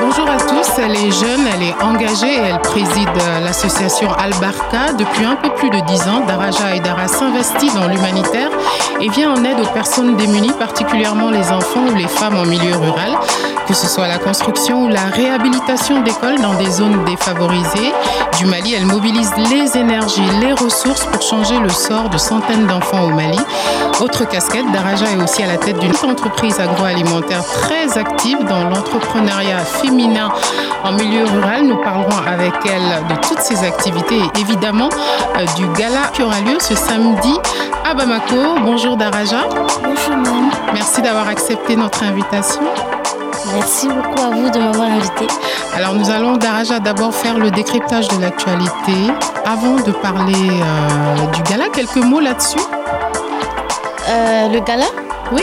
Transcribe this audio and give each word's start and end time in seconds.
Bonjour 0.00 0.30
à 0.30 0.38
tous, 0.38 0.78
elle 0.78 0.94
est 0.96 1.10
jeune, 1.10 1.46
elle 1.54 1.62
est 1.62 1.82
engagée 1.82 2.36
elle 2.36 2.60
préside 2.60 3.08
l'association 3.42 4.12
Albarca. 4.12 4.92
Depuis 4.98 5.24
un 5.24 5.36
peu 5.36 5.50
plus 5.50 5.70
de 5.70 5.80
dix 5.86 6.02
ans, 6.02 6.20
Daraja 6.26 6.76
Aydara 6.76 7.08
s'investit 7.08 7.70
dans 7.74 7.88
l'humanitaire 7.88 8.50
et 9.00 9.08
vient 9.08 9.32
en 9.32 9.44
aide 9.44 9.58
aux 9.60 9.72
personnes 9.72 10.16
démunies, 10.16 10.52
particulièrement 10.58 11.30
les 11.30 11.50
enfants 11.50 11.84
ou 11.92 11.94
les 11.96 12.08
femmes 12.08 12.36
en 12.36 12.44
milieu 12.44 12.76
rural, 12.76 13.12
que 13.66 13.74
ce 13.74 13.88
soit 13.88 14.06
la 14.06 14.18
construction 14.18 14.84
ou 14.84 14.88
la 14.88 15.06
réhabilitation 15.06 16.00
d'écoles 16.02 16.40
dans 16.40 16.54
des 16.54 16.70
zones 16.70 17.04
défavorisées. 17.04 17.92
Du 18.38 18.46
Mali, 18.46 18.74
elle 18.74 18.86
mobilise 18.86 19.30
les 19.50 19.76
énergies, 19.76 20.22
les 20.40 20.52
ressources 20.52 21.04
pour 21.06 21.20
changer 21.22 21.58
le 21.58 21.68
sort 21.68 22.08
de 22.08 22.18
centaines 22.18 22.66
d'enfants 22.66 23.02
au 23.04 23.10
Mali. 23.10 23.38
Autre 24.00 24.28
casquette, 24.28 24.70
Daraja 24.72 25.06
est 25.10 25.22
aussi 25.22 25.42
à 25.42 25.46
la 25.46 25.56
tête 25.56 25.78
d'une 25.78 25.94
entreprise 26.08 26.60
agroalimentaire 26.60 27.44
très 27.44 27.98
active 27.98 28.38
dans 28.44 28.68
l'entrepreneuriat 28.68 29.58
féminin 29.58 30.30
en 30.84 30.92
milieu 30.92 31.24
rural. 31.24 31.64
Nous 31.64 31.82
parlerons 31.82 32.22
avec 32.26 32.54
elle 32.66 33.06
de 33.08 33.20
toutes 33.26 33.40
ces 33.40 33.64
activités 33.64 34.18
et 34.18 34.40
évidemment 34.40 34.90
euh, 35.36 35.44
du 35.56 35.66
gala 35.68 36.10
qui 36.12 36.22
aura 36.22 36.40
lieu 36.40 36.58
ce 36.60 36.76
samedi 36.76 37.34
à 37.84 37.94
Bamako. 37.94 38.60
Bonjour 38.62 38.96
Daraja. 38.96 39.48
Bonjour 39.82 40.16
Mme. 40.16 40.50
Merci 40.72 41.02
d'avoir 41.02 41.28
accepté 41.28 41.74
notre 41.74 42.04
invitation. 42.04 42.62
Merci 43.54 43.88
beaucoup 43.88 44.20
à 44.22 44.30
vous 44.30 44.50
de 44.50 44.58
m'avoir 44.58 44.88
invité. 44.90 45.26
Alors 45.74 45.94
nous 45.94 46.10
allons 46.10 46.36
Daraja 46.36 46.80
d'abord 46.80 47.14
faire 47.14 47.38
le 47.38 47.50
décryptage 47.50 48.08
de 48.08 48.20
l'actualité. 48.20 49.12
Avant 49.44 49.76
de 49.76 49.92
parler 49.92 50.34
euh, 50.34 51.26
du 51.32 51.42
gala, 51.42 51.68
quelques 51.72 51.96
mots 51.96 52.20
là-dessus 52.20 52.58
Euh, 54.08 54.48
le 54.48 54.60
gala? 54.60 54.86
Oui. 55.32 55.42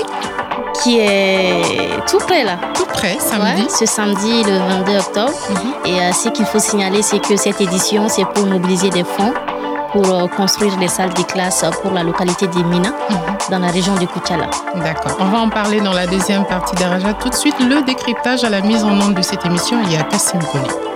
qui 0.81 0.99
est 0.99 1.61
tout 2.07 2.17
près 2.19 2.43
là. 2.43 2.57
Tout 2.73 2.85
près, 2.85 3.17
samedi. 3.19 3.63
Ouais, 3.63 3.69
ce 3.69 3.85
samedi, 3.85 4.43
le 4.43 4.57
22 4.85 4.97
octobre. 4.97 5.33
Mhm. 5.49 5.73
Et 5.85 5.99
euh, 6.01 6.11
ce 6.13 6.29
qu'il 6.29 6.45
faut 6.45 6.59
signaler, 6.59 7.01
c'est 7.01 7.19
que 7.19 7.35
cette 7.37 7.61
édition, 7.61 8.07
c'est 8.09 8.25
pour 8.25 8.45
mobiliser 8.45 8.89
des 8.89 9.03
fonds 9.03 9.33
pour 9.93 10.05
euh, 10.09 10.27
construire 10.27 10.75
des 10.77 10.87
salles 10.89 11.13
de 11.13 11.21
classe 11.23 11.63
pour 11.81 11.91
la 11.93 12.03
localité 12.03 12.47
des 12.47 12.63
Mina, 12.63 12.89
Mhm. 12.89 13.17
dans 13.51 13.59
la 13.59 13.67
région 13.71 13.93
de 13.95 14.05
Kuchala. 14.05 14.49
D'accord. 14.75 15.15
On 15.19 15.25
va 15.25 15.39
en 15.39 15.49
parler 15.49 15.79
dans 15.79 15.93
la 15.93 16.07
deuxième 16.07 16.45
partie 16.45 16.75
d'Araja. 16.75 17.13
Tout 17.13 17.29
de 17.29 17.35
suite, 17.35 17.55
le 17.59 17.81
décryptage 17.83 18.43
à 18.43 18.49
la 18.49 18.61
mise 18.61 18.83
en 18.83 18.91
onde 18.99 19.13
de 19.13 19.21
cette 19.21 19.45
émission. 19.45 19.77
Il 19.85 19.93
y 19.93 19.95
a 19.95 20.03
Kassim 20.03 20.39
Kone. 20.51 20.92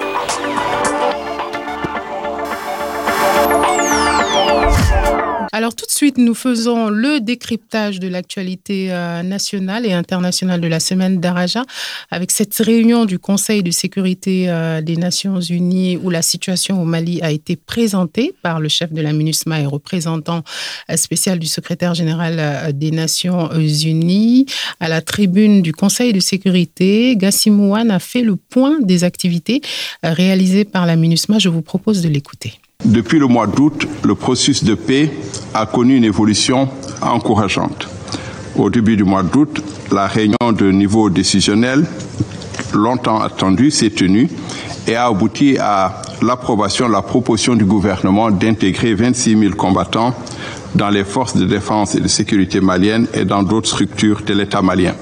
Alors 5.58 5.74
tout 5.74 5.88
de 5.88 5.92
suite, 5.92 6.20
nous 6.20 6.36
faisons 6.36 6.90
le 6.90 7.20
décryptage 7.20 8.00
de 8.00 8.08
l'actualité 8.08 8.92
euh, 8.92 9.24
nationale 9.24 9.88
et 9.88 9.92
internationale 9.92 10.62
de 10.62 10.68
la 10.68 10.80
semaine 10.80 11.20
d'Araja 11.20 11.64
avec 12.12 12.30
cette 12.30 12.56
réunion 12.58 13.06
du 13.06 13.18
Conseil 13.18 13.64
de 13.64 13.72
sécurité 13.72 14.52
euh, 14.52 14.82
des 14.82 14.98
Nations 14.98 15.42
Unies 15.42 15.98
où 15.98 16.12
la 16.12 16.22
situation 16.22 16.80
au 16.80 16.86
Mali 16.86 17.24
a 17.24 17.32
été 17.32 17.56
présentée 17.56 18.36
par 18.44 18.60
le 18.60 18.70
chef 18.70 18.94
de 18.94 19.02
la 19.02 19.14
MINUSMA 19.14 19.62
et 19.62 19.66
représentant 19.66 20.44
euh, 20.92 20.96
spécial 20.96 21.40
du 21.40 21.48
secrétaire 21.48 21.96
général 21.96 22.72
des 22.76 22.92
Nations 22.92 23.52
Unies. 23.56 24.46
À 24.80 24.88
la 24.88 25.02
tribune 25.02 25.64
du 25.64 25.74
Conseil 25.74 26.14
de 26.14 26.20
sécurité, 26.20 27.16
Gassim 27.18 27.60
Ouane 27.68 27.90
a 27.90 27.98
fait 27.98 28.22
le 28.22 28.36
point 28.36 28.78
des 28.80 29.04
activités 29.04 29.62
réalisées 30.04 30.66
par 30.66 30.86
la 30.86 30.96
MINUSMA. 30.96 31.40
Je 31.40 31.50
vous 31.50 31.64
propose 31.64 32.04
de 32.04 32.10
l'écouter. 32.10 32.60
Depuis 32.86 33.20
le 33.20 33.28
mois 33.28 33.48
d'août, 33.48 33.86
le 34.06 34.16
processus 34.16 34.64
de 34.64 34.74
paix 34.74 35.12
a 35.54 35.66
connu 35.66 35.98
une 35.98 36.06
évolution 36.06 36.70
encourageante. 37.02 37.90
Au 38.56 38.70
début 38.70 38.96
du 38.96 39.04
mois 39.04 39.24
d'août, 39.24 39.62
la 39.92 40.08
réunion 40.08 40.54
de 40.56 40.72
niveau 40.72 41.10
décisionnel, 41.10 41.86
longtemps 42.74 43.20
attendue, 43.20 43.72
s'est 43.72 43.90
tenue 43.90 44.30
et 44.88 44.96
a 44.96 45.08
abouti 45.08 45.58
à 45.58 46.02
l'approbation 46.22 46.88
de 46.88 46.94
la 46.94 47.02
proposition 47.02 47.56
du 47.56 47.66
gouvernement 47.66 48.32
d'intégrer 48.32 48.94
26 48.94 49.38
000 49.38 49.56
combattants 49.56 50.16
dans 50.74 50.90
les 50.90 51.04
forces 51.04 51.36
de 51.36 51.46
défense 51.46 51.96
et 51.96 52.00
de 52.00 52.08
sécurité 52.08 52.62
maliennes 52.62 53.08
et 53.14 53.26
dans 53.26 53.44
d'autres 53.44 53.70
structures 53.70 54.22
de 54.26 54.34
l'État 54.34 54.62
malien. 54.62 54.96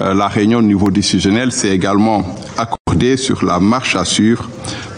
Euh, 0.00 0.14
la 0.14 0.28
réunion 0.28 0.62
de 0.62 0.66
niveau 0.66 0.90
décisionnel 0.90 1.52
s'est 1.52 1.74
également 1.74 2.24
accordée 2.56 3.16
sur 3.16 3.44
la 3.44 3.60
marche 3.60 3.94
à 3.94 4.06
suivre 4.06 4.48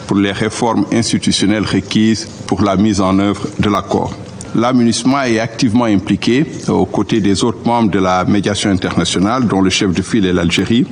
pour 0.06 0.16
les 0.16 0.32
réformes 0.32 0.86
institutionnelles 0.92 1.64
requises 1.64 2.28
pour 2.46 2.62
la 2.62 2.76
mise 2.76 3.00
en 3.00 3.18
œuvre 3.18 3.46
de 3.58 3.68
l'accord. 3.68 4.12
L'amunissement 4.54 5.22
est 5.22 5.38
activement 5.38 5.84
impliqué 5.84 6.46
euh, 6.68 6.72
aux 6.72 6.86
côtés 6.86 7.20
des 7.20 7.44
autres 7.44 7.66
membres 7.66 7.90
de 7.90 7.98
la 7.98 8.24
médiation 8.24 8.70
internationale, 8.70 9.46
dont 9.46 9.60
le 9.60 9.68
chef 9.68 9.92
de 9.92 10.00
file 10.00 10.24
est 10.24 10.32
l'Algérie. 10.32 10.86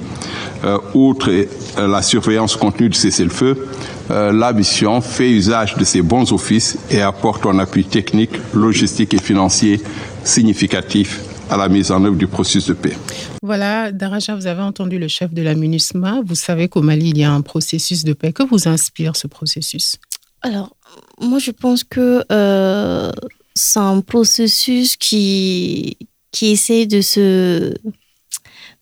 Euh, 0.65 0.79
outre 0.93 1.31
euh, 1.31 1.47
la 1.89 2.03
surveillance 2.03 2.57
contenue 2.57 2.91
du 2.91 2.99
cessez-le-feu, 2.99 3.67
la 4.11 4.53
mission 4.53 5.01
fait 5.01 5.31
usage 5.31 5.77
de 5.77 5.85
ses 5.85 6.03
bons 6.03 6.31
offices 6.31 6.77
et 6.91 7.01
apporte 7.01 7.47
un 7.47 7.59
appui 7.59 7.85
technique, 7.85 8.33
logistique 8.53 9.15
et 9.15 9.19
financier 9.19 9.81
significatif 10.25 11.21
à 11.51 11.57
la 11.57 11.69
mise 11.69 11.91
en 11.91 12.05
œuvre 12.05 12.17
du 12.17 12.27
processus 12.27 12.67
de 12.69 12.75
paix. 12.75 12.97
Voilà, 13.43 13.93
Daraja, 13.93 14.35
vous 14.35 14.47
avez 14.47 14.63
entendu 14.63 14.99
le 14.99 15.09
chef 15.09 15.33
de 15.33 15.43
la 15.43 15.55
MINUSMA. 15.55 16.23
Vous 16.25 16.35
savez 16.35 16.69
qu'au 16.69 16.83
Mali, 16.83 17.11
il 17.11 17.19
y 17.19 17.25
a 17.25 17.33
un 17.33 17.43
processus 17.43 18.05
de 18.05 18.13
paix. 18.13 18.33
Que 18.33 18.43
vous 18.43 18.69
inspire 18.69 19.17
ce 19.17 19.27
processus? 19.27 19.97
Alors, 20.43 20.77
moi, 21.21 21.39
je 21.39 21.51
pense 21.51 21.85
que 21.85 22.25
euh, 22.31 23.13
c'est 23.55 23.81
un 23.81 24.01
processus 24.01 24.97
qui, 24.97 25.97
qui 26.33 26.47
essaie 26.53 26.87
de 26.87 27.01
se, 27.01 27.75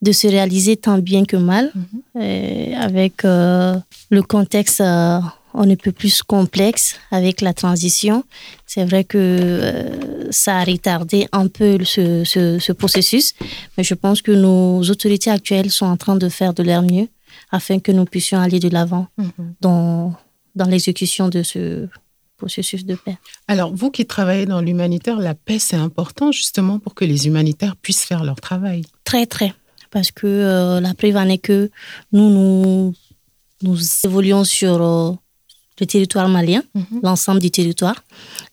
de 0.03 0.13
se 0.13 0.27
réaliser 0.27 0.77
tant 0.77 0.99
bien 0.99 1.25
que 1.25 1.37
mal, 1.37 1.73
euh, 2.17 2.75
avec 2.77 3.25
euh, 3.25 3.77
le 4.11 4.23
contexte 4.23 4.81
euh, 4.81 5.21
on 5.55 5.67
ne 5.67 5.75
peut 5.75 5.93
plus 5.93 6.23
complexe 6.23 6.97
avec 7.11 7.41
la 7.41 7.53
transition. 7.53 8.25
C'est 8.67 8.85
vrai 8.85 9.05
que 9.05 9.19
euh, 9.19 10.31
ça 10.31 10.59
a 10.59 10.65
retardé 10.65 11.29
un 11.33 11.49
peu 11.49 11.85
ce, 11.85 12.25
ce, 12.25 12.59
ce 12.59 12.73
processus, 12.73 13.35
mais 13.77 13.85
je 13.85 13.95
pense 13.95 14.23
que 14.23 14.33
nos 14.33 14.83
autorités 14.83 15.31
actuelles 15.31 15.71
sont 15.71 15.87
en 15.87 15.97
train 15.97 16.17
de 16.17 16.29
faire 16.29 16.55
de 16.55 16.63
leur 16.63 16.83
mieux 16.83 17.09
afin 17.51 17.79
que 17.81 17.93
nous 17.93 18.05
puissions 18.05 18.39
aller 18.39 18.61
de 18.61 18.69
l'avant 18.69 19.09
dans, 19.61 20.15
dans 20.55 20.67
l'exécution 20.67 21.29
de 21.29 21.43
ce 21.43 21.89
processus 22.37 22.85
de 22.85 22.97
paix. 22.97 23.17
Alors, 23.47 23.75
vous 23.75 23.91
qui 23.91 24.05
travaillez 24.05 24.47
dans 24.47 24.61
l'humanitaire, 24.61 25.19
la 25.19 25.35
paix, 25.35 25.59
c'est 25.59 25.77
important 25.77 26.33
justement 26.33 26.79
pour 26.79 26.95
que 26.95 27.05
les 27.05 27.27
humanitaires 27.27 27.77
puissent 27.77 28.05
faire 28.05 28.25
leur 28.25 28.41
travail. 28.41 28.83
Très, 29.05 29.27
très. 29.27 29.55
Parce 29.91 30.11
que 30.11 30.27
euh, 30.27 30.81
la 30.81 30.95
preuve 30.95 31.17
en 31.17 31.29
est 31.29 31.39
que 31.39 31.71
nous, 32.13 32.31
nous, 32.31 32.95
nous 33.63 33.79
évoluons 34.05 34.45
sur 34.45 34.83
euh, 34.83 35.13
le 35.81 35.87
territoire 35.87 36.29
malien, 36.29 36.63
l'ensemble 37.03 37.41
du 37.41 37.51
territoire. 37.51 37.97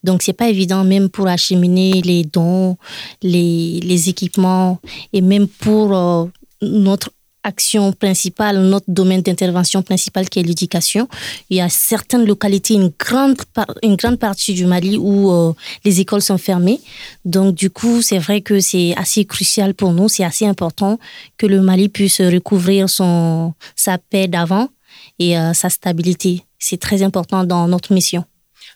Donc, 0.03 0.21
c'est 0.21 0.33
pas 0.33 0.49
évident 0.49 0.83
même 0.83 1.09
pour 1.09 1.27
acheminer 1.27 2.01
les 2.01 2.23
dons, 2.23 2.77
les, 3.21 3.79
les 3.81 4.09
équipements 4.09 4.79
et 5.13 5.21
même 5.21 5.47
pour 5.47 5.95
euh, 5.95 6.25
notre 6.61 7.09
action 7.43 7.93
principale, 7.93 8.59
notre 8.59 8.89
domaine 8.89 9.21
d'intervention 9.21 9.81
principal 9.81 10.29
qui 10.29 10.39
est 10.39 10.43
l'éducation. 10.43 11.07
Il 11.49 11.57
y 11.57 11.61
a 11.61 11.69
certaines 11.69 12.25
localités, 12.25 12.73
une 12.73 12.91
grande, 12.99 13.37
une 13.81 13.95
grande 13.95 14.19
partie 14.19 14.53
du 14.53 14.65
Mali 14.65 14.97
où 14.97 15.31
euh, 15.31 15.53
les 15.85 16.01
écoles 16.01 16.21
sont 16.21 16.37
fermées. 16.37 16.81
Donc, 17.25 17.55
du 17.55 17.69
coup, 17.69 18.01
c'est 18.01 18.19
vrai 18.19 18.41
que 18.41 18.59
c'est 18.59 18.93
assez 18.97 19.25
crucial 19.25 19.73
pour 19.73 19.93
nous, 19.93 20.09
c'est 20.09 20.25
assez 20.25 20.45
important 20.45 20.99
que 21.37 21.47
le 21.47 21.61
Mali 21.61 21.89
puisse 21.89 22.21
recouvrir 22.21 22.89
son, 22.89 23.53
sa 23.75 23.97
paix 23.97 24.27
d'avant 24.27 24.69
et 25.17 25.37
euh, 25.37 25.53
sa 25.53 25.69
stabilité. 25.69 26.43
C'est 26.59 26.79
très 26.79 27.01
important 27.03 27.43
dans 27.43 27.67
notre 27.67 27.93
mission. 27.93 28.25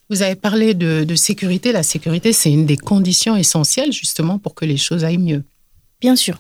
Vous 0.09 0.21
avez 0.21 0.35
parlé 0.35 0.74
de, 0.74 1.03
de 1.03 1.15
sécurité. 1.15 1.71
La 1.71 1.83
sécurité, 1.83 2.33
c'est 2.33 2.51
une 2.51 2.65
des 2.65 2.77
conditions 2.77 3.35
essentielles 3.35 3.91
justement 3.91 4.39
pour 4.39 4.56
que 4.56 4.65
les 4.65 4.77
choses 4.77 5.03
aillent 5.03 5.18
mieux. 5.18 5.44
Bien 6.01 6.15
sûr. 6.15 6.39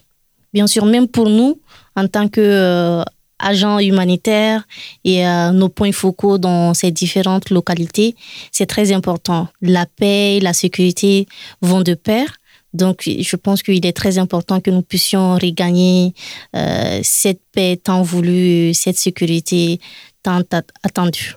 Bien 0.53 0.67
sûr, 0.67 0.85
même 0.85 1.07
pour 1.07 1.29
nous, 1.29 1.59
en 1.95 2.07
tant 2.07 2.27
que 2.27 2.41
euh, 2.41 3.03
agents 3.39 3.79
humanitaires 3.79 4.63
et 5.03 5.27
euh, 5.27 5.51
nos 5.51 5.69
points 5.69 5.91
focaux 5.91 6.37
dans 6.37 6.73
ces 6.73 6.91
différentes 6.91 7.49
localités, 7.49 8.15
c'est 8.51 8.67
très 8.67 8.91
important. 8.91 9.47
La 9.61 9.85
paix 9.85 10.37
et 10.37 10.39
la 10.39 10.53
sécurité 10.53 11.27
vont 11.61 11.81
de 11.81 11.95
pair. 11.95 12.37
Donc, 12.73 13.03
je 13.05 13.35
pense 13.35 13.61
qu'il 13.63 13.85
est 13.85 13.95
très 13.95 14.17
important 14.17 14.59
que 14.59 14.71
nous 14.71 14.81
puissions 14.81 15.35
regagner 15.35 16.13
euh, 16.55 16.99
cette 17.03 17.41
paix 17.51 17.79
tant 17.81 18.01
voulue, 18.01 18.73
cette 18.73 18.97
sécurité 18.97 19.79
tant 20.23 20.41
attendue. 20.83 21.35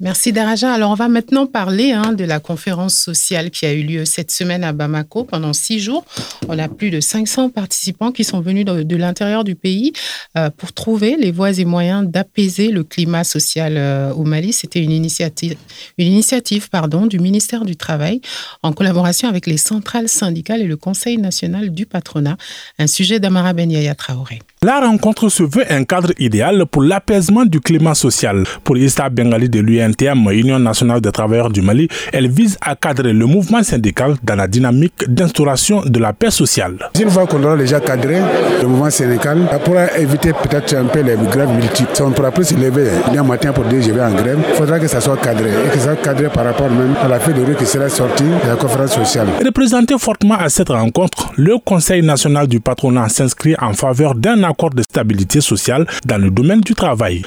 Merci 0.00 0.32
Daraja. 0.32 0.72
Alors 0.72 0.92
on 0.92 0.94
va 0.94 1.08
maintenant 1.08 1.46
parler 1.46 1.90
hein, 1.90 2.12
de 2.12 2.22
la 2.22 2.38
conférence 2.38 2.94
sociale 2.94 3.50
qui 3.50 3.66
a 3.66 3.72
eu 3.72 3.82
lieu 3.82 4.04
cette 4.04 4.30
semaine 4.30 4.62
à 4.62 4.72
Bamako 4.72 5.24
pendant 5.24 5.52
six 5.52 5.80
jours. 5.80 6.04
On 6.48 6.56
a 6.56 6.68
plus 6.68 6.90
de 6.90 7.00
500 7.00 7.50
participants 7.50 8.12
qui 8.12 8.22
sont 8.22 8.40
venus 8.40 8.64
de, 8.64 8.96
l'intérieur 8.96 9.42
du 9.42 9.56
pays 9.56 9.92
euh, 10.36 10.50
pour 10.50 10.72
trouver 10.72 11.16
les 11.16 11.32
voies 11.32 11.58
et 11.58 11.64
moyens 11.64 12.06
d'apaiser 12.06 12.68
le 12.68 12.84
climat 12.84 13.24
social 13.24 13.74
euh, 13.76 14.12
au 14.12 14.22
Mali. 14.22 14.52
C'était 14.52 14.80
une 14.80 14.92
initiative, 14.92 15.56
du 15.98 17.18
ministère 17.18 17.64
du 17.64 17.76
Travail 17.76 18.20
en 18.62 18.72
collaboration 18.72 19.28
avec 19.28 19.46
les 19.46 19.56
centrales 19.56 20.08
syndicales 20.08 20.60
et 20.60 20.66
le 20.66 20.76
Conseil 20.76 21.18
national 21.18 21.70
du 21.70 21.86
patronat. 21.86 22.36
Un 22.78 22.86
sujet 22.86 23.18
d'Amara 23.18 23.52
Ben 23.52 23.68
Yaya 23.68 23.96
Traoré. 23.96 24.38
La 24.64 24.80
rencontre 24.80 25.28
se 25.28 25.44
veut 25.44 25.64
un 25.70 25.84
cadre 25.84 26.10
idéal 26.18 26.66
pour 26.66 26.82
l'apaisement 26.82 27.44
du 27.44 27.60
climat 27.60 27.94
social. 27.94 28.42
Pour 28.64 28.76
Issa 28.76 29.08
Bengali 29.08 29.48
de 29.48 29.60
l'UNTM, 29.60 30.28
Union 30.32 30.58
nationale 30.58 31.00
des 31.00 31.12
travailleurs 31.12 31.50
du 31.50 31.62
Mali, 31.62 31.86
elle 32.12 32.28
vise 32.28 32.58
à 32.60 32.74
cadrer 32.74 33.12
le 33.12 33.24
mouvement 33.26 33.62
syndical 33.62 34.16
dans 34.24 34.34
la 34.34 34.48
dynamique 34.48 35.04
d'instauration 35.06 35.82
de 35.86 36.00
la 36.00 36.12
paix 36.12 36.32
sociale. 36.32 36.90
Une 37.00 37.08
fois 37.08 37.28
qu'on 37.28 37.40
aura 37.44 37.56
déjà 37.56 37.78
cadré 37.78 38.20
le 38.60 38.66
mouvement 38.66 38.90
syndical, 38.90 39.46
ça 39.48 39.60
pourra 39.60 39.96
éviter 39.96 40.32
peut-être 40.32 40.74
un 40.74 40.86
peu 40.86 41.02
les 41.02 41.14
grèves 41.14 41.50
multiples. 41.50 41.90
Si 41.92 42.02
on 42.02 42.08
ne 42.08 42.14
pourra 42.14 42.32
plus 42.32 42.46
se 42.46 42.54
lever 42.54 42.88
un 43.16 43.22
matin 43.22 43.52
pour 43.52 43.62
dire 43.62 43.80
je 43.80 43.92
vais 43.92 44.02
en 44.02 44.10
grève, 44.10 44.40
il 44.48 44.54
faudra 44.56 44.80
que 44.80 44.88
ça 44.88 45.00
soit 45.00 45.18
cadré 45.18 45.50
et 45.50 45.68
que 45.68 45.78
ça 45.78 45.94
soit 45.94 46.02
cadré 46.02 46.30
par 46.30 46.44
rapport 46.44 46.68
même 46.68 46.96
à 47.00 47.06
la 47.06 47.20
fête 47.20 47.36
de 47.36 47.44
rue 47.44 47.54
qui 47.54 47.64
sera 47.64 47.88
sortie 47.88 48.24
de 48.24 48.48
la 48.48 48.56
conférence 48.56 48.94
sociale. 48.94 49.28
Représenté 49.44 49.96
fortement 50.00 50.34
à 50.34 50.48
cette 50.48 50.70
rencontre, 50.70 51.30
le 51.36 51.58
Conseil 51.64 52.02
national 52.02 52.48
du 52.48 52.58
patronat 52.58 53.08
s'inscrit 53.08 53.54
en 53.60 53.72
faveur 53.72 54.16
d'un 54.16 54.47
accord 54.48 54.70
de 54.70 54.82
stabilité 54.82 55.40
sociale 55.40 55.86
dans 56.06 56.18
le 56.18 56.30
domaine 56.30 56.60
du 56.60 56.74
travail. 56.74 57.22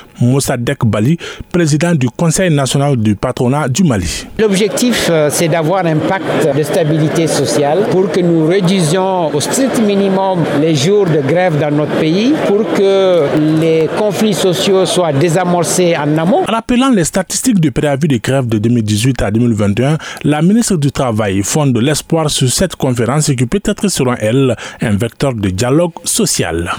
Dek 0.58 0.86
Bali, 0.86 1.18
président 1.52 1.96
du 1.96 2.08
Conseil 2.10 2.54
national 2.54 2.98
du 2.98 3.16
patronat 3.16 3.68
du 3.68 3.84
Mali. 3.84 4.28
L'objectif, 4.40 5.08
euh, 5.10 5.30
c'est 5.32 5.48
d'avoir 5.48 5.86
un 5.86 5.98
pacte 5.98 6.56
de 6.56 6.64
stabilité 6.64 7.28
sociale 7.28 7.86
pour 7.92 8.12
que 8.12 8.20
nous 8.20 8.48
réduisions 8.48 9.34
au 9.34 9.40
strict 9.40 9.80
minimum 9.82 10.44
les 10.60 10.76
jours 10.76 11.06
de 11.06 11.22
grève 11.22 11.60
dans 11.60 11.72
notre 11.72 11.96
pays, 12.00 12.34
pour 12.48 12.72
que 12.74 13.26
les 13.60 13.90
conflits 13.98 14.34
sociaux 14.34 14.86
soient 14.86 15.14
désamorcés 15.14 15.96
en 15.98 16.18
amont. 16.18 16.44
Rappelant 16.48 16.90
les 16.90 17.04
statistiques 17.04 17.60
du 17.60 17.72
préavis 17.72 18.08
de 18.08 18.18
grève 18.18 18.48
de 18.48 18.58
2018 18.58 19.22
à 19.22 19.32
2021, 19.32 19.98
la 20.24 20.42
ministre 20.42 20.78
du 20.78 20.92
Travail 20.92 21.42
fonde 21.44 21.74
de 21.74 21.80
l'espoir 21.80 22.30
sur 22.30 22.50
cette 22.50 22.76
conférence 22.76 23.28
qui 23.28 23.46
peut 23.46 23.62
être, 23.66 23.88
selon 23.88 24.16
elle, 24.20 24.56
un 24.82 24.96
vecteur 24.96 25.34
de 25.34 25.50
dialogue 25.50 25.94
social. 26.04 26.72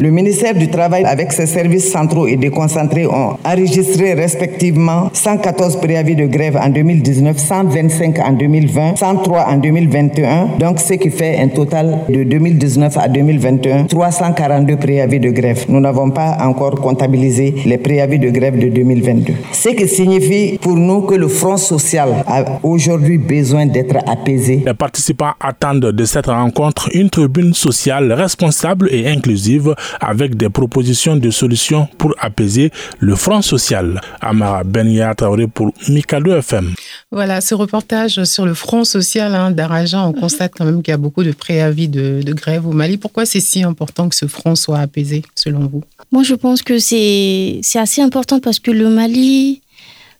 Le 0.00 0.10
ministère 0.10 0.54
du 0.54 0.68
Travail, 0.68 1.04
avec 1.04 1.32
ses 1.32 1.46
services 1.46 1.90
centraux 1.90 2.26
et 2.26 2.36
déconcentrés, 2.36 3.06
ont 3.06 3.36
enregistré 3.44 4.14
respectivement 4.14 5.10
114 5.12 5.76
préavis 5.80 6.16
de 6.16 6.26
grève 6.26 6.56
en 6.56 6.68
2019, 6.68 7.36
125 7.38 8.18
en 8.18 8.32
2020, 8.32 8.96
103 8.96 9.46
en 9.48 9.56
2021. 9.58 10.58
Donc, 10.58 10.80
ce 10.80 10.94
qui 10.94 11.10
fait 11.10 11.38
un 11.38 11.48
total 11.48 11.98
de 12.08 12.22
2019 12.24 12.96
à 12.96 13.08
2021, 13.08 13.84
342 13.84 14.76
préavis 14.76 15.20
de 15.20 15.30
grève. 15.30 15.64
Nous 15.68 15.80
n'avons 15.80 16.10
pas 16.10 16.38
encore 16.40 16.76
comptabilisé 16.76 17.54
les 17.66 17.78
préavis 17.78 18.18
de 18.18 18.30
grève 18.30 18.58
de 18.58 18.68
2022. 18.68 19.34
Ce 19.52 19.68
qui 19.70 19.88
signifie 19.88 20.58
pour 20.60 20.76
nous 20.76 21.02
que 21.02 21.14
le 21.14 21.28
front 21.28 21.56
social 21.56 22.24
a 22.26 22.44
aujourd'hui 22.62 23.18
besoin 23.18 23.66
d'être 23.66 23.96
apaisé. 24.06 24.62
Les 24.64 24.74
participants 24.74 25.32
attendent 25.40 25.92
de 25.92 26.04
cette 26.04 26.26
rencontre 26.26 26.88
une 26.94 27.10
tribune 27.10 27.52
sociale 27.54 28.12
responsable 28.12 28.61
et 28.90 29.08
inclusive 29.08 29.74
avec 30.00 30.36
des 30.36 30.48
propositions 30.48 31.16
de 31.16 31.30
solutions 31.30 31.88
pour 31.98 32.14
apaiser 32.18 32.70
le 32.98 33.14
front 33.16 33.42
social. 33.42 34.00
Amara 34.20 34.64
Benya 34.64 35.14
Traoré 35.14 35.46
pour 35.46 35.72
Mikado 35.88 36.32
FM. 36.36 36.74
Voilà, 37.10 37.40
ce 37.40 37.54
reportage 37.54 38.24
sur 38.24 38.46
le 38.46 38.54
front 38.54 38.84
social 38.84 39.34
hein, 39.34 39.50
d'Arajan, 39.50 40.08
on 40.08 40.12
constate 40.12 40.52
quand 40.56 40.64
même 40.64 40.82
qu'il 40.82 40.92
y 40.92 40.94
a 40.94 40.98
beaucoup 40.98 41.24
de 41.24 41.32
préavis 41.32 41.88
de, 41.88 42.22
de 42.22 42.32
grève 42.32 42.66
au 42.66 42.72
Mali. 42.72 42.96
Pourquoi 42.96 43.26
c'est 43.26 43.40
si 43.40 43.62
important 43.62 44.08
que 44.08 44.14
ce 44.14 44.26
front 44.26 44.54
soit 44.54 44.78
apaisé, 44.78 45.22
selon 45.34 45.66
vous? 45.66 45.82
Moi, 46.10 46.22
je 46.22 46.34
pense 46.34 46.62
que 46.62 46.78
c'est 46.78 47.60
assez 47.74 48.02
important 48.02 48.40
parce 48.40 48.58
que 48.58 48.70
le 48.70 48.88
Mali 48.88 49.62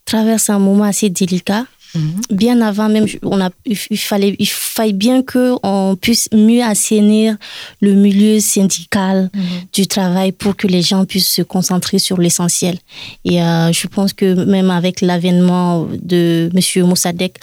traverse 0.04 0.50
un 0.50 0.58
moment 0.58 0.84
assez 0.84 1.10
délicat 1.10 1.64
Mhm. 1.94 2.20
Bien 2.30 2.60
avant 2.60 2.88
même, 2.88 3.06
on 3.22 3.40
a, 3.40 3.50
il 3.66 3.76
fallait, 3.76 4.34
il 4.38 4.48
fallait 4.48 4.92
bien 4.92 5.22
qu'on 5.22 5.96
puisse 6.00 6.28
mieux 6.32 6.62
assainir 6.62 7.36
le 7.80 7.92
milieu 7.92 8.40
syndical 8.40 9.30
mhm. 9.34 9.42
du 9.72 9.86
travail 9.86 10.32
pour 10.32 10.56
que 10.56 10.66
les 10.66 10.82
gens 10.82 11.04
puissent 11.04 11.32
se 11.32 11.42
concentrer 11.42 11.98
sur 11.98 12.18
l'essentiel. 12.18 12.78
Et 13.24 13.42
euh, 13.42 13.72
je 13.72 13.86
pense 13.86 14.12
que 14.12 14.44
même 14.44 14.70
avec 14.70 15.00
l'avènement 15.00 15.86
de 16.02 16.50
Monsieur 16.54 16.84
Moussadek 16.84 17.38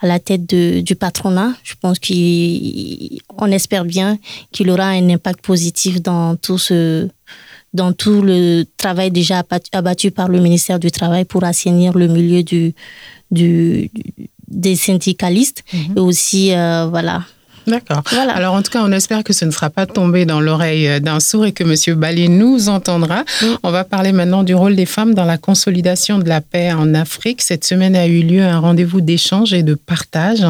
à 0.00 0.06
la 0.06 0.18
tête 0.18 0.46
de, 0.48 0.80
du 0.80 0.96
patronat, 0.96 1.52
je 1.62 1.74
pense 1.80 1.98
qu'on 1.98 3.46
espère 3.50 3.84
bien 3.84 4.18
qu'il 4.52 4.68
aura 4.70 4.88
un 4.88 5.08
impact 5.08 5.40
positif 5.40 6.02
dans 6.02 6.36
tout 6.36 6.58
ce 6.58 7.08
dans 7.74 7.92
tout 7.92 8.22
le 8.22 8.64
travail 8.76 9.10
déjà 9.10 9.42
abattu 9.72 10.12
par 10.12 10.28
le 10.28 10.38
ministère 10.38 10.78
du 10.78 10.92
Travail 10.92 11.24
pour 11.24 11.42
assainir 11.42 11.92
le 11.92 12.06
milieu 12.06 12.44
du, 12.44 12.72
du, 13.30 13.90
des 14.48 14.76
syndicalistes 14.76 15.64
mhm. 15.72 15.96
et 15.96 16.00
aussi 16.00 16.52
euh, 16.52 16.86
voilà 16.86 17.24
D'accord. 17.66 18.02
Alors 18.12 18.54
en 18.54 18.62
tout 18.62 18.70
cas, 18.70 18.82
on 18.82 18.92
espère 18.92 19.24
que 19.24 19.32
ce 19.32 19.44
ne 19.44 19.50
sera 19.50 19.70
pas 19.70 19.86
tombé 19.86 20.26
dans 20.26 20.40
l'oreille 20.40 20.86
euh, 20.86 21.00
d'un 21.00 21.20
sourd 21.20 21.46
et 21.46 21.52
que 21.52 21.64
M. 21.64 21.98
Bali 21.98 22.28
nous 22.28 22.68
entendra. 22.68 23.24
On 23.62 23.70
va 23.70 23.84
parler 23.84 24.12
maintenant 24.12 24.42
du 24.42 24.54
rôle 24.54 24.76
des 24.76 24.86
femmes 24.86 25.14
dans 25.14 25.24
la 25.24 25.38
consolidation 25.38 26.18
de 26.18 26.28
la 26.28 26.40
paix 26.40 26.72
en 26.72 26.94
Afrique. 26.94 27.40
Cette 27.40 27.64
semaine 27.64 27.96
a 27.96 28.06
eu 28.06 28.22
lieu 28.22 28.42
un 28.42 28.58
rendez-vous 28.58 29.00
d'échange 29.00 29.54
et 29.54 29.62
de 29.62 29.74
partage 29.74 30.44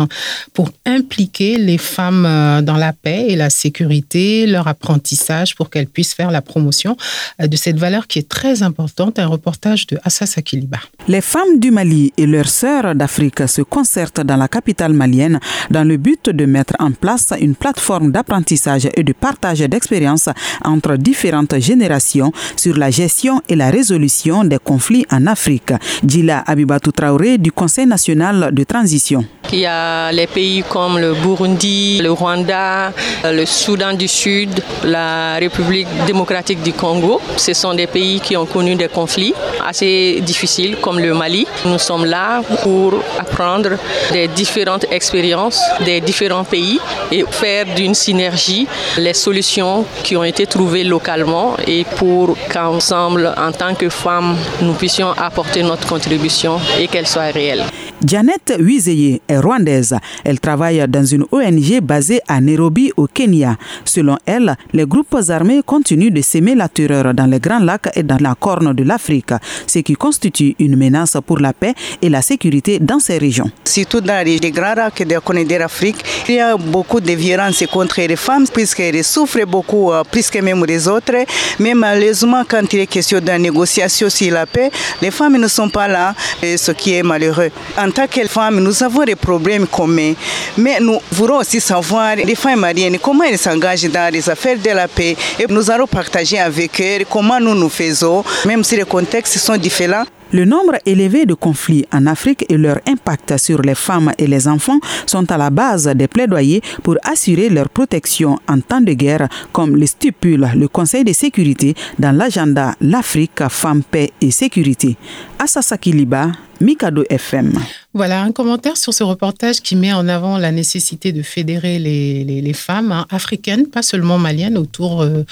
pour 0.55 0.71
impliquer 0.87 1.59
les 1.59 1.79
femmes 1.79 2.27
euh, 2.27 2.63
dans 2.63 2.77
la 2.77 2.93
paix 2.93 3.27
et 3.29 3.37
la 3.37 3.51
sécurité, 3.51 4.47
leur 4.47 4.67
apprentissage 4.67 5.55
pour 5.55 5.71
qu'elles 5.71 5.87
puissent 5.87 6.15
faire 6.15 6.31
la 6.31 6.43
promotion 6.43 6.97
de 7.39 7.57
cette 7.57 7.79
valeur 7.79 8.07
qui 8.09 8.19
est 8.19 8.29
très 8.29 8.63
importante. 8.63 9.19
Un 9.19 9.27
reportage 9.27 9.87
de 9.87 9.99
Assas 10.05 10.35
Akiliba. 10.37 10.79
Les 11.07 11.21
femmes 11.21 11.59
du 11.59 11.71
Mali 11.71 12.15
et 12.17 12.25
leurs 12.25 12.49
sœurs 12.49 12.95
d'Afrique 12.95 13.47
se 13.47 13.61
concertent 13.61 14.23
dans 14.23 14.37
la 14.39 14.49
capitale 14.49 14.95
malienne 14.95 15.39
dans 15.71 15.87
le 15.87 15.99
but 15.99 16.31
de 16.31 16.47
mettre 16.47 16.73
en 16.79 16.93
place 16.93 17.35
une 17.39 17.55
plateforme 17.55 18.11
d'apprentissage 18.11 18.89
et 18.95 19.03
de 19.03 19.13
partage 19.13 19.59
d'expériences 19.61 20.31
entre 20.65 20.97
différentes 20.97 21.59
générations 21.61 22.33
sur 22.57 22.79
la 22.79 22.91
gestion 22.91 23.43
et 23.51 23.55
la 23.55 23.69
résolution 23.71 24.45
des 24.45 24.57
conflits 24.57 25.05
en 25.13 25.27
Afrique. 25.27 25.75
Dila 26.03 26.43
Abibatou 26.47 26.91
Traoré 26.91 27.37
du 27.37 27.53
Conseil 27.53 27.85
national 27.85 28.55
de 28.55 28.65
transition. 28.65 29.27
Il 29.53 29.61
y 29.61 29.67
a 29.67 30.11
les 30.11 30.27
pays 30.27 30.65
comme 30.69 30.99
le 30.99 31.13
Burundi, 31.15 32.01
le 32.03 32.11
Rwanda, 32.11 32.93
le 33.25 33.45
Soudan 33.45 33.93
du 33.93 34.09
Sud, 34.09 34.49
la 34.85 35.35
République 35.35 35.87
démocratique 36.07 36.63
du 36.63 36.73
Congo. 36.73 37.21
Ce 37.37 37.53
sont 37.53 37.75
des 37.75 37.87
pays 37.87 38.21
qui 38.21 38.37
ont 38.37 38.47
connu 38.47 38.75
des 38.75 38.89
conflits 38.89 39.35
assez 39.65 40.21
difficiles 40.23 40.77
le 41.01 41.15
Mali. 41.15 41.47
Nous 41.65 41.79
sommes 41.79 42.05
là 42.05 42.43
pour 42.63 42.95
apprendre 43.19 43.71
des 44.13 44.29
différentes 44.29 44.87
expériences 44.91 45.61
des 45.85 46.01
différents 46.01 46.45
pays 46.45 46.79
et 47.11 47.25
faire 47.31 47.67
d'une 47.75 47.95
synergie 47.95 48.67
les 48.99 49.15
solutions 49.15 49.85
qui 50.03 50.17
ont 50.17 50.25
été 50.25 50.47
trouvées 50.47 50.85
localement 50.85 51.57
et 51.67 51.85
pour 51.97 52.37
qu'ensemble, 52.53 53.33
en 53.37 53.53
tant 53.53 53.75
que 53.75 53.89
femmes, 53.89 54.37
nous 54.61 54.75
puissions 54.75 55.13
apporter 55.13 55.63
notre 55.63 55.87
contribution 55.87 56.59
et 56.79 56.89
qu'elle 56.89 57.07
soit 57.07 57.33
réelle. 57.33 57.65
Janet 58.03 58.55
Wizeye 58.61 59.21
est 59.29 59.39
rwandaise. 59.39 59.97
Elle 60.25 60.41
travaille 60.41 60.85
dans 60.89 61.05
une 61.05 61.25
ONG 61.33 61.81
basée 61.83 62.21
à 62.29 62.41
Nairobi, 62.41 62.93
au 62.97 63.07
Kenya. 63.07 63.57
Selon 63.85 64.17
elle, 64.27 64.57
les 64.73 64.85
groupes 64.85 65.17
armés 65.29 65.63
continuent 65.65 66.13
de 66.13 66.21
s'aimer 66.21 66.55
la 66.55 66.69
terreur 66.69 67.15
dans 67.15 67.27
les 67.27 67.39
Grands 67.39 67.61
Lacs 67.61 67.89
et 67.95 68.03
dans 68.03 68.19
la 68.21 68.35
Corne 68.35 68.75
de 68.75 68.83
l'Afrique, 68.85 69.31
ce 69.67 69.79
qui 69.79 69.95
constitue 69.95 70.55
une 70.59 70.77
menace 70.77 71.17
pour 71.25 71.39
la 71.39 71.53
paix 71.53 71.75
et 72.03 72.09
la 72.09 72.21
sécurité 72.21 72.79
dans 72.79 72.99
ces 72.99 73.19
régions. 73.19 73.51
Surtout 73.65 74.01
dans 74.01 74.25
les 74.27 74.39
Grands 74.51 74.75
Lacs 74.75 75.01
et 75.01 75.05
la 75.05 75.21
Corne 75.21 75.45
de 75.45 75.55
l'Afrique, 75.55 76.05
il 76.29 76.35
y 76.35 76.41
a 76.41 76.57
beaucoup 76.57 77.01
de 77.01 77.13
violences 77.13 77.65
contre 77.73 78.01
les 78.03 78.17
femmes 78.17 78.47
puisqu'elles 78.53 79.05
souffrent 79.05 79.47
beaucoup 79.47 79.93
euh, 79.93 80.03
plus 80.05 80.31
que 80.31 80.41
même 80.41 80.65
les 80.65 80.89
autres. 80.89 81.25
Mais 81.59 81.75
malheureusement, 81.75 82.43
quand 82.47 82.71
il 82.73 82.81
est 82.81 82.87
question 82.87 83.21
de 83.21 83.31
négociation 83.33 84.11
sur 84.11 84.33
la 84.33 84.47
paix, 84.47 84.71
les 85.01 85.11
femmes 85.11 85.39
ne 85.39 85.49
sont 85.49 85.69
pas 85.71 85.89
là, 85.89 86.15
ce 86.43 86.73
qui 86.73 86.95
est 86.95 87.03
malheureux 87.03 87.51
tant 87.91 88.07
que 88.07 88.27
femmes, 88.27 88.61
nous 88.61 88.83
avons 88.83 89.05
des 89.05 89.17
problèmes 89.17 89.67
communs. 89.67 90.15
Mais 90.57 90.79
nous 90.81 90.99
voulons 91.13 91.39
aussi 91.39 91.61
savoir 91.61 92.17
les 92.17 92.35
femmes 92.35 92.61
mariennes, 92.61 92.99
comment 92.99 93.25
elles 93.25 93.39
s'engagent 93.39 93.91
dans 93.91 94.13
les 94.13 94.29
affaires 94.29 94.59
de 94.59 94.71
la 94.71 94.89
paix. 94.89 95.17
Et 95.39 95.47
nous 95.49 95.71
allons 95.71 95.87
partager 95.87 96.39
avec 96.39 96.79
elles 96.81 97.07
comment 97.07 97.41
nous 97.41 97.55
nous 97.55 97.69
faisons, 97.69 98.25
même 98.45 98.65
si 98.65 98.77
les 98.77 98.85
contextes 98.85 99.39
sont 99.39 99.57
différents. 99.57 100.05
Le 100.33 100.45
nombre 100.45 100.75
élevé 100.85 101.27
de 101.27 101.35
conflits 101.35 101.85
en 101.93 102.07
Afrique 102.07 102.45
et 102.49 102.57
leur 102.57 102.81
impact 102.89 103.37
sur 103.39 103.63
les 103.63 103.75
femmes 103.75 104.13
et 104.19 104.27
les 104.27 104.49
enfants 104.49 104.81
sont 105.07 105.31
à 105.31 105.37
la 105.37 105.51
base 105.51 105.87
des 105.87 106.09
plaidoyers 106.09 106.61
pour 106.83 106.97
assurer 107.05 107.49
leur 107.49 107.69
protection 107.69 108.39
en 108.49 108.61
temps 108.61 108.81
de 108.81 108.93
guerre, 108.93 109.29
comme 109.53 109.77
le 109.77 109.87
stipule 109.87 110.51
le 110.57 110.69
Conseil 110.69 111.05
de 111.05 111.13
sécurité 111.13 111.75
dans 111.99 112.13
l'agenda 112.13 112.75
L'Afrique, 112.81 113.47
femmes, 113.49 113.83
paix 113.83 114.13
et 114.21 114.31
sécurité. 114.31 114.97
Assasaki 115.39 115.93
Liba, 115.93 116.33
Mikado 116.61 117.05
FM. 117.09 117.53
Voilà 117.93 118.23
un 118.23 118.33
commentaire 118.33 118.77
sur 118.77 118.93
ce 118.93 119.05
reportage 119.05 119.61
qui 119.61 119.77
met 119.77 119.93
en 119.93 120.09
avant 120.09 120.39
la 120.39 120.51
nécessité 120.51 121.13
de 121.13 121.23
fédérer 121.23 121.79
les, 121.79 122.53
femmes 122.55 122.93
hein, 122.93 123.07
africaines, 123.11 123.67
pas 123.67 123.83
seulement 123.83 124.19
maliennes, 124.19 124.59
autour 124.59 125.03
euh, 125.03 125.25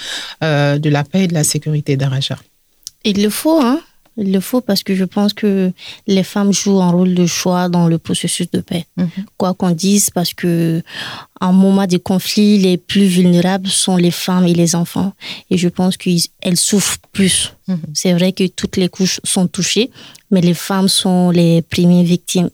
euh, 0.43 0.77
de 0.77 0.89
la 0.89 1.03
paix 1.03 1.23
et 1.23 1.27
de 1.27 1.33
la 1.33 1.43
sécurité 1.43 1.97
d'Araja. 1.97 2.37
Il 3.03 3.21
le 3.21 3.29
faut, 3.29 3.59
hein 3.61 3.79
il 4.17 4.31
le 4.31 4.39
faut 4.39 4.61
parce 4.61 4.83
que 4.83 4.95
je 4.95 5.05
pense 5.05 5.33
que 5.33 5.71
les 6.07 6.23
femmes 6.23 6.53
jouent 6.53 6.81
un 6.81 6.91
rôle 6.91 7.15
de 7.15 7.25
choix 7.25 7.69
dans 7.69 7.87
le 7.87 7.97
processus 7.97 8.49
de 8.51 8.59
paix. 8.59 8.85
Mhm. 8.97 9.09
Quoi 9.37 9.53
qu'on 9.53 9.71
dise, 9.71 10.09
parce 10.09 10.33
que 10.33 10.81
en 11.41 11.51
moment 11.51 11.87
de 11.87 11.97
conflit, 11.97 12.59
les 12.59 12.77
plus 12.77 13.05
vulnérables 13.05 13.67
sont 13.67 13.97
les 13.97 14.11
femmes 14.11 14.45
et 14.45 14.53
les 14.53 14.75
enfants. 14.75 15.13
Et 15.49 15.57
je 15.57 15.67
pense 15.67 15.97
qu'elles 15.97 16.57
souffrent 16.57 16.99
plus. 17.11 17.53
Mhm. 17.67 17.79
C'est 17.93 18.13
vrai 18.13 18.31
que 18.33 18.47
toutes 18.47 18.77
les 18.77 18.89
couches 18.89 19.19
sont 19.23 19.47
touchées, 19.47 19.89
mais 20.31 20.41
les 20.41 20.53
femmes 20.53 20.87
sont 20.87 21.31
les 21.31 21.61
premières 21.61 22.03
victimes 22.03 22.49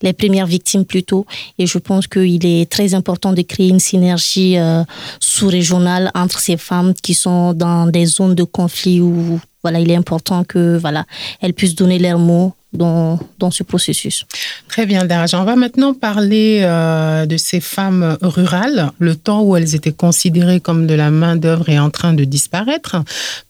les 0.00 0.12
premières 0.12 0.46
victimes 0.46 0.84
plutôt. 0.84 1.26
Et 1.58 1.66
je 1.66 1.78
pense 1.78 2.06
qu'il 2.06 2.44
est 2.44 2.70
très 2.70 2.94
important 2.94 3.32
de 3.32 3.42
créer 3.42 3.68
une 3.68 3.80
synergie 3.80 4.58
euh, 4.58 4.84
sous-régionale 5.20 6.10
entre 6.14 6.40
ces 6.40 6.56
femmes 6.56 6.94
qui 6.94 7.14
sont 7.14 7.52
dans 7.52 7.86
des 7.86 8.06
zones 8.06 8.34
de 8.34 8.44
conflit 8.44 9.00
où 9.00 9.40
voilà, 9.62 9.80
il 9.80 9.90
est 9.90 9.96
important 9.96 10.44
que 10.44 10.76
voilà, 10.76 11.06
elles 11.40 11.54
puissent 11.54 11.74
donner 11.74 11.98
leurs 11.98 12.18
mots 12.18 12.54
dans, 12.72 13.18
ce 13.50 13.62
processus. 13.62 14.24
Très 14.68 14.86
bien, 14.86 15.04
Daraj. 15.04 15.34
On 15.34 15.44
va 15.44 15.56
maintenant 15.56 15.94
parler 15.94 16.60
euh, 16.62 17.26
de 17.26 17.36
ces 17.36 17.60
femmes 17.60 18.16
rurales. 18.22 18.92
Le 18.98 19.14
temps 19.14 19.42
où 19.42 19.56
elles 19.56 19.74
étaient 19.74 19.92
considérées 19.92 20.60
comme 20.60 20.86
de 20.86 20.94
la 20.94 21.10
main-d'œuvre 21.10 21.68
est 21.68 21.78
en 21.78 21.90
train 21.90 22.14
de 22.14 22.24
disparaître. 22.24 22.96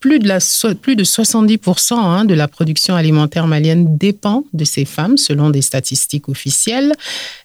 Plus 0.00 0.18
de, 0.18 0.26
la, 0.26 0.38
plus 0.80 0.96
de 0.96 1.04
70% 1.04 1.94
hein, 1.94 2.24
de 2.24 2.34
la 2.34 2.48
production 2.48 2.96
alimentaire 2.96 3.46
malienne 3.46 3.96
dépend 3.96 4.44
de 4.52 4.64
ces 4.64 4.84
femmes, 4.84 5.16
selon 5.16 5.50
des 5.50 5.62
statistiques 5.62 6.28
officielles. 6.28 6.92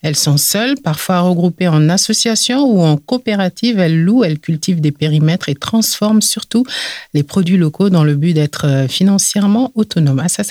Elles 0.02 0.16
sont 0.16 0.38
seules, 0.38 0.76
parfois 0.84 1.20
regroupées 1.20 1.68
en 1.68 1.90
associations 1.90 2.64
ou 2.64 2.82
en 2.82 2.98
coopératives. 2.98 3.80
Elles 3.80 4.02
louent, 4.04 4.24
elles 4.24 4.40
cultivent 4.40 4.82
des 4.82 4.92
périmètres 4.92 5.50
et 5.50 5.56
transforment 5.56 6.22
surtout 6.22 6.66
les 7.14 7.24
produits 7.24 7.58
locaux 7.58 7.90
dans 7.90 8.04
le 8.04 8.16
but 8.16 8.34
d'être 8.34 8.66
euh, 8.66 8.88
financièrement 8.88 9.72
autonomes. 9.76 10.24
Ça, 10.28 10.44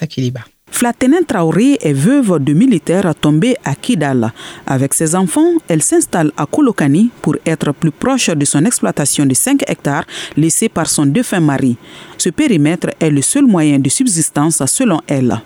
Flatenen 0.71 1.25
Traoré 1.25 1.79
est 1.81 1.93
veuve 1.93 2.39
de 2.39 2.53
militaires 2.53 3.15
tombés 3.15 3.57
à 3.65 3.75
Kidal. 3.75 4.33
Avec 4.67 4.93
ses 4.93 5.15
enfants, 5.15 5.53
elle 5.69 5.83
s'installe 5.83 6.33
à 6.37 6.45
Kolokani 6.45 7.11
pour 7.23 7.37
être 7.47 7.73
plus 7.73 7.91
proche 7.91 8.29
de 8.29 8.45
son 8.45 8.65
exploitation 8.65 9.25
de 9.25 9.33
5 9.33 9.63
hectares 9.71 10.05
laissée 10.37 10.69
par 10.69 10.89
son 10.89 11.07
défunt 11.07 11.41
mari. 11.41 11.79
Ce 12.19 12.29
périmètre 12.31 12.89
est 13.01 13.11
le 13.11 13.23
seul 13.23 13.47
moyen 13.47 13.79
de 13.79 13.89
subsistance 13.89 14.65
selon 14.67 15.01
elle. 15.07 15.41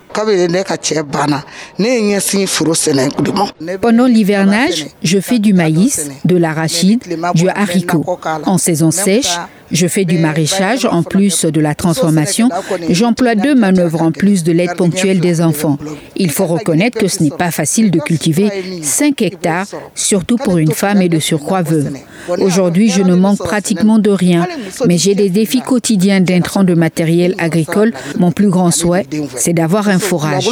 Pendant 3.81 4.05
l'hivernage, 4.05 4.85
je 5.03 5.19
fais 5.19 5.39
du 5.39 5.53
maïs, 5.53 6.09
de 6.25 6.35
l'arachide, 6.37 7.01
du 7.35 7.49
haricot. 7.49 8.05
En 8.45 8.57
saison 8.57 8.91
sèche, 8.91 9.37
je 9.71 9.87
fais 9.87 10.05
du 10.05 10.17
maraîchage 10.19 10.85
en 10.85 11.03
plus 11.03 11.45
de 11.45 11.61
la 11.61 11.75
transformation. 11.75 12.49
J'emploie 12.89 13.35
deux 13.35 13.55
manœuvres 13.55 14.01
en 14.01 14.11
plus 14.11 14.43
de 14.43 14.51
l'aide 14.51 14.75
ponctuelle 14.75 15.19
des 15.19 15.41
enfants. 15.41 15.77
Il 16.15 16.29
faut 16.29 16.45
reconnaître 16.45 16.99
que 16.99 17.07
ce 17.07 17.23
n'est 17.23 17.29
pas 17.29 17.51
facile 17.51 17.89
de 17.89 17.99
cultiver 17.99 18.49
5 18.81 19.21
hectares, 19.21 19.67
surtout 19.95 20.37
pour 20.37 20.57
une 20.57 20.71
femme 20.73 21.01
et 21.01 21.09
de 21.09 21.19
surcroît 21.19 21.61
veuve. 21.61 21.93
Aujourd'hui, 22.39 22.89
je 22.89 23.01
ne 23.01 23.15
manque 23.15 23.39
pratiquement 23.39 23.99
de 23.99 24.09
rien, 24.11 24.47
mais 24.87 24.97
j'ai 24.97 25.15
des 25.15 25.29
défis 25.29 25.61
quotidiens 25.61 26.21
d'intrants 26.21 26.60
de 26.63 26.73
matériel 26.73 27.35
agricole. 27.37 27.93
Mon 28.17 28.31
plus 28.31 28.49
grand 28.49 28.71
souhait, 28.71 29.05
c'est 29.35 29.53
d'avoir 29.53 29.87
un 29.89 29.99
forage. 29.99 30.47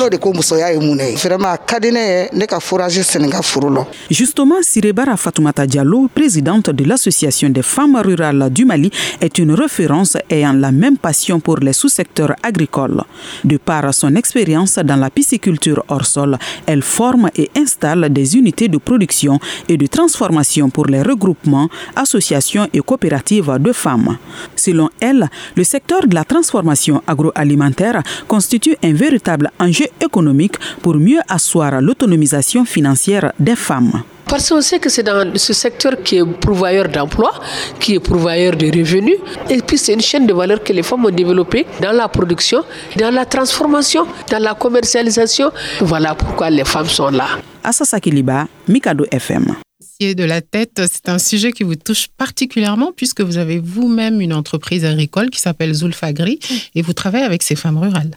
Justement, 4.10 4.56
Sirebara 4.62 5.18
Fatoumata 5.18 5.66
Diallo, 5.68 6.10
présidente 6.14 6.70
de 6.70 6.84
l'Association 6.84 7.50
des 7.50 7.62
femmes 7.62 7.98
rurales 8.04 8.50
du 8.52 8.66
Mali, 8.66 8.92
est 9.22 9.38
une 9.38 9.52
référence 9.54 10.18
ayant 10.30 10.54
la 10.54 10.72
même 10.72 10.98
passion 10.98 11.40
pour 11.40 11.58
les 11.58 11.74
sous-secteurs 11.74 12.36
agricoles. 12.44 13.04
De 13.44 13.58
par 13.58 13.94
son 13.94 14.16
expérience 14.16 14.76
dans 14.76 14.96
la 14.96 15.10
pisciculture 15.10 15.84
hors 15.88 16.06
sol, 16.06 16.38
elle 16.66 16.82
forme 16.82 17.30
et 17.36 17.50
installe 17.56 18.12
des 18.12 18.36
unités 18.36 18.68
de 18.68 18.78
production 18.78 19.40
et 19.68 19.78
de 19.78 19.88
transformation 19.88 20.70
pour 20.70 20.86
les 20.88 21.02
regroupements, 21.02 21.70
associations 21.96 22.68
et 22.74 22.80
coopératives 22.80 23.58
de 23.60 23.72
femmes. 23.72 24.18
Selon 24.56 24.90
elle, 25.00 25.30
le 25.56 25.64
secteur 25.64 25.99
de 26.08 26.16
la 26.16 26.24
transformation 26.24 27.02
agroalimentaire 27.08 28.02
constitue 28.28 28.76
un 28.84 28.94
véritable 28.94 29.52
enjeu 29.60 29.86
économique 30.04 30.56
pour 30.82 30.96
mieux 30.96 31.20
asseoir 31.28 31.82
l'autonomisation 31.82 32.66
financière 32.66 33.32
des 33.40 33.56
femmes. 33.56 34.04
Parce 34.30 34.48
qu'on 34.50 34.62
sait 34.62 34.78
que 34.78 34.90
c'est 34.90 35.02
dans 35.02 35.26
ce 35.36 35.54
secteur 35.54 35.94
qui 36.04 36.18
est 36.18 36.26
pourvoyeur 36.26 36.88
d'emplois, 36.88 37.34
qui 37.80 37.96
est 37.96 38.00
pourvoyeur 38.00 38.56
de 38.56 38.68
revenus. 38.68 39.18
Et 39.50 39.60
puis 39.62 39.78
c'est 39.80 39.94
une 39.94 40.02
chaîne 40.02 40.28
de 40.28 40.34
valeur 40.34 40.64
que 40.64 40.72
les 40.72 40.84
femmes 40.84 41.06
ont 41.06 41.10
développée 41.10 41.66
dans 41.82 41.92
la 41.92 42.08
production, 42.08 42.64
dans 42.96 43.12
la 43.12 43.26
transformation, 43.26 44.06
dans 44.30 44.40
la 44.40 44.54
commercialisation. 44.54 45.52
Voilà 45.82 46.14
pourquoi 46.14 46.52
les 46.52 46.64
femmes 46.64 46.88
sont 46.90 47.10
là. 47.10 47.26
Assasa 47.64 48.00
Kiliba, 48.00 48.48
Mikado 48.68 49.06
FM 49.12 49.56
de 50.00 50.24
la 50.24 50.42
tête, 50.42 50.82
c'est 50.90 51.10
un 51.10 51.20
sujet 51.20 51.52
qui 51.52 51.64
vous 51.64 51.76
touche 51.76 52.08
particulièrement 52.08 52.92
puisque 52.96 53.22
vous 53.22 53.38
avez 53.38 53.60
vous-même 53.60 54.22
une 54.22 54.34
entreprise 54.34 54.86
agricole 54.86 55.30
qui 55.30 55.42
s'appelle 55.42 55.74
Zulfagri 55.74 56.40
et 56.74 56.82
vous 56.82 56.94
travaillez 56.94 57.26
avec 57.26 57.44
ces 57.44 57.56
femmes 57.56 57.78
rurales. 57.78 58.12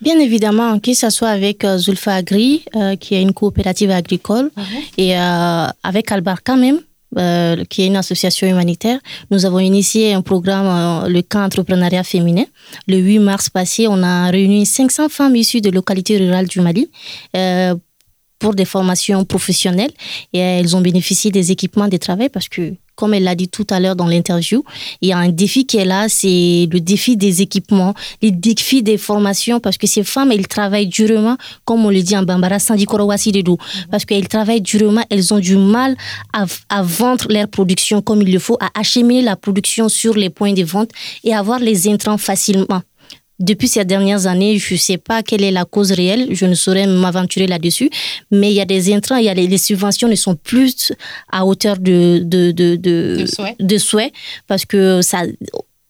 Bien 0.00 0.18
évidemment, 0.18 0.78
que 0.78 0.92
ce 0.94 1.10
soit 1.10 1.28
avec 1.28 1.64
euh, 1.64 1.78
Zulfa 1.78 2.16
Agri, 2.16 2.64
euh, 2.74 2.96
qui 2.96 3.14
est 3.14 3.22
une 3.22 3.32
coopérative 3.32 3.90
agricole, 3.90 4.50
mhm. 4.54 4.64
et 4.98 5.18
euh, 5.18 5.66
avec 5.82 6.12
Albar 6.12 6.42
quand 6.44 6.58
même, 6.58 6.80
qui 7.70 7.82
est 7.82 7.86
une 7.86 7.96
association 7.96 8.46
humanitaire. 8.46 8.98
Nous 9.30 9.46
avons 9.46 9.60
initié 9.60 10.12
un 10.12 10.20
programme, 10.20 11.08
le 11.08 11.22
camp 11.22 11.44
entrepreneuriat 11.44 12.04
féminin. 12.04 12.44
Le 12.88 12.98
8 12.98 13.20
mars 13.20 13.48
passé, 13.48 13.86
on 13.88 14.02
a 14.02 14.28
réuni 14.28 14.66
500 14.66 15.08
femmes 15.08 15.34
issues 15.34 15.62
de 15.62 15.70
localités 15.70 16.18
rurales 16.18 16.46
du 16.46 16.60
Mali 16.60 16.90
pour 18.38 18.54
des 18.54 18.64
formations 18.64 19.24
professionnelles 19.24 19.92
et 20.32 20.38
elles 20.38 20.76
ont 20.76 20.80
bénéficié 20.80 21.30
des 21.30 21.50
équipements 21.50 21.88
de 21.88 21.96
travail 21.96 22.28
parce 22.28 22.48
que 22.48 22.74
comme 22.96 23.12
elle 23.14 23.24
l'a 23.24 23.34
dit 23.34 23.48
tout 23.48 23.66
à 23.70 23.78
l'heure 23.78 23.94
dans 23.94 24.08
l'interview, 24.08 24.64
il 25.02 25.10
y 25.10 25.12
a 25.12 25.18
un 25.18 25.28
défi 25.28 25.66
qui 25.66 25.76
est 25.76 25.84
là, 25.84 26.06
c'est 26.08 26.66
le 26.72 26.80
défi 26.80 27.16
des 27.16 27.42
équipements, 27.42 27.94
le 28.22 28.30
défi 28.30 28.82
des 28.82 28.96
formations, 28.96 29.60
parce 29.60 29.76
que 29.76 29.86
ces 29.86 30.02
femmes, 30.02 30.32
elles 30.32 30.48
travaillent 30.48 30.86
durement, 30.86 31.36
comme 31.66 31.84
on 31.84 31.90
le 31.90 32.02
dit 32.02 32.16
en 32.16 32.22
Bambara, 32.22 32.56
mhm. 32.56 33.56
parce 33.90 34.04
qu'elles 34.06 34.28
travaillent 34.28 34.62
durement, 34.62 35.02
elles 35.10 35.32
ont 35.34 35.38
du 35.38 35.56
mal 35.56 35.94
à, 36.32 36.46
à 36.70 36.82
vendre 36.82 37.26
leur 37.28 37.48
production 37.48 38.00
comme 38.00 38.22
il 38.22 38.32
le 38.32 38.38
faut, 38.38 38.56
à 38.60 38.70
acheminer 38.74 39.22
la 39.22 39.36
production 39.36 39.88
sur 39.90 40.14
les 40.14 40.30
points 40.30 40.54
de 40.54 40.64
vente 40.64 40.90
et 41.22 41.34
avoir 41.34 41.58
les 41.58 41.88
intrants 41.88 42.18
facilement 42.18 42.80
depuis 43.38 43.68
ces 43.68 43.84
dernières 43.84 44.26
années, 44.26 44.58
je 44.58 44.74
ne 44.74 44.78
sais 44.78 44.98
pas 44.98 45.22
quelle 45.22 45.44
est 45.44 45.50
la 45.50 45.64
cause 45.64 45.92
réelle, 45.92 46.28
je 46.30 46.46
ne 46.46 46.54
saurais 46.54 46.86
m'aventurer 46.86 47.46
là-dessus, 47.46 47.90
mais 48.30 48.50
il 48.50 48.54
y 48.54 48.60
a 48.60 48.64
des 48.64 48.92
intrants, 48.94 49.16
il 49.16 49.24
y 49.24 49.28
a 49.28 49.34
les, 49.34 49.58
subventions 49.58 50.08
ne 50.08 50.14
sont 50.14 50.36
plus 50.36 50.92
à 51.30 51.44
hauteur 51.44 51.78
de, 51.78 52.20
de, 52.22 52.50
de, 52.50 52.76
de, 52.76 53.24
de 53.58 53.78
souhait, 53.78 54.12
parce 54.46 54.64
que 54.64 55.02
ça, 55.02 55.22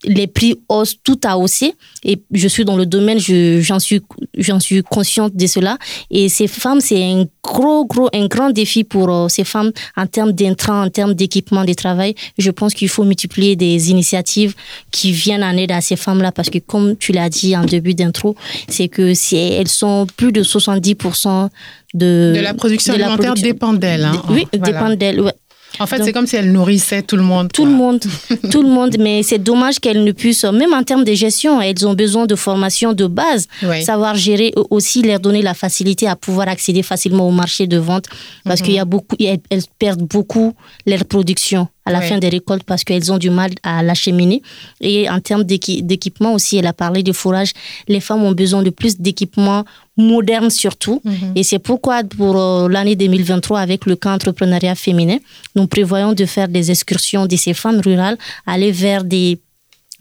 les 0.06 0.26
prix 0.26 0.54
haussent, 0.68 0.96
tout 1.02 1.18
a 1.24 1.36
haussé. 1.36 1.74
Et 2.04 2.22
je 2.32 2.48
suis 2.48 2.64
dans 2.64 2.76
le 2.76 2.86
domaine, 2.86 3.18
j'en 3.18 3.78
suis, 3.78 4.00
j'en 4.38 4.60
suis 4.60 4.82
consciente 4.82 5.34
de 5.34 5.46
cela. 5.46 5.78
Et 6.10 6.28
ces 6.28 6.46
femmes, 6.46 6.80
c'est 6.80 7.02
un 7.02 7.24
gros, 7.42 7.84
gros, 7.84 8.08
un 8.12 8.26
grand 8.26 8.50
défi 8.50 8.84
pour 8.84 9.10
euh, 9.10 9.28
ces 9.28 9.44
femmes 9.44 9.72
en 9.96 10.06
termes 10.06 10.32
d'intrants, 10.32 10.84
en 10.84 10.90
termes 10.90 11.14
d'équipement 11.14 11.64
de 11.64 11.72
travail. 11.72 12.14
Je 12.38 12.50
pense 12.50 12.74
qu'il 12.74 12.88
faut 12.88 13.04
multiplier 13.04 13.56
des 13.56 13.90
initiatives 13.90 14.54
qui 14.90 15.12
viennent 15.12 15.44
en 15.44 15.56
aide 15.56 15.72
à 15.72 15.80
ces 15.80 15.96
femmes-là 15.96 16.32
parce 16.32 16.50
que, 16.50 16.58
comme 16.58 16.96
tu 16.96 17.12
l'as 17.12 17.28
dit 17.28 17.56
en 17.56 17.64
début 17.64 17.94
d'intro, 17.94 18.36
c'est 18.68 18.88
que 18.88 19.14
c'est, 19.14 19.36
elles 19.36 19.68
sont 19.68 20.06
plus 20.16 20.32
de 20.32 20.42
70% 20.42 21.48
de, 21.94 22.32
de 22.36 22.40
la 22.40 22.54
production 22.54 22.94
alimentaire 22.94 23.34
dépend 23.34 23.72
d'elles. 23.72 24.04
Hein. 24.04 24.22
Oui, 24.28 24.46
dépend 24.52 24.90
d'elles. 24.94 25.20
Ouais. 25.20 25.32
En 25.78 25.86
fait, 25.86 26.02
c'est 26.02 26.12
comme 26.12 26.26
si 26.26 26.36
elle 26.36 26.52
nourrissait 26.52 27.02
tout 27.02 27.16
le 27.16 27.22
monde. 27.22 27.52
Tout 27.52 27.66
le 27.66 27.72
monde, 27.72 28.00
tout 28.50 28.62
le 28.62 28.68
monde. 28.68 28.96
Mais 28.98 29.22
c'est 29.22 29.38
dommage 29.38 29.78
qu'elles 29.78 30.04
ne 30.04 30.12
puissent, 30.12 30.44
même 30.44 30.72
en 30.72 30.82
termes 30.82 31.04
de 31.04 31.12
gestion, 31.12 31.60
elles 31.60 31.86
ont 31.86 31.94
besoin 31.94 32.26
de 32.26 32.34
formation 32.34 32.92
de 32.92 33.06
base, 33.06 33.46
savoir 33.82 34.14
gérer 34.14 34.52
aussi, 34.70 35.02
leur 35.02 35.20
donner 35.20 35.42
la 35.42 35.54
facilité 35.54 36.06
à 36.08 36.16
pouvoir 36.16 36.48
accéder 36.48 36.82
facilement 36.82 37.28
au 37.28 37.32
marché 37.32 37.66
de 37.66 37.78
vente, 37.78 38.06
parce 38.44 38.60
qu'il 38.62 38.74
y 38.74 38.78
a 38.78 38.84
beaucoup, 38.84 39.16
elles 39.20 39.62
perdent 39.78 40.02
beaucoup 40.02 40.54
leur 40.86 41.04
production 41.04 41.68
à 41.86 41.92
la 41.92 42.00
fin 42.02 42.18
des 42.18 42.28
récoltes 42.28 42.64
parce 42.64 42.84
qu'elles 42.84 43.10
ont 43.12 43.18
du 43.18 43.30
mal 43.30 43.52
à 43.62 43.82
l'acheminer. 43.82 44.42
Et 44.80 45.08
en 45.08 45.20
termes 45.20 45.44
d'équipement 45.44 46.34
aussi, 46.34 46.56
elle 46.58 46.66
a 46.66 46.72
parlé 46.72 47.02
de 47.02 47.12
fourrage. 47.12 47.52
Les 47.88 48.00
femmes 48.00 48.24
ont 48.24 48.32
besoin 48.32 48.62
de 48.62 48.70
plus 48.70 49.00
d'équipements 49.00 49.64
modernes 49.96 50.50
surtout. 50.50 51.00
Mhm. 51.04 51.32
Et 51.36 51.42
c'est 51.42 51.58
pourquoi 51.58 52.02
pour 52.04 52.36
euh, 52.36 52.68
l'année 52.68 52.96
2023, 52.96 53.60
avec 53.60 53.86
le 53.86 53.96
camp 53.96 54.12
entrepreneuriat 54.14 54.74
féminin, 54.74 55.18
nous 55.54 55.66
prévoyons 55.66 56.12
de 56.12 56.26
faire 56.26 56.48
des 56.48 56.70
excursions 56.70 57.26
de 57.26 57.36
ces 57.36 57.54
femmes 57.54 57.80
rurales, 57.80 58.18
aller 58.46 58.72
vers 58.72 59.04
des 59.04 59.38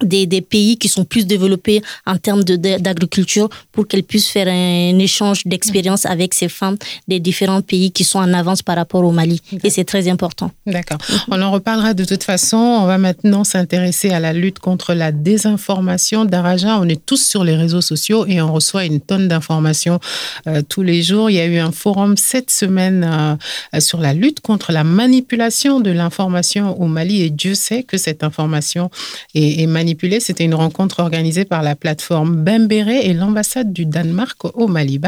des, 0.02 0.25
des, 0.25 0.42
pays 0.42 0.78
qui 0.78 0.90
sont 0.90 1.06
plus 1.06 1.25
développés 1.25 1.82
en 2.06 2.18
termes 2.18 2.44
d'agriculture 2.44 3.50
pour 3.72 3.88
qu'elles 3.88 4.04
puissent 4.04 4.28
faire 4.28 4.48
un, 4.48 5.00
échange 5.00 5.44
d'expérience 5.46 6.06
avec 6.06 6.34
ces 6.34 6.50
femmes 6.50 6.78
des 7.08 7.20
différents 7.20 7.62
pays 7.62 7.92
qui 7.92 8.04
sont 8.04 8.20
en 8.20 8.34
avance 8.34 8.62
par 8.62 8.75
rapport 8.75 9.04
au 9.04 9.12
Mali. 9.12 9.42
Et 9.64 9.70
c'est 9.70 9.86
très 9.86 10.08
important. 10.10 10.52
D'accord. 10.66 10.98
On 11.30 11.42
en 11.42 11.52
reparlera 11.52 11.94
de 11.94 12.04
toute 12.04 12.24
façon. 12.24 12.58
On 12.58 12.86
va 12.86 12.98
maintenant 12.98 13.44
s'intéresser 13.44 14.10
à 14.10 14.20
la 14.20 14.34
lutte 14.34 14.60
contre 14.60 14.94
la 14.94 15.12
désinformation. 15.12 16.25
Daraja, 16.25 16.80
on 16.80 16.90
est 16.90 17.04
tous 17.06 17.24
sur 17.25 17.44
les 17.44 17.56
réseaux 17.56 17.82
sociaux 17.82 18.25
et 18.25 18.42
on 18.42 18.52
reçoit 18.52 18.86
une 18.86 19.00
tonne 19.00 19.28
d'informations 19.28 20.00
euh, 20.48 20.62
tous 20.68 20.84
les 20.84 21.04
jours. 21.04 21.30
Il 21.30 21.36
y 21.36 21.40
a 21.40 21.46
eu 21.46 21.58
un 21.58 21.72
forum 21.72 22.18
cette 22.18 22.52
semaine 22.52 23.40
euh, 23.74 23.80
sur 23.80 24.00
la 24.00 24.14
lutte 24.14 24.42
contre 24.42 24.72
la 24.72 24.84
manipulation 24.84 25.80
de 25.80 25.92
l'information 25.92 26.80
au 26.82 26.88
Mali 26.88 27.22
et 27.22 27.30
Dieu 27.30 27.56
sait 27.56 27.84
que 27.84 27.98
cette 27.98 28.24
information 28.24 28.90
est, 29.34 29.62
est 29.62 29.68
manipulée 29.68 29.85
c'était 30.20 30.46
une 30.46 30.56
rencontre 30.56 31.00
organisée 31.00 31.46
par 31.46 31.62
la 31.62 31.75
plateforme 31.75 32.44
Bembéré 32.44 33.06
et 33.06 33.13
l'ambassade 33.13 33.74
du 33.74 33.86
Danemark 33.86 34.38
au 34.56 34.68
Mali, 34.68 35.00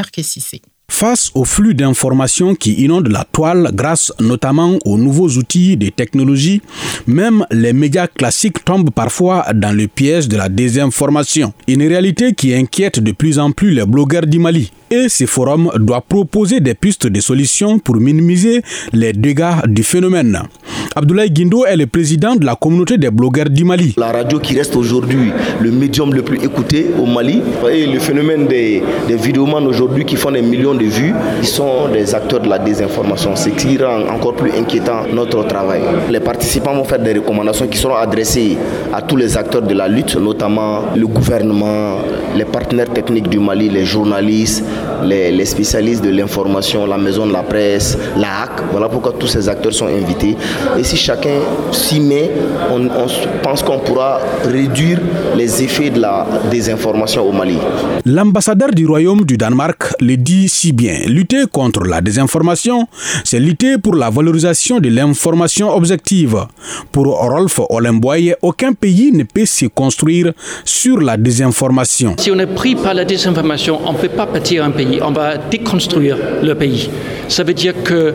Face 0.90 1.30
au 1.34 1.44
flux 1.44 1.74
d'informations 1.74 2.54
qui 2.54 2.72
inondent 2.72 3.08
la 3.08 3.24
toile 3.24 3.70
grâce 3.74 4.12
notamment 4.20 4.78
aux 4.84 4.96
nouveaux 4.96 5.28
outils 5.28 5.76
des 5.76 5.90
technologies, 5.90 6.62
même 7.06 7.44
les 7.50 7.72
médias 7.72 8.06
classiques 8.06 8.64
tombent 8.64 8.90
parfois 8.90 9.46
dans 9.54 9.76
le 9.76 9.86
piège 9.86 10.28
de 10.28 10.36
la 10.36 10.48
désinformation. 10.48 11.52
Une 11.68 11.82
réalité 11.82 12.32
qui 12.32 12.54
inquiète 12.54 13.00
de 13.00 13.12
plus 13.12 13.38
en 13.38 13.52
plus 13.52 13.72
les 13.72 13.84
blogueurs 13.84 14.26
du 14.26 14.38
Mali 14.38 14.72
et 14.90 15.08
ce 15.08 15.26
forum 15.26 15.70
doit 15.78 16.00
proposer 16.00 16.60
des 16.60 16.74
pistes 16.74 17.06
de 17.06 17.20
solutions 17.20 17.78
pour 17.78 17.96
minimiser 17.96 18.62
les 18.92 19.12
dégâts 19.12 19.66
du 19.66 19.82
phénomène. 19.82 20.40
Abdoulaye 20.96 21.30
Guindo 21.30 21.64
est 21.64 21.76
le 21.76 21.86
président 21.86 22.34
de 22.34 22.44
la 22.44 22.56
communauté 22.56 22.98
des 22.98 23.10
blogueurs 23.10 23.50
du 23.50 23.64
Mali. 23.64 23.94
La 23.96 24.10
radio 24.10 24.38
qui 24.38 24.56
reste 24.56 24.74
aujourd'hui 24.74 25.30
le 25.60 25.70
médium 25.70 26.12
le 26.12 26.22
plus 26.22 26.38
écouté 26.42 26.86
au 27.00 27.06
Mali, 27.06 27.40
et 27.70 27.86
le 27.86 27.98
phénomène 27.98 28.46
des, 28.46 28.82
des 29.06 29.16
vidéomans 29.16 29.64
aujourd'hui 29.64 30.04
qui 30.04 30.16
font 30.16 30.30
des 30.32 30.42
millions 30.42 30.74
de 30.74 30.84
vues, 30.84 31.12
ils 31.40 31.46
sont 31.46 31.88
des 31.92 32.14
acteurs 32.14 32.40
de 32.40 32.48
la 32.48 32.58
désinformation, 32.58 33.36
ce 33.36 33.50
qui 33.50 33.76
rend 33.78 34.08
encore 34.08 34.34
plus 34.34 34.50
inquiétant 34.52 35.02
notre 35.12 35.46
travail. 35.46 35.82
Les 36.10 36.20
participants 36.20 36.74
vont 36.74 36.84
faire 36.84 36.98
des 36.98 37.12
recommandations 37.12 37.66
qui 37.68 37.78
seront 37.78 37.96
adressées 37.96 38.56
à 38.92 39.02
tous 39.02 39.16
les 39.16 39.36
acteurs 39.36 39.62
de 39.62 39.74
la 39.74 39.88
lutte, 39.88 40.16
notamment 40.16 40.80
le 40.96 41.06
gouvernement, 41.06 41.98
les 42.36 42.44
partenaires 42.44 42.90
techniques 42.92 43.28
du 43.28 43.38
Mali, 43.38 43.68
les 43.68 43.84
journalistes, 43.84 44.64
les, 45.04 45.44
spécialistes 45.44 46.04
de 46.04 46.10
l'information, 46.10 46.86
la 46.86 46.98
maison 46.98 47.26
de 47.26 47.32
la 47.32 47.42
presse, 47.42 47.96
la 48.16 48.42
HAC. 48.42 48.50
Voilà 48.70 48.88
pourquoi 48.88 49.12
tous 49.18 49.26
ces 49.26 49.48
acteurs 49.48 49.72
sont 49.72 49.86
invités. 49.86 50.36
Et 50.78 50.84
si 50.84 50.96
chacun 50.96 51.40
s'y 51.72 52.00
met, 52.00 52.30
on, 52.70 52.88
pense 53.42 53.62
qu'on 53.62 53.78
pourra 53.78 54.20
réduire 54.44 54.98
les 55.36 55.62
effets 55.62 55.90
de 55.90 56.00
la 56.00 56.26
désinformation 56.50 57.28
au 57.28 57.32
Mali. 57.32 57.58
L'ambassadeur 58.04 58.70
du 58.70 58.86
Royaume 58.86 59.24
du 59.24 59.36
Danemark 59.36 59.94
le 60.00 60.16
dit 60.16 60.48
si 60.48 60.72
bien. 60.72 61.00
Lutter 61.06 61.44
contre 61.50 61.84
la 61.84 62.00
désinformation, 62.00 62.86
c'est 63.24 63.40
lutter 63.40 63.78
pour 63.78 63.94
la 63.94 64.10
valorisation 64.10 64.80
de 64.80 64.88
l'information 64.88 65.74
objective. 65.74 66.36
Pour 66.92 67.06
Rolf 67.06 67.60
Olemboye, 67.70 68.34
aucun 68.42 68.72
pays 68.72 69.12
ne 69.12 69.24
peut 69.24 69.46
se 69.46 69.66
construire 69.66 70.32
sur 70.64 71.00
la 71.00 71.16
désinformation. 71.16 72.14
Si 72.18 72.30
on 72.30 72.38
est 72.38 72.46
pris 72.46 72.74
par 72.74 72.94
la 72.94 73.04
désinformation, 73.04 73.80
on 73.86 73.92
ne 73.92 73.98
peut 73.98 74.08
pas 74.08 74.26
partir 74.26 74.64
pays, 74.70 75.00
on 75.02 75.10
va 75.10 75.36
déconstruire 75.36 76.16
le 76.42 76.54
pays. 76.54 76.88
Ça 77.28 77.42
veut 77.44 77.54
dire 77.54 77.74
que 77.82 78.14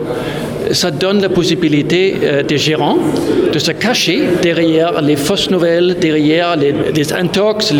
ça 0.72 0.90
donne 0.90 1.20
la 1.20 1.28
possibilité 1.28 2.14
euh, 2.22 2.42
des 2.42 2.58
gérants 2.58 2.96
de 3.52 3.58
se 3.58 3.72
cacher 3.72 4.22
derrière 4.42 5.00
les 5.00 5.16
fausses 5.16 5.50
nouvelles, 5.50 5.96
derrière 6.00 6.56
les, 6.56 7.12
intox, 7.12 7.72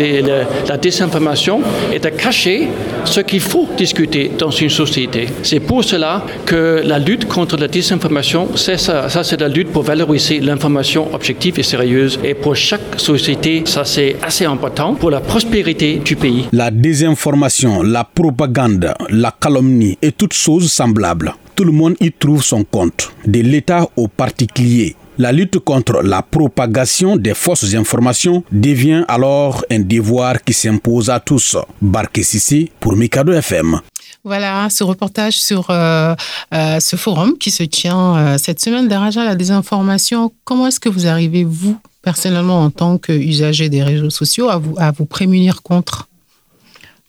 la 0.67 0.77
désinformation, 0.77 1.61
et 1.93 1.99
de 1.99 2.09
cacher 2.09 2.69
ce 3.03 3.19
qu'il 3.19 3.41
faut 3.41 3.67
discuter 3.75 4.31
dans 4.37 4.51
une 4.51 4.69
société. 4.69 5.27
C'est 5.43 5.59
pour 5.59 5.83
cela 5.83 6.23
que 6.45 6.81
la 6.85 6.97
lutte 6.99 7.27
contre 7.27 7.57
la 7.57 7.67
désinformation, 7.67 8.47
c'est 8.55 8.77
ça, 8.77 9.09
ça 9.09 9.23
c'est 9.23 9.39
la 9.41 9.49
lutte 9.49 9.71
pour 9.71 9.83
valoriser 9.83 10.39
l'information 10.39 11.13
objective 11.13 11.59
et 11.59 11.63
sérieuse. 11.63 12.19
Et 12.23 12.33
pour 12.33 12.55
chaque 12.55 12.97
société, 12.97 13.63
ça 13.65 13.83
c'est 13.83 14.15
assez 14.21 14.45
important 14.45 14.93
pour 14.95 15.11
la 15.11 15.19
prospérité 15.19 16.01
du 16.03 16.15
pays. 16.15 16.45
La 16.53 16.71
désinformation, 16.71 17.83
la 17.83 18.03
propagande, 18.05 18.64
la 19.09 19.31
calomnie 19.31 19.97
et 20.01 20.11
toutes 20.11 20.33
choses 20.33 20.71
semblables 20.71 21.33
tout 21.55 21.63
le 21.63 21.71
monde 21.71 21.95
y 22.01 22.11
trouve 22.11 22.43
son 22.43 22.63
compte, 22.63 23.11
de 23.25 23.39
l'État 23.39 23.87
au 23.95 24.07
particulier. 24.07 24.95
La 25.17 25.31
lutte 25.31 25.59
contre 25.59 26.01
la 26.03 26.21
propagation 26.21 27.15
des 27.15 27.33
fausses 27.33 27.73
informations 27.73 28.43
devient 28.51 29.05
alors 29.07 29.63
un 29.71 29.79
devoir 29.79 30.43
qui 30.43 30.51
s'impose 30.51 31.09
à 31.09 31.21
tous. 31.21 31.55
Barke 31.81 32.21
Sissi 32.21 32.69
pour 32.81 32.97
Mikado 32.97 33.31
FM. 33.31 33.79
Voilà 34.25 34.67
ce 34.69 34.83
reportage 34.83 35.39
sur 35.39 35.69
euh, 35.69 36.13
euh, 36.53 36.79
ce 36.81 36.95
forum 36.97 37.37
qui 37.37 37.51
se 37.51 37.63
tient 37.63 38.17
euh, 38.17 38.37
cette 38.37 38.59
semaine 38.59 38.89
d'Araja 38.89 39.23
la 39.23 39.35
désinformation. 39.35 40.33
Comment 40.43 40.67
est-ce 40.67 40.81
que 40.81 40.89
vous 40.89 41.07
arrivez, 41.07 41.45
vous, 41.45 41.77
personnellement, 42.01 42.63
en 42.63 42.71
tant 42.71 42.97
qu'usager 42.97 43.69
des 43.69 43.83
réseaux 43.83 44.09
sociaux, 44.09 44.49
à 44.49 44.57
vous, 44.57 44.75
à 44.77 44.91
vous 44.91 45.05
prémunir 45.05 45.61
contre? 45.61 46.09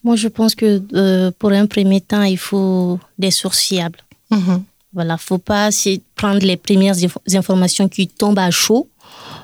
Moi, 0.06 0.14
je 0.14 0.28
pense 0.28 0.54
que 0.54 1.30
pour 1.30 1.50
un 1.50 1.66
premier 1.66 2.00
temps, 2.00 2.22
il 2.22 2.38
faut 2.38 3.00
des 3.18 3.32
sources 3.32 3.62
fiables. 3.68 3.98
Mhm. 4.30 4.62
Voilà, 4.92 5.16
faut 5.18 5.38
pas 5.38 5.70
prendre 6.14 6.46
les 6.46 6.56
premières 6.56 6.94
informations 7.34 7.88
qui 7.88 8.06
tombent 8.06 8.38
à 8.38 8.52
chaud, 8.52 8.88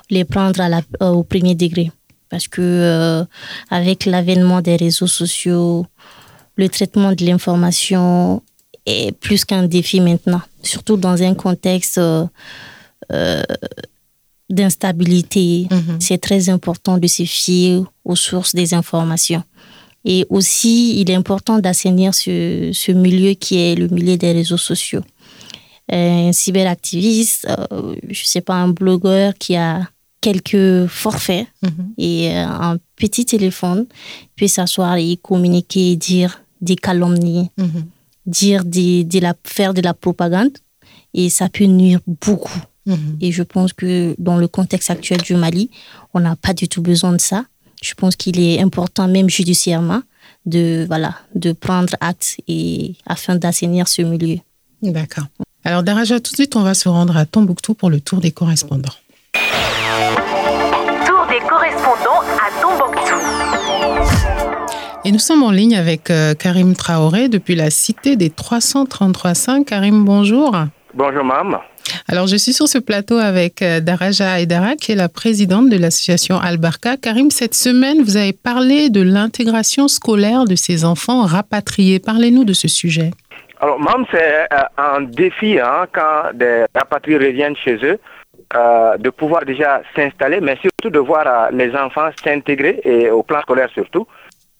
les 0.09 0.23
prendre 0.23 0.61
à 0.61 0.69
la, 0.69 0.81
euh, 1.01 1.09
au 1.09 1.23
premier 1.23 1.53
degré. 1.53 1.91
Parce 2.29 2.47
que 2.47 2.61
euh, 2.61 3.25
avec 3.69 4.05
l'avènement 4.05 4.61
des 4.61 4.77
réseaux 4.77 5.11
sociaux, 5.21 5.85
le 6.55 6.69
traitement 6.69 7.11
de 7.11 7.25
l'information 7.25 8.41
est 8.85 9.11
plus 9.11 9.43
qu'un 9.43 9.63
défi 9.63 9.99
maintenant, 9.99 10.43
surtout 10.61 10.95
dans 10.95 11.21
un 11.21 11.33
contexte 11.33 11.97
euh, 11.97 13.43
d'instabilité. 14.49 15.67
Mhm. 15.69 15.97
C'est 15.99 16.19
très 16.19 16.47
important 16.47 16.97
de 16.97 17.07
se 17.07 17.23
fier 17.23 17.83
aux 18.05 18.15
sources 18.15 18.55
des 18.55 18.73
informations. 18.73 19.43
Et 20.05 20.25
aussi, 20.29 20.99
il 20.99 21.09
est 21.09 21.15
important 21.15 21.59
d'assainir 21.59 22.13
ce, 22.13 22.71
ce, 22.73 22.91
milieu 22.91 23.33
qui 23.33 23.57
est 23.57 23.75
le 23.75 23.87
milieu 23.87 24.17
des 24.17 24.33
réseaux 24.33 24.57
sociaux. 24.57 25.01
Un 25.89 26.31
cyberactiviste, 26.31 27.47
euh, 27.49 27.95
je 28.03 28.21
ne 28.21 28.25
sais 28.25 28.41
pas, 28.41 28.55
un 28.55 28.69
blogueur 28.69 29.33
qui 29.35 29.55
a 29.55 29.81
quelques 30.23 30.87
forfaits 30.87 31.47
mhm. 31.61 31.93
et 31.97 32.31
euh, 32.31 32.45
un 32.47 32.77
petit 32.95 33.25
téléphone 33.25 33.85
peut 34.37 34.47
s'asseoir 34.47 34.95
et 34.95 35.17
communiquer, 35.21 35.97
dire 35.97 36.41
des 36.61 36.77
calomnies, 36.77 37.49
mhm. 37.57 37.85
dire 38.25 38.63
des, 38.63 39.03
de 39.03 39.19
la, 39.19 39.35
faire 39.43 39.73
de 39.73 39.81
la 39.81 39.93
propagande 39.93 40.57
et 41.13 41.29
ça 41.29 41.49
peut 41.49 41.65
nuire 41.65 41.99
beaucoup. 42.07 42.57
Mhm. 42.85 43.17
Et 43.19 43.31
je 43.33 43.43
pense 43.43 43.73
que 43.73 44.15
dans 44.17 44.37
le 44.37 44.47
contexte 44.47 44.89
actuel 44.89 45.21
du 45.21 45.35
Mali, 45.35 45.69
on 46.13 46.21
n'a 46.21 46.37
pas 46.37 46.53
du 46.53 46.69
tout 46.69 46.81
besoin 46.81 47.11
de 47.11 47.21
ça 47.21 47.45
je 47.83 47.93
pense 47.93 48.15
qu'il 48.15 48.39
est 48.39 48.61
important, 48.61 49.07
même 49.07 49.29
judiciairement, 49.29 50.01
de, 50.45 50.85
voilà, 50.87 51.15
de 51.35 51.51
prendre 51.51 51.93
acte 51.99 52.37
et, 52.47 52.95
afin 53.05 53.35
d'assainir 53.35 53.87
ce 53.87 54.01
milieu. 54.01 54.39
D'accord. 54.81 55.25
Alors, 55.63 55.83
Daraja, 55.83 56.19
tout 56.19 56.31
de 56.31 56.35
suite, 56.35 56.55
on 56.55 56.63
va 56.63 56.73
se 56.73 56.89
rendre 56.89 57.15
à 57.15 57.25
Tombouctou 57.25 57.73
pour 57.73 57.89
le 57.89 57.99
tour 57.99 58.19
des 58.19 58.31
correspondants. 58.31 58.93
Tour 61.05 61.27
des 61.29 61.39
correspondants 61.47 62.21
à 62.39 62.61
Tombouctou. 62.61 63.15
Et 65.05 65.11
nous 65.11 65.19
sommes 65.19 65.43
en 65.43 65.51
ligne 65.51 65.75
avec 65.75 66.09
euh, 66.09 66.33
Karim 66.33 66.75
Traoré 66.75 67.27
depuis 67.27 67.55
la 67.55 67.69
cité 67.69 68.15
des 68.15 68.29
333.5. 68.29 69.65
Karim, 69.65 70.05
bonjour. 70.05 70.55
Bonjour, 70.95 71.23
maman. 71.23 71.59
Alors, 72.07 72.27
je 72.27 72.35
suis 72.35 72.53
sur 72.53 72.67
ce 72.67 72.77
plateau 72.77 73.17
avec 73.17 73.63
euh, 73.63 73.79
Daraja 73.79 74.39
Aydara, 74.39 74.75
qui 74.75 74.91
est 74.91 74.95
la 74.95 75.09
présidente 75.09 75.67
de 75.69 75.77
l'association 75.77 76.37
Albarka. 76.37 76.97
Karim, 76.97 77.31
cette 77.31 77.55
semaine, 77.55 78.03
vous 78.03 78.15
avez 78.15 78.31
parlé 78.31 78.91
de 78.91 79.01
l'intégration 79.01 79.87
scolaire 79.87 80.45
de 80.45 80.53
ces 80.55 80.85
enfants 80.85 81.23
rapatriés. 81.23 81.99
Parlez-nous 81.99 82.43
de 82.43 82.53
ce 82.53 82.67
sujet. 82.67 83.09
Alors, 83.59 83.79
même 83.79 84.05
c'est 84.11 84.47
euh, 84.53 84.57
un 84.77 85.01
défi 85.01 85.59
hein, 85.59 85.87
quand 85.91 86.31
des 86.35 86.65
rapatriés 86.75 87.17
reviennent 87.17 87.57
chez 87.57 87.77
eux. 87.83 87.99
Euh, 88.55 88.97
de 88.97 89.09
pouvoir 89.09 89.45
déjà 89.45 89.81
s'installer, 89.95 90.39
mais 90.39 90.57
surtout 90.57 90.91
de 90.91 90.99
voir 90.99 91.49
les 91.51 91.75
enfants 91.75 92.09
s'intégrer 92.23 92.81
et 92.83 93.09
au 93.09 93.23
plan 93.23 93.41
scolaire 93.41 93.69
surtout. 93.73 94.05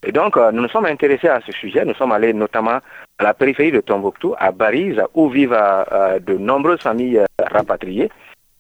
Et 0.04 0.12
donc, 0.12 0.36
nous 0.36 0.62
nous 0.64 0.70
sommes 0.70 0.86
intéressés 0.86 1.28
à 1.28 1.42
ce 1.46 1.52
sujet. 1.52 1.86
Nous 1.86 1.94
sommes 1.94 2.12
allés 2.12 2.34
notamment 2.34 2.80
la 3.24 3.34
périphérie 3.34 3.72
de 3.72 3.82
Tombouctou, 3.82 4.36
à 4.38 4.52
Bariz, 4.52 5.02
où 5.14 5.30
vivent 5.30 5.58
euh, 5.58 6.20
de 6.20 6.38
nombreuses 6.38 6.82
familles 6.82 7.20
euh, 7.20 7.26
rapatriées. 7.40 8.10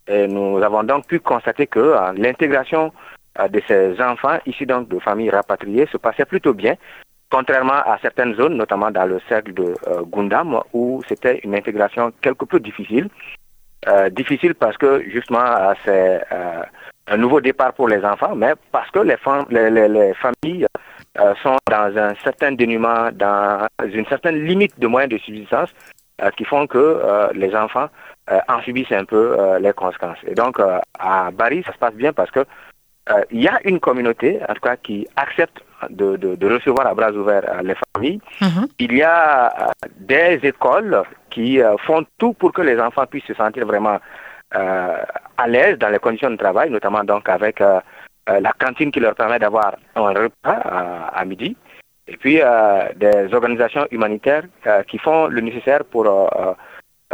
Et 0.07 0.27
nous 0.27 0.57
avons 0.61 0.83
donc 0.83 1.05
pu 1.07 1.19
constater 1.19 1.67
que 1.67 1.95
l'intégration 2.17 2.91
de 3.49 3.61
ces 3.67 4.01
enfants 4.01 4.37
issus 4.45 4.65
donc 4.65 4.89
de 4.89 4.99
familles 4.99 5.29
rapatriées 5.29 5.87
se 5.91 5.97
passait 5.97 6.25
plutôt 6.25 6.53
bien, 6.53 6.75
contrairement 7.31 7.81
à 7.85 7.97
certaines 8.01 8.35
zones, 8.35 8.55
notamment 8.57 8.91
dans 8.91 9.05
le 9.05 9.21
cercle 9.29 9.53
de 9.53 9.73
Gundam, 10.11 10.59
où 10.73 11.01
c'était 11.07 11.39
une 11.45 11.55
intégration 11.55 12.11
quelque 12.21 12.43
peu 12.43 12.59
difficile. 12.59 13.07
difficile 14.11 14.55
parce 14.55 14.77
que 14.77 15.03
justement 15.09 15.73
c'est 15.85 16.21
un 17.07 17.17
nouveau 17.17 17.39
départ 17.39 17.73
pour 17.73 17.87
les 17.87 18.03
enfants, 18.03 18.35
mais 18.35 18.53
parce 18.73 18.91
que 18.91 18.99
les, 18.99 19.15
familles 19.17 20.67
euh, 21.19 21.35
sont 21.43 21.57
dans 21.69 21.95
un 21.95 22.15
certain 22.23 22.53
dénuement, 22.53 23.11
dans 23.13 23.67
une 23.83 24.05
certaine 24.07 24.43
limite 24.45 24.79
de 24.79 24.87
moyens 24.87 25.13
de 25.13 25.19
subsistance 25.19 25.69
euh, 26.23 26.31
qui 26.31 26.43
font 26.43 26.65
que 26.65 26.79
euh, 26.79 27.27
les 27.35 27.55
enfants 27.55 27.87
en 28.47 28.61
subissent 28.61 28.91
un 28.91 29.05
peu 29.05 29.37
les 29.59 29.73
conséquences. 29.73 30.17
Et 30.25 30.33
donc, 30.33 30.57
à 30.97 31.29
Bari, 31.31 31.61
ça 31.65 31.73
se 31.73 31.77
passe 31.77 31.93
bien 31.93 32.13
parce 32.13 32.31
que 32.31 32.45
il 33.31 33.41
y 33.41 33.49
a 33.49 33.59
une 33.65 33.81
communauté, 33.81 34.39
en 34.47 34.53
tout 34.53 34.61
cas, 34.61 34.77
qui 34.77 35.05
accepte 35.17 35.61
de, 35.89 36.15
de, 36.15 36.53
recevoir 36.53 36.87
à 36.87 36.93
bras 36.93 37.11
ouverts 37.11 37.61
les 37.63 37.75
familles. 37.93 38.21
Mhm. 38.39 38.67
Il 38.79 38.95
y 38.95 39.03
a 39.03 39.71
des 39.97 40.39
écoles 40.41 41.03
qui 41.29 41.59
font 41.79 42.05
tout 42.17 42.31
pour 42.31 42.53
que 42.53 42.61
les 42.61 42.79
enfants 42.79 43.05
puissent 43.07 43.25
se 43.25 43.33
sentir 43.33 43.65
vraiment 43.65 43.99
à 44.51 45.47
l'aise 45.49 45.77
dans 45.77 45.89
les 45.89 45.99
conditions 45.99 46.31
de 46.31 46.37
travail, 46.37 46.69
notamment 46.69 47.03
donc 47.03 47.27
avec 47.27 47.61
la 48.27 48.53
cantine 48.53 48.91
qui 48.91 48.99
leur 48.99 49.15
permet 49.15 49.39
d'avoir 49.39 49.75
un 49.95 50.13
repas 50.13 50.59
à, 51.13 51.25
midi, 51.25 51.55
et 52.07 52.17
puis 52.17 52.39
des 52.95 53.33
organisations 53.33 53.87
humanitaires 53.91 54.43
qui 54.87 54.97
font 54.97 55.27
le 55.27 55.41
nécessaire 55.41 55.83
pour 55.85 56.07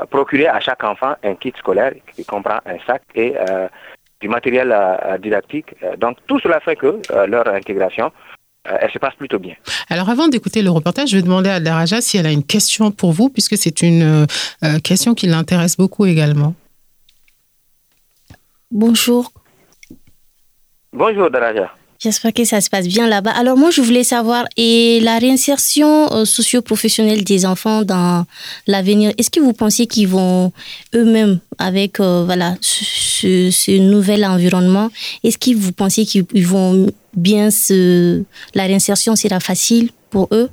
procurer 0.09 0.47
à 0.47 0.59
chaque 0.59 0.83
enfant 0.83 1.15
un 1.23 1.35
kit 1.35 1.53
scolaire 1.57 1.93
qui 2.15 2.25
comprend 2.25 2.59
un 2.65 2.77
sac 2.85 3.01
et 3.15 3.33
du 4.21 4.29
matériel 4.29 4.75
didactique. 5.19 5.75
donc 5.97 6.17
tout 6.27 6.39
cela 6.39 6.59
fait 6.59 6.75
que 6.75 7.01
leur 7.25 7.47
intégration 7.47 8.11
elle 8.65 8.91
se 8.91 8.99
passe 8.99 9.15
plutôt 9.15 9.39
bien. 9.39 9.55
Alors 9.89 10.09
avant 10.09 10.27
d'écouter 10.27 10.61
le 10.61 10.69
reportage, 10.69 11.09
je 11.09 11.15
vais 11.15 11.23
demander 11.23 11.49
à 11.49 11.59
Daraja 11.59 12.01
si 12.01 12.17
elle 12.17 12.27
a 12.27 12.31
une 12.31 12.43
question 12.43 12.91
pour 12.91 13.13
vous, 13.13 13.29
puisque 13.29 13.57
c'est 13.57 13.81
une 13.81 14.27
question 14.83 15.15
qui 15.15 15.27
l'intéresse 15.27 15.77
beaucoup 15.77 16.05
également. 16.05 16.53
Bonjour. 18.71 19.31
Bonjour 20.91 21.29
Daraja. 21.29 21.71
J'espère 21.99 22.33
que 22.33 22.45
ça 22.45 22.61
se 22.61 22.69
passe 22.69 22.87
bien 22.87 23.07
là-bas. 23.07 23.31
Alors 23.31 23.57
moi, 23.57 23.71
je 23.71 23.81
voulais 23.81 24.05
savoir, 24.05 24.45
et 24.55 25.01
la 25.01 25.19
réinsertion 25.19 26.11
euh, 26.13 26.23
socio-professionnelle 26.23 27.25
des 27.25 27.45
enfants 27.45 27.83
dans 27.83 28.25
l'avenir, 28.67 29.11
est-ce 29.17 29.29
que 29.29 29.41
vous 29.41 29.51
pensez 29.51 29.85
qu'ils 29.85 30.07
vont 30.07 30.53
eux-mêmes, 30.95 31.39
avec 31.57 31.99
euh, 31.99 32.23
voilà, 32.25 32.53
ce, 32.61 33.77
nouvel 33.79 34.23
environnement, 34.23 34.89
est-ce 35.25 35.37
que 35.37 35.55
vous 35.55 35.73
pensez 35.73 36.05
qu'ils 36.05 36.47
vont 36.47 36.87
bien 37.13 37.51
se... 37.51 38.23
La 38.55 38.63
réinsertion 38.63 39.17
sera 39.17 39.41
facile 39.41 39.89
pour 40.09 40.29
eux? 40.31 40.49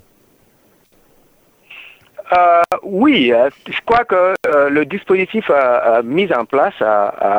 Euh, 2.32 2.62
oui, 2.82 3.32
je 3.68 3.80
crois 3.86 4.04
que 4.04 4.34
le 4.68 4.84
dispositif 4.84 5.48
mis 6.02 6.28
en 6.34 6.44
place 6.44 6.74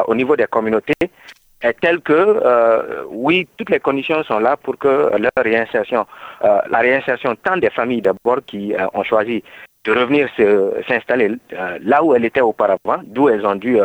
au 0.07 0.15
niveau 0.15 0.37
des 0.37 0.45
communautés 0.45 0.93
est 1.61 1.79
tel 1.79 2.01
que, 2.01 3.05
oui, 3.09 3.47
toutes 3.57 3.69
les 3.69 3.79
conditions 3.79 4.23
sont 4.23 4.39
là 4.39 4.57
pour 4.57 4.77
que 4.77 5.11
leur 5.17 5.31
réinsertion, 5.37 6.05
la 6.41 6.79
réinsertion 6.79 7.35
tant 7.35 7.57
des 7.57 7.69
familles 7.69 8.01
d'abord 8.01 8.39
qui 8.45 8.73
ont 8.93 9.03
choisi 9.03 9.43
de 9.83 9.91
revenir 9.91 10.29
s'installer 10.87 11.31
là 11.81 12.03
où 12.03 12.13
elles 12.13 12.25
étaient 12.25 12.41
auparavant, 12.41 13.01
d'où 13.05 13.29
elles 13.29 13.45
ont 13.45 13.55
dû 13.55 13.79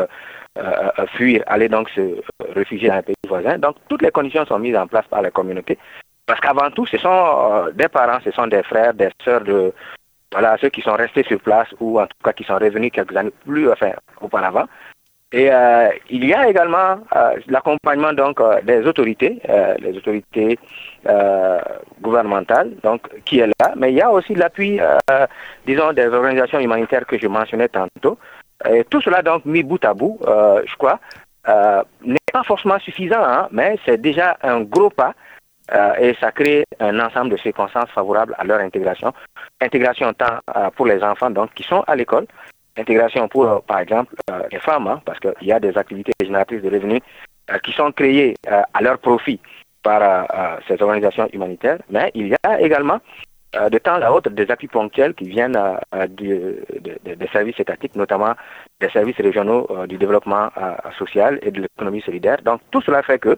fuir, 1.17 1.43
aller 1.47 1.69
donc 1.69 1.89
se 1.91 2.21
réfugier 2.55 2.89
dans 2.89 2.97
un 2.97 3.03
pays 3.03 3.15
voisin. 3.27 3.59
Donc 3.59 3.77
toutes 3.89 4.03
les 4.03 4.11
conditions 4.11 4.45
sont 4.45 4.59
mises 4.59 4.77
en 4.77 4.87
place 4.87 5.07
par 5.07 5.23
la 5.23 5.31
communauté. 5.31 5.79
Parce 6.27 6.41
qu'avant 6.41 6.71
tout, 6.71 6.87
ce 6.87 6.99
sont 6.99 7.69
des 7.75 7.89
parents, 7.89 8.19
ce 8.23 8.31
sont 8.33 8.47
des 8.47 8.63
frères, 8.63 8.95
des 8.95 9.09
sœurs 9.25 9.41
de, 9.43 9.73
voilà, 10.31 10.57
ceux 10.61 10.69
qui 10.69 10.81
sont 10.81 10.93
restés 10.95 11.25
sur 11.25 11.41
place 11.41 11.69
ou 11.81 12.01
en 12.01 12.07
tout 12.07 12.17
cas 12.23 12.33
qui 12.33 12.45
sont 12.45 12.59
revenus 12.59 12.93
quelques 12.93 13.17
années 13.17 13.33
plus 13.45 13.71
enfin, 13.71 13.93
auparavant. 14.21 14.67
Et 15.33 15.51
euh, 15.51 15.89
il 16.11 16.27
y 16.27 16.35
a 16.35 16.49
également 16.49 16.99
euh, 17.17 17.37
l'accompagnement 17.49 18.13
donc 18.13 18.39
euh, 18.41 18.61
des 18.63 18.87
autorités, 18.87 19.41
les 19.79 19.97
autorités 19.97 20.59
gouvernementales, 22.01 22.73
donc 22.83 23.09
qui 23.25 23.41
est 23.41 23.47
là, 23.47 23.73
mais 23.77 23.93
il 23.93 23.97
y 23.97 24.03
a 24.03 24.11
aussi 24.11 24.35
l'appui, 24.35 24.79
disons, 25.67 25.93
des 25.93 26.07
organisations 26.07 26.61
humanitaires 26.61 27.07
que 27.07 27.19
je 27.19 27.27
mentionnais 27.27 27.69
tantôt. 27.69 28.19
Et 28.71 28.85
tout 28.85 29.01
cela 29.01 29.23
donc 29.23 29.45
mis 29.45 29.63
bout 29.65 29.85
à 29.85 29.95
bout, 29.95 30.21
je 30.25 30.77
crois, 30.77 31.01
n'est 32.05 32.33
pas 32.33 32.45
forcément 32.45 32.79
suffisant, 32.79 33.23
hein, 33.23 33.49
mais 33.51 33.79
c'est 33.85 34.01
déjà 34.01 34.37
un 34.43 34.61
gros 34.61 34.91
pas 34.91 35.15
euh, 35.73 35.95
et 35.99 36.17
ça 36.21 36.33
crée 36.33 36.65
un 36.81 36.99
ensemble 36.99 37.31
de 37.31 37.37
circonstances 37.37 37.91
favorables 37.91 38.35
à 38.39 38.45
leur 38.45 38.61
intégration. 38.61 39.13
Intégration 39.61 40.13
tant 40.13 40.41
euh, 40.57 40.71
pour 40.71 40.87
les 40.87 41.03
enfants 41.03 41.31
donc 41.31 41.55
qui 41.55 41.63
sont 41.63 41.83
à 41.87 41.95
l'école, 41.95 42.27
intégration 42.77 43.29
pour, 43.29 43.45
euh, 43.45 43.59
par 43.67 43.81
exemple, 43.81 44.15
les 44.51 44.59
femmes, 44.59 44.87
hein, 44.87 45.01
parce 45.05 45.21
qu'il 45.21 45.49
y 45.49 45.53
a 45.53 45.61
des 45.61 45.77
activités 45.77 46.13
génératrices 46.21 46.63
de 46.63 46.71
revenus 46.71 47.01
qui 47.65 47.73
sont 47.73 47.91
créées 47.93 48.37
à 48.47 48.81
leur 48.81 48.99
profit 48.99 49.41
par 49.83 50.27
ces 50.69 50.81
organisations 50.81 51.29
humanitaires, 51.33 51.79
mais 51.91 52.11
il 52.15 52.29
y 52.29 52.37
a 52.45 52.61
également 52.61 53.01
de 53.53 53.79
temps 53.79 54.01
à 54.01 54.11
autre 54.11 54.31
des 54.31 54.49
appuis 54.51 54.69
ponctuels 54.69 55.13
qui 55.13 55.29
viennent 55.29 55.59
des 56.09 57.29
services 57.33 57.59
étatiques, 57.59 57.97
notamment 57.97 58.33
des 58.81 58.89
services 58.91 59.17
régionaux 59.17 59.69
du 59.89 59.99
développement 59.99 60.51
social 60.97 61.41
et 61.43 61.51
de 61.51 61.63
l'économie 61.63 62.01
solidaire. 62.01 62.39
Donc 62.43 62.61
tout 62.71 62.81
cela 62.81 63.03
fait 63.03 63.19
que 63.19 63.37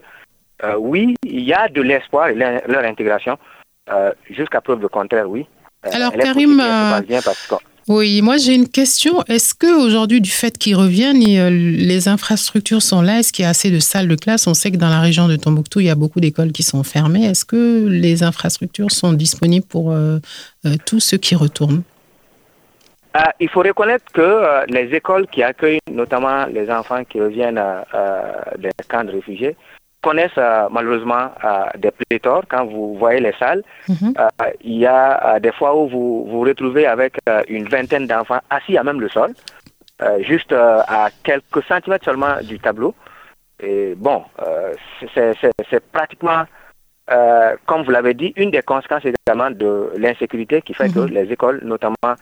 euh, 0.63 0.75
oui, 0.77 1.15
il 1.23 1.43
y 1.43 1.53
a 1.53 1.67
de 1.67 1.81
l'espoir 1.81 2.29
et 2.29 2.35
leur 2.35 2.83
intégration. 2.83 3.37
Euh, 3.91 4.11
jusqu'à 4.29 4.61
preuve 4.61 4.79
de 4.79 4.87
contraire, 4.87 5.29
oui. 5.29 5.45
Euh, 5.85 5.89
Alors, 5.93 6.13
Karim. 6.13 6.59
Oui, 7.87 8.23
moi 8.23 8.37
j'ai 8.37 8.55
une 8.55 8.67
question. 8.67 9.21
Est-ce 9.27 9.53
que 9.53 9.85
aujourd'hui, 9.85 10.19
du 10.19 10.31
fait 10.31 10.57
qu'ils 10.57 10.75
reviennent, 10.75 11.19
les 11.19 12.07
infrastructures 12.07 12.81
sont 12.81 13.03
là? 13.03 13.19
Est-ce 13.19 13.31
qu'il 13.31 13.43
y 13.43 13.45
a 13.45 13.49
assez 13.49 13.69
de 13.69 13.77
salles 13.77 14.07
de 14.07 14.15
classe? 14.15 14.47
On 14.47 14.55
sait 14.55 14.71
que 14.71 14.77
dans 14.77 14.89
la 14.89 15.01
région 15.01 15.27
de 15.27 15.35
Tombouctou, 15.35 15.81
il 15.81 15.85
y 15.85 15.91
a 15.91 15.95
beaucoup 15.95 16.19
d'écoles 16.19 16.51
qui 16.51 16.63
sont 16.63 16.81
fermées. 16.81 17.25
Est-ce 17.25 17.45
que 17.45 17.85
les 17.87 18.23
infrastructures 18.23 18.89
sont 18.89 19.13
disponibles 19.13 19.67
pour 19.67 19.95
tous 20.87 20.99
ceux 20.99 21.17
qui 21.17 21.35
retournent? 21.35 21.83
Il 23.39 23.49
faut 23.49 23.61
reconnaître 23.61 24.05
que 24.11 24.65
les 24.67 24.95
écoles 24.95 25.27
qui 25.27 25.43
accueillent 25.43 25.79
notamment 25.91 26.47
les 26.47 26.71
enfants 26.71 27.03
qui 27.03 27.21
reviennent 27.21 27.61
des 28.57 28.71
camps 28.89 29.03
de 29.03 29.11
réfugiés 29.11 29.55
connaissent 30.05 30.37
euh, 30.37 30.67
malheureusement 30.69 31.31
euh, 31.43 31.65
des 31.77 31.89
pléthores. 31.89 32.43
Quand 32.47 32.63
vous 32.65 32.95
voyez 33.03 33.19
les 33.19 33.33
salles, 33.39 33.63
mhm. 33.89 34.13
euh, 34.19 34.51
il 34.61 34.77
y 34.77 34.85
a 34.85 35.39
des 35.39 35.51
fois 35.51 35.75
où 35.75 35.87
vous 35.89 36.27
vous 36.29 36.41
retrouvez 36.41 36.85
avec 36.85 37.13
une 37.47 37.67
vingtaine 37.67 38.05
d'enfants 38.05 38.41
assis 38.51 38.77
à 38.77 38.83
même 38.83 39.01
le 39.01 39.09
sol, 39.09 39.33
juste 40.19 40.53
à 40.53 41.09
quelques 41.23 41.63
centimètres 41.67 42.05
seulement 42.05 42.35
du 42.43 42.59
tableau. 42.59 42.93
Et 43.59 43.95
bon, 43.95 44.23
c'est 45.13 45.83
pratiquement, 45.91 46.43
comme 47.65 47.81
vous 47.83 47.91
l'avez 47.91 48.13
dit, 48.13 48.31
une 48.35 48.51
des 48.51 48.61
conséquences 48.61 49.05
également 49.05 49.49
de 49.49 49.91
l'insécurité 49.97 50.61
qui 50.61 50.73
fait 50.75 50.89
que 50.93 50.99
mhm. 50.99 51.13
les 51.17 51.31
écoles, 51.31 51.61
notamment 51.63 52.13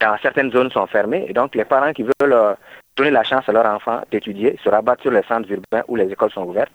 dans 0.00 0.16
certaines 0.22 0.50
zones, 0.50 0.70
sont 0.70 0.86
fermées. 0.86 1.26
Et 1.28 1.32
donc, 1.32 1.54
les 1.54 1.64
parents 1.64 1.92
qui 1.92 2.04
veulent 2.04 2.56
donner 2.96 3.10
la 3.12 3.22
chance 3.22 3.48
à 3.48 3.52
leurs 3.52 3.66
enfants 3.66 4.00
d'étudier 4.10 4.58
se 4.64 4.68
rabattent 4.68 5.02
sur 5.02 5.12
les 5.12 5.22
centres 5.28 5.50
urbains 5.50 5.84
où 5.86 5.94
les 5.94 6.10
écoles 6.10 6.32
sont 6.32 6.44
ouvertes. 6.44 6.72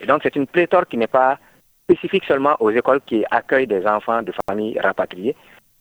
Et 0.00 0.06
donc, 0.06 0.20
c'est 0.22 0.36
une 0.36 0.46
pléthore 0.46 0.86
qui 0.86 0.96
n'est 0.96 1.06
pas 1.06 1.38
spécifique 1.84 2.24
seulement 2.26 2.56
aux 2.60 2.70
écoles 2.70 3.00
qui 3.04 3.24
accueillent 3.30 3.66
des 3.66 3.86
enfants 3.86 4.22
de 4.22 4.32
familles 4.48 4.78
rapatriées, 4.78 5.36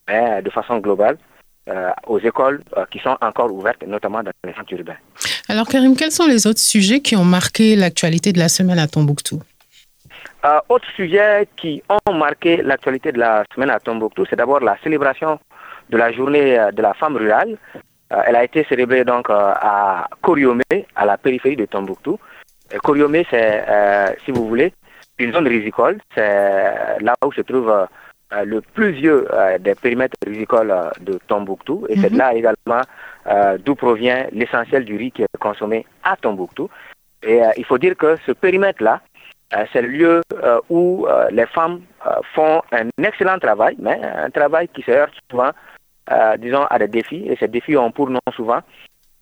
mais 0.07 0.41
de 0.41 0.49
façon 0.49 0.79
globale 0.79 1.17
euh, 1.69 1.91
aux 2.07 2.19
écoles 2.19 2.63
euh, 2.77 2.85
qui 2.89 2.99
sont 2.99 3.15
encore 3.21 3.53
ouvertes, 3.53 3.83
notamment 3.85 4.23
dans 4.23 4.31
les 4.43 4.53
centres 4.53 4.73
urbains. 4.73 4.97
Alors, 5.47 5.67
Karim, 5.67 5.95
quels 5.95 6.11
sont 6.11 6.25
les 6.25 6.47
autres 6.47 6.59
sujets 6.59 6.99
qui 6.99 7.15
ont 7.15 7.25
marqué 7.25 7.75
l'actualité 7.75 8.33
de 8.33 8.39
la 8.39 8.49
semaine 8.49 8.79
à 8.79 8.87
Tombouctou? 8.87 9.39
Euh, 10.45 10.59
Autres 10.69 10.89
sujets 10.95 11.47
qui 11.55 11.83
ont 11.89 12.13
marqué 12.13 12.57
l'actualité 12.63 13.11
de 13.11 13.19
la 13.19 13.43
semaine 13.53 13.69
à 13.69 13.79
Tombouctou, 13.79 14.25
c'est 14.29 14.35
d'abord 14.35 14.61
la 14.61 14.77
célébration 14.83 15.39
de 15.89 15.97
la 15.97 16.11
journée 16.11 16.57
de 16.73 16.81
la 16.81 16.93
femme 16.93 17.17
rurale. 17.17 17.57
elle 18.09 18.35
a 18.35 18.43
été 18.43 18.63
célébrée 18.69 19.03
donc 19.03 19.27
à 19.29 20.07
Koriomé, 20.21 20.63
à 20.95 21.05
la 21.05 21.17
périphérie 21.17 21.55
de 21.55 21.65
Tombouctou. 21.65 22.19
Koriomé, 22.77 23.25
c'est, 23.29 23.63
euh, 23.67 24.07
si 24.25 24.31
vous 24.31 24.47
voulez, 24.47 24.73
une 25.17 25.33
zone 25.33 25.47
risicole. 25.47 25.97
C'est 26.15 26.99
là 27.01 27.13
où 27.25 27.31
se 27.31 27.41
trouve 27.41 27.69
euh, 27.69 28.43
le 28.45 28.61
plus 28.61 28.91
vieux 28.91 29.27
euh, 29.33 29.57
des 29.57 29.75
périmètres 29.75 30.15
rizicoles 30.25 30.73
de 31.01 31.19
Tombouctou. 31.27 31.85
Et 31.89 31.97
c'est 31.97 32.11
mhm. 32.11 32.17
là 32.17 32.33
également 32.33 32.81
d'où 33.63 33.75
provient 33.75 34.25
l'essentiel 34.31 34.85
du 34.85 34.95
riz 34.97 35.11
qui 35.11 35.21
est 35.21 35.27
consommé 35.39 35.85
à 36.03 36.15
Tombouctou. 36.15 36.69
Et 37.21 37.41
il 37.57 37.65
faut 37.65 37.77
dire 37.77 37.95
que 37.95 38.15
ce 38.25 38.31
périmètre-là, 38.31 39.01
c'est 39.71 39.83
le 39.83 39.89
lieu 39.89 40.21
où 40.69 41.05
les 41.29 41.45
femmes 41.45 41.81
font 42.33 42.63
un 42.71 42.87
excellent 43.03 43.37
travail, 43.37 43.75
mais 43.77 44.01
un 44.01 44.31
travail 44.31 44.67
qui 44.69 44.81
se 44.81 44.89
heurte 44.89 45.13
souvent, 45.29 45.51
disons, 46.39 46.65
à 46.65 46.79
des 46.79 46.87
défis. 46.87 47.23
Et 47.27 47.35
ces 47.35 47.49
défis 47.49 47.77
ont 47.77 47.91
pour 47.91 48.09
nom 48.09 48.21
souvent 48.35 48.61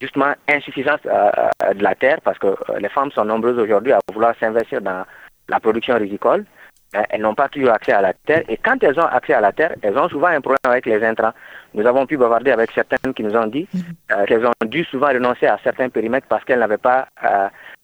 justement 0.02 0.34
insuffisance 0.48 1.02
de 1.04 1.84
la 1.84 1.96
terre, 1.96 2.20
parce 2.24 2.38
que 2.40 2.56
les 2.80 2.90
femmes 2.90 3.12
sont 3.12 3.26
nombreuses 3.26 3.58
aujourd'hui 3.58 3.94
à 3.94 4.00
vouloir 4.14 4.36
s'investir 4.40 4.82
dans 4.82 5.06
la 5.50 5.60
production 5.60 5.96
rizicole. 5.98 6.46
Elles 6.94 7.22
n'ont 7.22 7.36
pas 7.36 7.50
toujours 7.50 7.72
accès 7.72 7.92
à 7.92 8.02
la 8.02 8.14
terre. 8.14 8.44
Et 8.48 8.58
quand 8.58 8.82
elles 8.82 8.98
ont 9.00 9.06
accès 9.06 9.34
à 9.34 9.42
la 9.42 9.52
terre, 9.52 9.76
elles 9.82 9.98
ont 9.98 10.08
souvent 10.08 10.28
un 10.28 10.40
problème 10.40 10.60
avec 10.64 10.86
les 10.86 11.04
intrants. 11.04 11.34
Nous 11.74 11.86
avons 11.86 12.06
pu 12.06 12.18
bavarder 12.18 12.52
avec 12.52 12.72
certaines 12.72 13.14
qui 13.14 13.24
nous 13.24 13.36
ont 13.36 13.48
dit 13.48 13.68
mhm. 13.74 14.26
qu'elles 14.26 14.46
ont 14.46 14.54
dû 14.66 14.84
souvent 14.86 15.10
renoncer 15.10 15.48
à 15.48 15.60
certains 15.64 15.90
périmètres 15.90 16.28
parce 16.28 16.44
qu'elles 16.46 16.60
n'avaient 16.60 16.78
pas 16.78 17.08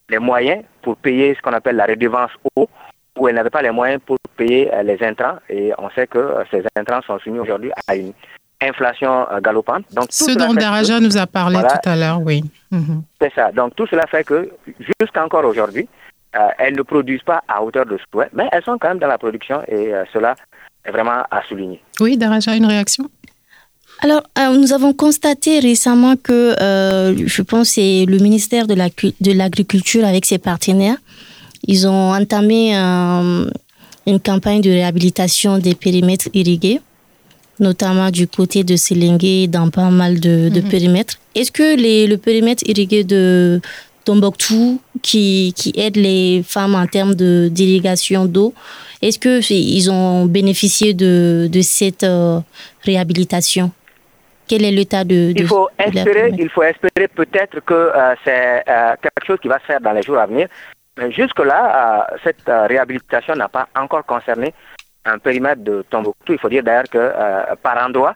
les 0.09 0.19
moyens 0.19 0.63
pour 0.81 0.95
payer 0.97 1.35
ce 1.35 1.41
qu'on 1.41 1.53
appelle 1.53 1.75
la 1.75 1.85
redevance 1.85 2.31
eau 2.55 2.69
où 3.17 3.27
elles 3.27 3.35
n'avaient 3.35 3.49
pas 3.49 3.61
les 3.61 3.71
moyens 3.71 4.01
pour 4.05 4.17
payer 4.37 4.71
les 4.83 5.03
intrants. 5.03 5.37
Et 5.49 5.71
on 5.77 5.89
sait 5.91 6.07
que 6.07 6.35
ces 6.49 6.63
intrants 6.75 7.01
sont 7.01 7.19
soumis 7.19 7.39
aujourd'hui 7.39 7.71
à 7.87 7.95
une 7.95 8.13
inflation 8.69 9.27
euh, 9.31 9.39
galopante. 9.39 9.85
Donc, 9.93 10.07
Ce 10.09 10.31
dont 10.31 10.53
Daraja 10.53 10.99
nous 10.99 11.17
a 11.17 11.27
parlé 11.27 11.57
tout 11.57 11.89
à 11.89 11.95
l'heure, 11.95 12.21
oui. 12.21 12.43
Mhm. 12.71 13.03
C'est 13.21 13.33
ça. 13.33 13.51
Donc 13.51 13.75
tout 13.75 13.87
cela 13.87 14.05
fait 14.07 14.23
que 14.23 14.49
jusqu'encore 14.99 15.45
aujourd'hui, 15.45 15.87
euh, 16.35 16.39
elles 16.57 16.75
ne 16.75 16.81
produisent 16.81 17.23
pas 17.23 17.43
à 17.47 17.63
hauteur 17.63 17.85
de 17.85 17.97
souhait, 18.11 18.29
mais 18.33 18.47
elles 18.51 18.63
sont 18.63 18.77
quand 18.79 18.89
même 18.89 18.99
dans 18.99 19.07
la 19.07 19.17
production 19.17 19.61
et 19.67 19.93
euh, 19.93 20.03
cela 20.11 20.35
est 20.83 20.91
vraiment 20.91 21.23
à 21.29 21.41
souligner. 21.47 21.81
Oui, 21.99 22.17
Daraja, 22.17 22.55
une 22.55 22.65
réaction? 22.65 23.09
Alors, 24.01 24.23
nous 24.53 24.73
avons 24.73 24.91
constaté 24.91 25.59
récemment 25.59 26.15
que, 26.17 26.55
je 26.59 27.41
pense, 27.41 27.69
c'est 27.69 28.05
le 28.05 28.17
ministère 28.17 28.67
de 28.67 28.73
l'Agriculture 29.33 30.01
la, 30.01 30.09
avec 30.09 30.25
ses 30.25 30.39
partenaires, 30.39 30.97
ils 31.65 31.87
ont 31.87 32.11
entamé 32.11 32.75
une 32.75 34.19
campagne 34.19 34.59
de 34.59 34.71
réhabilitation 34.71 35.57
des 35.57 35.75
périmètres 35.75 36.27
irrigués 36.33 36.81
notamment 37.59 38.09
du 38.09 38.27
côté 38.27 38.63
de 38.63 38.75
Sélingué, 38.75 39.47
dans 39.47 39.69
pas 39.69 39.89
mal 39.89 40.19
de, 40.19 40.49
mhm. 40.49 40.69
périmètres. 40.69 41.15
Est-ce 41.35 41.51
que 41.51 41.75
les, 41.75 42.07
le 42.07 42.17
périmètre 42.17 42.63
irrigué 42.67 43.03
de 43.03 43.61
Tombouctou, 44.05 44.81
qui, 45.01 45.53
qui 45.55 45.73
aide 45.77 45.95
les 45.95 46.43
femmes 46.45 46.75
en 46.75 46.87
termes 46.87 47.15
d'irrigation 47.15 48.25
d'eau, 48.25 48.53
est-ce 49.01 49.19
qu'ils 49.19 49.91
ont 49.91 50.25
bénéficié 50.25 50.93
de, 50.93 51.49
de 51.51 51.61
cette 51.61 52.03
euh, 52.03 52.39
réhabilitation? 52.83 53.71
Quel 54.47 54.63
est 54.65 54.71
l'état 54.71 55.03
de, 55.03 55.33
de, 55.33 55.39
il 55.41 55.47
faut 55.47 55.69
espérer, 55.77 56.31
Il 56.37 56.49
faut 56.49 56.63
espérer 56.63 57.07
peut-être 57.07 57.59
que 57.61 57.73
euh, 57.73 58.15
c'est 58.23 58.63
euh, 58.67 58.93
quelque 59.01 59.25
chose 59.25 59.39
qui 59.41 59.47
va 59.47 59.59
se 59.59 59.65
faire 59.65 59.81
dans 59.81 59.93
les 59.93 60.03
jours 60.03 60.17
à 60.17 60.25
venir. 60.25 60.47
Mais 60.97 61.11
jusque-là, 61.11 62.07
cette 62.23 62.43
réhabilitation 62.45 63.35
n'a 63.35 63.47
pas 63.47 63.67
encore 63.75 64.05
concerné 64.05 64.53
un 65.05 65.17
périmètre 65.19 65.61
de 65.63 65.83
Tombouctou. 65.89 66.33
Il 66.33 66.39
faut 66.39 66.49
dire 66.49 66.63
d'ailleurs 66.63 66.89
que 66.89 66.97
euh, 66.97 67.55
par 67.61 67.83
endroit, 67.83 68.15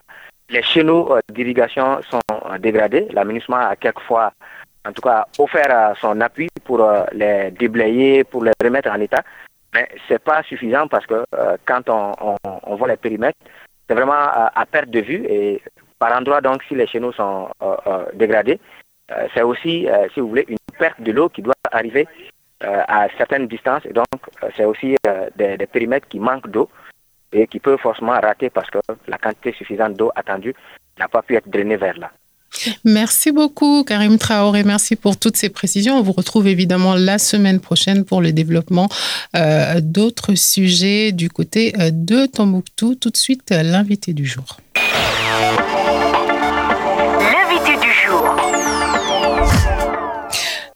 les 0.50 0.64
chenaux 0.64 1.16
euh, 1.16 1.20
d'irrigation 1.32 2.02
sont 2.10 2.22
euh, 2.32 2.58
dégradés. 2.58 3.08
L'aménagement 3.12 3.58
a 3.58 3.76
quelquefois, 3.76 4.32
en 4.88 4.92
tout 4.94 5.02
cas, 5.02 5.26
offert 5.38 5.96
son 6.00 6.22
appui 6.22 6.48
pour 6.64 6.88
les 7.12 7.52
déblayer, 7.52 8.24
pour 8.24 8.44
les 8.44 8.54
remettre 8.64 8.90
en 8.90 9.00
état. 9.00 9.24
Mais 9.74 9.90
ce 10.08 10.14
n'est 10.14 10.20
pas 10.20 10.44
suffisant 10.44 10.88
parce 10.88 11.06
que 11.06 11.26
quand 11.66 11.90
on, 11.90 12.76
voit 12.78 12.88
les 12.88 12.96
périmètres, 12.96 13.38
c'est 13.88 13.94
vraiment 13.94 14.14
à 14.14 14.66
perte 14.66 14.90
de 14.90 15.02
vue. 15.02 15.26
Et 15.28 15.62
par 16.00 16.18
endroit, 16.18 16.40
donc, 16.40 16.64
si 16.64 16.76
les 16.76 16.88
chenaux 16.88 17.12
sont 17.12 17.50
dégradés, 18.14 18.62
c'est 19.34 19.42
aussi, 19.42 19.88
si 20.14 20.22
vous 20.22 20.30
voulez, 20.30 20.46
une 20.48 20.58
perte 20.80 21.02
de 21.02 21.12
l'eau 21.12 21.28
qui 21.28 21.42
doit 21.42 21.54
arriver 21.70 22.08
à 22.62 23.08
certaines 23.18 23.48
distances. 23.48 23.86
Et 23.86 23.94
donc, 23.94 24.07
c'est 24.56 24.66
aussi 24.66 24.96
euh, 25.08 25.30
des, 25.38 25.66
périmètres 25.68 26.08
qui 26.08 26.20
manquent 26.20 26.50
d'eau 26.50 26.70
et 27.32 27.48
qui 27.48 27.60
peuvent 27.60 27.80
forcément 27.80 28.14
rater 28.14 28.50
parce 28.50 28.70
que 28.70 28.80
la 29.08 29.18
quantité 29.18 29.54
suffisante 29.54 29.96
d'eau 29.96 30.12
attendue 30.16 30.54
n'a 31.00 31.08
pas 31.08 31.22
pu 31.22 31.36
être 31.36 31.50
drainée 31.50 31.78
vers 31.78 31.98
là. 31.98 32.12
Merci 32.86 33.34
beaucoup, 33.34 33.84
Karim 33.84 34.18
Traoré. 34.18 34.64
Merci 34.64 34.96
pour 34.96 35.18
toutes 35.18 35.36
ces 35.36 35.50
précisions. 35.50 35.96
On 35.96 36.02
vous 36.02 36.14
retrouve 36.14 36.48
évidemment 36.48 36.96
la 36.96 37.18
semaine 37.18 37.60
prochaine 37.60 38.06
pour 38.06 38.22
le 38.22 38.32
développement 38.32 38.88
d'autres 39.82 40.34
sujets 40.36 41.12
du 41.12 41.30
côté 41.30 41.74
de 41.74 42.26
Tombouctou. 42.26 42.96
Tout 42.96 43.10
de 43.10 43.18
suite, 43.18 43.52
l'invité 43.52 44.14
du 44.14 44.26
jour. 44.26 44.58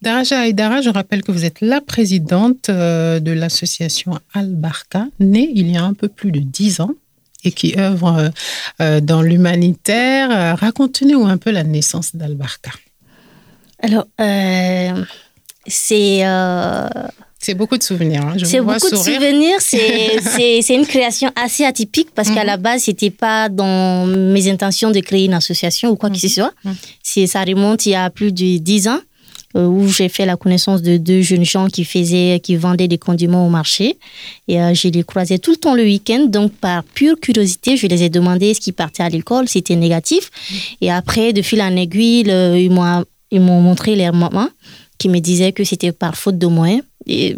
Daraja 0.02 0.48
Aydara, 0.48 0.82
je 0.82 0.90
rappelle 0.90 1.22
que 1.22 1.32
vous 1.32 1.46
êtes 1.46 1.62
la 1.62 1.80
présidente 1.80 2.70
euh, 2.70 3.20
de 3.20 3.32
l'association 3.32 4.18
Al-Barka, 4.34 5.06
née 5.20 5.52
il 5.54 5.70
y 5.72 5.78
a 5.78 5.84
un 5.84 5.94
peu 5.94 6.08
plus 6.08 6.32
de 6.32 6.40
dix 6.40 6.80
ans 6.80 6.92
et 7.44 7.52
qui 7.52 7.78
œuvre 7.78 8.18
euh, 8.18 8.30
euh, 8.82 9.00
dans 9.00 9.22
l'humanitaire. 9.22 10.58
Racontez-nous 10.58 11.26
un 11.26 11.38
peu 11.38 11.52
la 11.52 11.64
naissance 11.64 12.16
d'Al-Barka. 12.16 12.72
Alors, 13.80 14.08
c'est... 15.68 16.24
C'est 17.44 17.56
beaucoup 17.56 17.78
de 17.78 17.82
souvenirs. 17.82 18.22
Hein. 18.22 18.36
C'est 18.44 18.62
beaucoup 18.62 18.92
de 18.92 18.96
souvenirs. 18.96 19.60
C'est 19.62 20.76
une 20.76 20.86
création 20.86 21.32
assez 21.36 21.66
atypique 21.66 22.10
parce 22.14 22.30
qu'à 22.30 22.44
la 22.44 22.56
mhm. 22.56 22.64
base, 22.64 22.84
c'était 22.84 23.10
pas 23.10 23.50
dans 23.50 24.06
mes 24.06 24.48
intentions 24.48 24.92
de 24.92 25.00
créer 25.00 25.26
une 25.26 25.34
association 25.34 25.90
ou 25.90 25.96
quoi 25.96 26.12
que 26.12 26.20
ce 26.20 26.28
mhm. 26.28 26.32
soit. 26.32 26.54
Mhm. 26.64 27.28
Ça 27.28 27.44
remonte 27.44 27.88
il 27.88 27.94
y 27.94 27.96
a 27.96 28.12
plus 28.12 28.32
de 28.32 28.58
dix 28.58 28.88
ans. 28.88 29.00
Euh, 29.56 29.68
où 29.68 29.88
j'ai 29.88 30.10
fait 30.10 30.26
la 30.26 30.38
connaissance 30.38 30.82
de 30.82 30.98
deux 30.98 31.22
jeunes 31.22 31.46
gens 31.46 31.68
qui 31.68 31.84
faisaient, 31.84 32.40
qui 32.42 32.56
vendaient 32.56 32.88
des 32.88 32.98
condiments 32.98 33.46
au 33.46 33.50
marché. 33.50 33.98
Et 34.48 34.62
euh, 34.62 34.74
je 34.74 34.88
les 34.88 35.04
croisais 35.04 35.40
tout 35.40 35.52
le 35.52 35.58
temps 35.58 35.76
le 35.76 35.84
week-end. 35.84 36.26
Donc, 36.28 36.54
par 36.54 36.84
pure 36.84 37.20
curiosité, 37.20 37.76
je 37.76 37.88
les 37.88 38.04
ai 38.04 38.10
demandé 38.10 38.54
ce 38.54 38.62
qu'ils 38.62 38.74
partaient 38.74 39.04
à 39.04 39.10
l'école. 39.10 39.48
C'était 39.48 39.76
négatif. 39.76 40.30
Et 40.80 40.92
après, 40.92 41.34
de 41.34 41.42
fil 41.42 41.62
en 41.62 41.76
aiguille, 41.76 42.22
ils 42.22 42.72
m'ont, 42.72 43.04
ils 43.32 43.42
m'ont 43.42 43.62
montré 43.62 43.96
leur 43.96 44.14
maman 44.14 44.48
qui 44.98 45.10
me 45.10 45.20
disait 45.20 45.52
que 45.52 45.64
c'était 45.64 45.92
par 45.92 46.16
faute 46.16 46.38
de 46.38 46.48
moyens. 46.48 46.84
Et 47.08 47.36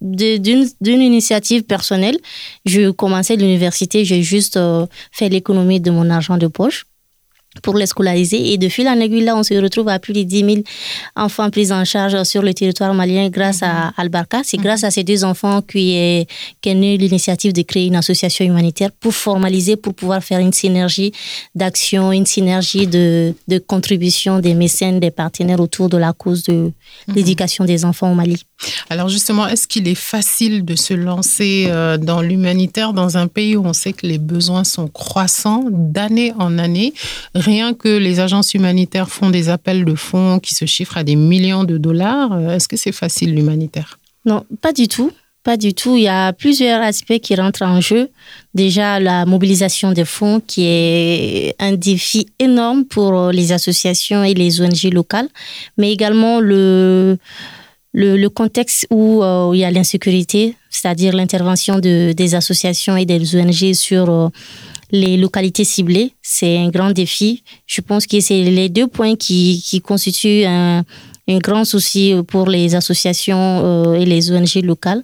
d'une, 0.00 0.66
d'une 0.80 1.00
initiative 1.00 1.62
personnelle, 1.62 2.18
je 2.64 2.90
commençais 2.90 3.36
l'université, 3.36 4.04
j'ai 4.04 4.22
juste 4.22 4.56
euh, 4.56 4.86
fait 5.12 5.28
l'économie 5.28 5.80
de 5.80 5.90
mon 5.90 6.10
argent 6.10 6.38
de 6.38 6.48
poche 6.48 6.86
pour 7.62 7.76
les 7.76 7.86
scolariser. 7.86 8.52
Et 8.52 8.58
de 8.58 8.68
fil 8.68 8.88
en 8.88 8.98
aiguille, 8.98 9.24
là, 9.24 9.36
on 9.36 9.42
se 9.42 9.54
retrouve 9.54 9.88
à 9.88 9.98
plus 9.98 10.12
de 10.12 10.22
10 10.22 10.38
000 10.38 10.56
enfants 11.16 11.50
pris 11.50 11.72
en 11.72 11.84
charge 11.84 12.22
sur 12.24 12.42
le 12.42 12.54
territoire 12.54 12.94
malien 12.94 13.28
grâce 13.28 13.62
à 13.62 13.86
mhm. 13.86 13.92
Albarca. 13.98 14.40
C'est 14.44 14.56
mhm. 14.56 14.64
grâce 14.64 14.84
à 14.84 14.90
ces 14.90 15.04
deux 15.04 15.24
enfants 15.24 15.60
qu'est 15.62 16.26
est 16.64 16.74
née 16.74 16.96
l'initiative 16.96 17.52
de 17.52 17.62
créer 17.62 17.86
une 17.86 17.96
association 17.96 18.44
humanitaire 18.44 18.90
pour 18.98 19.14
formaliser, 19.14 19.76
pour 19.76 19.94
pouvoir 19.94 20.24
faire 20.24 20.38
une 20.38 20.52
synergie 20.52 21.12
d'action, 21.54 22.12
une 22.12 22.26
synergie 22.26 22.86
de, 22.86 23.34
de 23.48 23.58
contribution 23.58 24.38
des 24.38 24.54
mécènes, 24.54 25.00
des 25.00 25.10
partenaires 25.10 25.60
autour 25.60 25.88
de 25.88 25.98
la 25.98 26.12
cause 26.12 26.44
de 26.44 26.52
mhm. 26.52 26.72
l'éducation 27.14 27.64
des 27.64 27.84
enfants 27.84 28.10
au 28.10 28.14
Mali. 28.14 28.42
Alors 28.88 29.08
justement, 29.08 29.46
est-ce 29.46 29.66
qu'il 29.66 29.88
est 29.88 29.94
facile 29.94 30.64
de 30.64 30.76
se 30.76 30.94
lancer 30.94 31.66
euh, 31.68 31.98
dans 31.98 32.22
l'humanitaire 32.22 32.92
dans 32.92 33.16
un 33.16 33.26
pays 33.26 33.56
où 33.56 33.64
on 33.64 33.72
sait 33.72 33.92
que 33.92 34.06
les 34.06 34.18
besoins 34.18 34.64
sont 34.64 34.88
croissants 34.88 35.64
d'année 35.70 36.32
en 36.38 36.58
année? 36.58 36.94
Rien 37.44 37.74
que 37.74 37.88
les 37.88 38.20
agences 38.20 38.54
humanitaires 38.54 39.08
font 39.08 39.30
des 39.30 39.48
appels 39.48 39.84
de 39.84 39.94
fonds 39.94 40.38
qui 40.38 40.54
se 40.54 40.64
chiffrent 40.64 40.98
à 40.98 41.04
des 41.04 41.16
millions 41.16 41.64
de 41.64 41.76
dollars. 41.78 42.32
Euh, 42.32 42.54
est-ce 42.54 42.68
que 42.68 42.76
c'est 42.76 42.92
facile 42.92 43.34
l'humanitaire? 43.34 43.98
Non, 44.24 44.44
pas 44.60 44.72
du 44.72 44.88
tout. 44.88 45.10
Pas 45.42 45.56
du 45.56 45.74
tout. 45.74 45.96
Il 45.96 46.04
y 46.04 46.08
a 46.08 46.32
plusieurs 46.32 46.80
aspects 46.82 47.18
qui 47.18 47.34
rentrent 47.34 47.62
en 47.62 47.80
jeu. 47.80 48.10
Déjà, 48.54 49.00
la 49.00 49.26
mobilisation 49.26 49.92
des 49.92 50.04
fonds, 50.04 50.40
qui 50.46 50.62
est 50.66 51.56
un 51.58 51.72
défi 51.72 52.28
énorme 52.38 52.84
pour 52.84 53.30
les 53.32 53.50
associations 53.50 54.22
et 54.22 54.34
les 54.34 54.60
ONG 54.60 54.84
locales, 54.92 55.28
mais 55.76 55.90
également 55.92 56.38
le, 56.38 57.18
le, 57.92 58.28
contexte 58.28 58.86
euh, 58.92 59.48
où, 59.48 59.54
il 59.54 59.60
y 59.60 59.64
a 59.64 59.70
l'insécurité, 59.70 60.56
c'est-à-dire 60.70 61.14
l'intervention 61.14 61.78
de, 61.78 62.12
des 62.12 62.34
associations 62.34 62.96
et 62.96 63.04
des 63.04 63.36
ONG 63.36 63.74
sur 63.74 64.10
euh, 64.10 64.28
les 64.92 65.16
localités 65.16 65.64
ciblées, 65.64 66.12
c'est 66.22 66.58
un 66.58 66.68
grand 66.68 66.92
défi. 66.92 67.42
Je 67.66 67.80
pense 67.80 68.06
que 68.06 68.20
c'est 68.20 68.42
les 68.44 68.68
deux 68.68 68.86
points 68.86 69.16
qui, 69.16 69.62
qui 69.64 69.80
constituent 69.80 70.44
un, 70.44 70.84
un, 71.28 71.38
grand 71.38 71.64
souci 71.64 72.14
pour 72.28 72.48
les 72.48 72.74
associations 72.74 73.62
euh, 73.64 73.94
et 73.94 74.04
les 74.04 74.30
ONG 74.30 74.62
locales, 74.62 75.02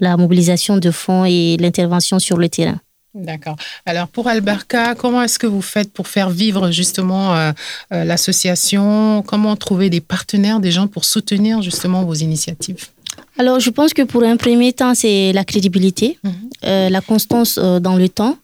la 0.00 0.16
mobilisation 0.16 0.76
de 0.76 0.90
fonds 0.90 1.24
et 1.24 1.56
l'intervention 1.58 2.18
sur 2.18 2.36
le 2.36 2.48
terrain. 2.48 2.80
D'accord. 3.14 3.56
Alors 3.86 4.08
pour 4.08 4.28
Alberca, 4.28 4.94
comment 4.94 5.22
est-ce 5.22 5.38
que 5.38 5.46
vous 5.46 5.62
faites 5.62 5.92
pour 5.92 6.08
faire 6.08 6.30
vivre 6.30 6.70
justement 6.70 7.34
euh, 7.34 7.52
euh, 7.92 8.04
l'association? 8.04 9.22
Comment 9.26 9.56
trouver 9.56 9.90
des 9.90 10.00
partenaires, 10.00 10.60
des 10.60 10.70
gens 10.70 10.86
pour 10.86 11.04
soutenir 11.04 11.62
justement 11.62 12.04
vos 12.04 12.14
initiatives? 12.14 12.86
Alors 13.38 13.60
je 13.60 13.70
pense 13.70 13.94
que 13.94 14.02
pour 14.02 14.22
un 14.24 14.36
premier 14.36 14.72
temps, 14.72 14.94
c'est 14.94 15.32
la 15.32 15.44
crédibilité, 15.44 16.18
mhm. 16.22 16.32
euh, 16.64 16.90
la 16.90 17.00
constance 17.00 17.58
dans 17.58 17.96
le 17.96 18.08
temps 18.08 18.36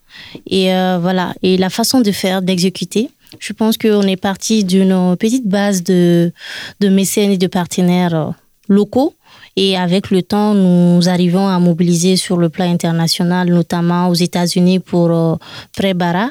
et 0.47 0.69
voilà 1.01 1.35
et 1.43 1.57
la 1.57 1.71
façon 1.71 2.01
de 2.01 2.13
faire, 2.13 2.43
d'exécuter. 2.43 3.11
Je 3.41 3.53
pense 3.53 3.77
qu'on 3.77 4.03
est 4.03 4.17
parti 4.17 4.65
d'une 4.65 5.17
petite 5.19 5.47
base 5.49 5.83
de, 5.83 6.33
de 6.81 6.89
mécènes 6.89 7.33
et 7.33 7.39
de 7.39 7.49
partenaires 7.49 8.35
locaux 8.69 9.15
Et 9.57 9.77
avec 9.77 10.11
le 10.11 10.23
temps, 10.23 10.55
nous 10.55 11.09
arrivons 11.09 11.47
à 11.47 11.59
mobiliser 11.59 12.17
sur 12.17 12.37
le 12.37 12.49
plan 12.49 12.71
international, 12.71 13.49
notamment 13.51 14.09
aux 14.09 14.15
États-Unis 14.15 14.81
pour 14.81 15.11
euh, 15.11 15.37
Prébara 15.77 16.31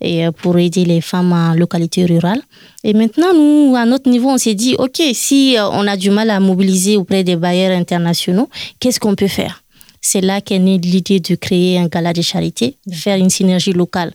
et 0.00 0.26
euh, 0.26 0.32
pour 0.32 0.58
aider 0.58 0.84
les 0.84 1.00
femmes 1.00 1.32
en 1.32 1.54
localité 1.54 2.06
rurale. 2.06 2.40
Et 2.82 2.94
maintenant, 2.94 3.34
nous, 3.34 3.74
à 3.76 3.84
notre 3.84 4.08
niveau, 4.08 4.30
on 4.30 4.38
s'est 4.38 4.54
dit, 4.54 4.74
OK, 4.78 5.02
si 5.12 5.58
euh, 5.58 5.68
on 5.68 5.86
a 5.86 5.96
du 5.96 6.10
mal 6.10 6.30
à 6.30 6.40
mobiliser 6.40 6.96
auprès 6.96 7.24
des 7.24 7.36
bailleurs 7.36 7.76
internationaux, 7.76 8.48
qu'est-ce 8.80 9.00
qu'on 9.00 9.14
peut 9.14 9.28
faire? 9.28 9.61
C'est 10.02 10.20
là 10.20 10.40
qu'est 10.40 10.58
née 10.58 10.78
l'idée 10.78 11.20
de 11.20 11.36
créer 11.36 11.78
un 11.78 11.86
gala 11.86 12.12
de 12.12 12.20
charité, 12.22 12.76
faire 12.90 13.16
une 13.16 13.30
synergie 13.30 13.72
locale, 13.72 14.12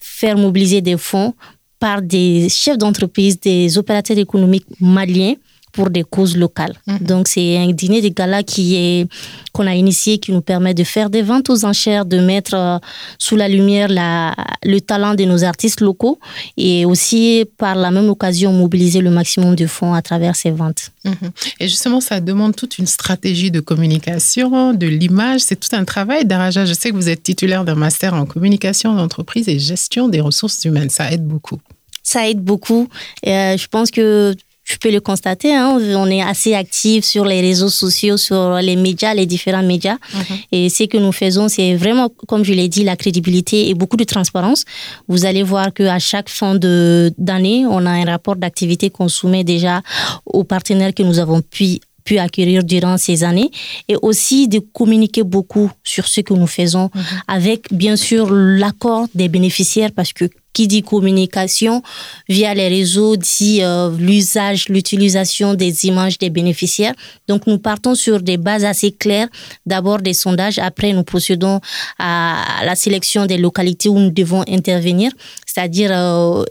faire 0.00 0.36
mobiliser 0.36 0.80
des 0.80 0.96
fonds 0.96 1.34
par 1.78 2.02
des 2.02 2.48
chefs 2.48 2.78
d'entreprise, 2.78 3.38
des 3.38 3.78
opérateurs 3.78 4.18
économiques 4.18 4.66
maliens 4.80 5.34
pour 5.78 5.90
des 5.90 6.02
causes 6.02 6.36
locales. 6.36 6.74
Mhm. 6.88 6.98
Donc 7.10 7.28
c'est 7.28 7.56
un 7.56 7.70
dîner 7.70 8.00
de 8.02 8.08
gala 8.08 8.42
qui 8.42 8.64
est 8.74 9.06
qu'on 9.52 9.64
a 9.68 9.76
initié 9.76 10.18
qui 10.18 10.32
nous 10.32 10.40
permet 10.40 10.74
de 10.74 10.82
faire 10.82 11.08
des 11.08 11.22
ventes 11.22 11.48
aux 11.50 11.64
enchères, 11.64 12.04
de 12.04 12.18
mettre 12.18 12.54
euh, 12.54 12.78
sous 13.16 13.36
la 13.36 13.46
lumière 13.46 13.88
la, 13.88 14.34
le 14.64 14.80
talent 14.80 15.14
de 15.14 15.24
nos 15.24 15.44
artistes 15.44 15.80
locaux 15.80 16.18
et 16.56 16.84
aussi 16.84 17.44
par 17.58 17.76
la 17.76 17.92
même 17.92 18.08
occasion 18.08 18.52
mobiliser 18.52 19.00
le 19.00 19.10
maximum 19.10 19.54
de 19.54 19.68
fonds 19.68 19.94
à 19.94 20.02
travers 20.02 20.34
ces 20.34 20.50
ventes. 20.50 20.90
Mhm. 21.04 21.30
Et 21.60 21.68
justement, 21.68 22.00
ça 22.00 22.18
demande 22.18 22.56
toute 22.56 22.78
une 22.78 22.88
stratégie 22.88 23.52
de 23.52 23.60
communication, 23.60 24.74
de 24.74 24.88
l'image. 24.88 25.42
C'est 25.46 25.60
tout 25.64 25.74
un 25.76 25.84
travail. 25.84 26.24
Daraja, 26.24 26.66
je 26.66 26.74
sais 26.74 26.90
que 26.90 26.96
vous 26.96 27.08
êtes 27.08 27.22
titulaire 27.22 27.64
d'un 27.64 27.76
master 27.76 28.14
en 28.14 28.26
communication 28.26 28.96
d'entreprise 28.96 29.48
et 29.48 29.60
gestion 29.60 30.08
des 30.08 30.20
ressources 30.20 30.64
humaines. 30.64 30.90
Ça 30.90 31.12
aide 31.12 31.24
beaucoup 31.24 31.60
ça 32.08 32.26
aide 32.26 32.42
beaucoup. 32.42 32.88
Euh, 33.26 33.56
je 33.58 33.68
pense 33.68 33.90
que 33.90 34.34
je 34.68 34.76
peux 34.76 34.90
le 34.90 35.00
constater, 35.00 35.54
hein, 35.54 35.78
on 35.96 36.06
est 36.10 36.20
assez 36.20 36.54
actifs 36.54 37.04
sur 37.04 37.24
les 37.24 37.40
réseaux 37.40 37.70
sociaux, 37.70 38.18
sur 38.18 38.56
les 38.56 38.76
médias, 38.76 39.14
les 39.14 39.24
différents 39.24 39.62
médias. 39.62 39.96
Mhm. 40.12 40.36
Et 40.52 40.68
ce 40.68 40.84
que 40.84 40.98
nous 40.98 41.12
faisons, 41.12 41.48
c'est 41.48 41.74
vraiment, 41.74 42.10
comme 42.26 42.44
je 42.44 42.52
l'ai 42.52 42.68
dit, 42.68 42.84
la 42.84 42.96
crédibilité 42.96 43.70
et 43.70 43.74
beaucoup 43.74 43.96
de 43.96 44.04
transparence. 44.04 44.64
Vous 45.08 45.24
allez 45.24 45.42
voir 45.42 45.72
qu'à 45.72 45.98
chaque 45.98 46.28
fin 46.28 46.54
d'année, 46.56 47.64
on 47.66 47.86
a 47.86 47.90
un 47.90 48.04
rapport 48.04 48.36
d'activité 48.36 48.90
qu'on 48.90 49.08
soumet 49.08 49.42
déjà 49.42 49.80
aux 50.26 50.44
partenaires 50.44 50.92
que 50.92 51.02
nous 51.02 51.18
avons 51.18 51.40
pu 51.40 51.80
pu 52.08 52.18
acquérir 52.18 52.64
durant 52.64 52.96
ces 52.96 53.22
années 53.22 53.50
et 53.86 53.96
aussi 54.00 54.48
de 54.48 54.60
communiquer 54.78 55.24
beaucoup 55.34 55.70
sur 55.84 56.04
ce 56.08 56.20
que 56.22 56.32
nous 56.32 56.46
faisons 56.58 56.86
mhm. 56.94 57.02
avec 57.36 57.60
bien 57.82 57.96
sûr 57.96 58.24
l'accord 58.32 59.06
des 59.14 59.28
bénéficiaires 59.28 59.92
parce 59.94 60.12
que 60.14 60.24
qui 60.54 60.66
dit 60.66 60.82
communication 60.82 61.82
via 62.28 62.52
les 62.54 62.68
réseaux 62.68 63.16
dit 63.16 63.60
euh, 63.62 63.90
l'usage, 63.96 64.68
l'utilisation 64.68 65.54
des 65.54 65.86
images 65.86 66.18
des 66.18 66.30
bénéficiaires. 66.30 66.94
Donc 67.28 67.46
nous 67.46 67.58
partons 67.58 67.94
sur 67.94 68.20
des 68.20 68.38
bases 68.38 68.64
assez 68.64 68.90
claires. 68.90 69.28
D'abord 69.66 69.98
des 70.00 70.14
sondages, 70.14 70.58
après 70.58 70.92
nous 70.94 71.04
procédons 71.04 71.60
à 71.98 72.62
la 72.64 72.74
sélection 72.74 73.26
des 73.26 73.36
localités 73.36 73.88
où 73.88 73.98
nous 74.00 74.10
devons 74.10 74.42
intervenir, 74.48 75.12
c'est-à-dire 75.46 75.90
euh, 75.92 76.44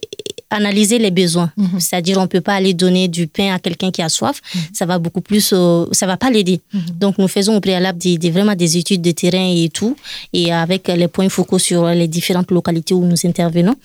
analyser 0.50 0.98
les 1.00 1.12
besoins. 1.12 1.52
Mhm. 1.58 1.80
C'est-à-dire, 1.80 2.18
on 2.20 2.28
peut 2.28 2.42
pas 2.42 2.56
aller 2.56 2.74
donner 2.74 3.08
du 3.08 3.28
pain 3.28 3.54
à 3.54 3.60
quelqu'un 3.60 3.92
qui 3.92 4.02
a 4.02 4.10
soif. 4.10 4.42
Mhm. 4.54 4.62
Ça 4.74 4.86
va 4.86 5.00
beaucoup 5.00 5.22
plus, 5.22 5.52
euh, 5.54 5.86
ça 5.92 6.08
va 6.08 6.18
pas 6.18 6.30
l'aider. 6.30 6.62
Mhm. 6.74 6.82
Donc, 7.00 7.18
nous 7.18 7.28
faisons 7.28 7.56
au 7.58 7.60
préalable 7.60 8.00
des, 8.00 8.32
vraiment 8.32 8.56
des 8.56 8.78
études 8.78 9.02
de 9.02 9.12
terrain 9.12 9.54
et 9.54 9.70
tout, 9.70 9.96
et 10.34 10.54
avec 10.54 10.88
les 10.88 11.08
points 11.08 11.30
focaux 11.30 11.60
sur 11.60 11.88
les 11.88 12.08
différentes 12.08 12.52
localités 12.52 12.94
où 12.94 13.04
nous 13.06 13.26
intervenons. 13.26 13.76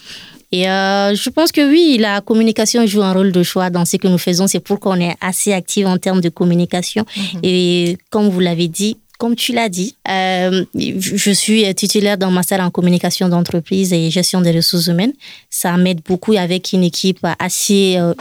Et 0.55 0.69
euh, 0.69 1.15
je 1.15 1.31
pense 1.31 1.51
que 1.51 1.67
oui, 1.67 1.97
la 1.99 2.21
communication 2.21 2.87
joue 2.87 3.03
un 3.03 3.15
rôle 3.15 3.33
de 3.33 3.43
choix 3.43 3.71
dans 3.71 3.87
ce 3.87 3.97
que 3.97 4.07
nous 4.07 4.19
faisons. 4.19 4.47
C'est 4.47 4.61
pourquoi 4.61 4.93
on 4.93 5.01
est 5.01 5.17
assez 5.23 5.55
actif 5.55 5.87
en 5.87 5.97
termes 5.97 6.21
de 6.21 6.29
communication. 6.29 7.07
Et 7.43 7.97
comme 8.11 8.29
vous 8.29 8.41
l'avez 8.41 8.69
dit, 8.69 8.99
comme 9.19 9.37
tu 9.37 9.53
l'as 9.53 9.69
dit, 9.69 9.95
euh, 10.09 10.65
je 10.75 11.31
suis 11.31 11.73
titulaire 11.75 12.19
d'un 12.19 12.31
master 12.31 12.61
en 12.61 12.71
communication 12.71 13.29
d'entreprise 13.29 13.93
et 13.93 14.11
gestion 14.11 14.41
des 14.41 14.51
ressources 14.51 14.89
humaines. 14.89 15.13
Ça 15.49 15.77
m'aide 15.77 16.01
beaucoup 16.05 16.33
avec 16.33 16.73
une 16.73 16.83
équipe 16.83 17.25
assez 17.39 17.97
euh, 17.99 18.15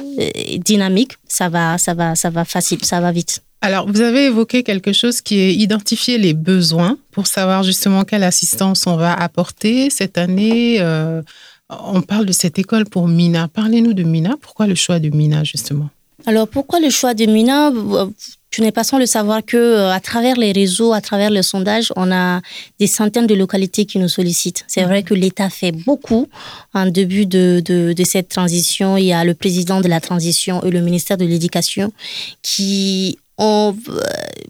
dynamique. 0.58 1.14
Ça 1.28 1.50
va, 1.50 1.78
ça 1.78 1.94
va, 1.94 2.16
ça 2.16 2.30
va 2.30 2.46
facile, 2.46 2.84
ça 2.86 3.02
va 3.02 3.12
vite. 3.12 3.42
Alors, 3.62 3.88
vous 3.88 4.02
avez 4.02 4.26
évoqué 4.26 4.64
quelque 4.64 4.92
chose 4.92 5.22
qui 5.22 5.40
est 5.40 5.54
identifier 5.54 6.18
les 6.18 6.34
besoins 6.34 6.98
pour 7.12 7.28
savoir 7.28 7.62
justement 7.64 8.04
quelle 8.04 8.24
assistance 8.24 8.88
on 8.88 8.96
va 8.96 9.14
apporter 9.14 9.92
cette 9.92 10.18
année. 10.18 10.78
Euh, 10.80 11.22
on 11.70 12.02
parle 12.02 12.26
de 12.26 12.32
cette 12.32 12.58
école 12.58 12.86
pour 12.86 13.08
Mina. 13.08 13.48
Parlez-nous 13.48 13.94
de 13.94 14.02
Mina. 14.04 14.36
Pourquoi 14.42 14.66
le 14.66 14.74
choix 14.74 15.00
de 15.00 15.10
Mina, 15.10 15.44
justement? 15.44 15.90
Alors, 16.26 16.48
pourquoi 16.48 16.80
le 16.80 16.90
choix 16.90 17.14
de 17.14 17.26
Mina? 17.26 17.72
Tu 18.52 18.62
n'es 18.62 18.74
pas 18.74 18.84
sans 18.84 19.00
le 19.00 19.06
savoir 19.06 19.44
que 19.46 19.58
euh, 19.58 19.92
à 19.92 20.02
travers 20.02 20.36
les 20.36 20.52
réseaux, 20.52 20.92
à 20.92 21.00
travers 21.00 21.32
le 21.32 21.42
sondage, 21.42 21.92
on 21.96 22.12
a 22.12 22.42
des 22.80 22.88
centaines 22.88 23.26
de 23.26 23.34
localités 23.34 23.86
qui 23.86 23.98
nous 23.98 24.10
sollicitent. 24.10 24.66
C'est 24.68 24.84
vrai 24.84 25.04
que 25.04 25.14
l'État 25.14 25.50
fait 25.50 25.72
beaucoup 25.72 26.28
en 26.74 26.86
début 26.86 27.26
de, 27.26 27.62
de, 27.64 27.94
de, 27.94 28.04
cette 28.04 28.28
transition. 28.28 28.98
Il 28.98 29.06
y 29.06 29.14
a 29.14 29.24
le 29.24 29.34
président 29.36 29.80
de 29.80 29.88
la 29.88 30.02
transition 30.02 30.62
et 30.64 30.70
le 30.70 30.82
ministère 30.82 31.18
de 31.18 31.26
l'Éducation 31.26 31.94
qui 32.42 33.18
ont 33.38 33.76
euh, 33.88 34.02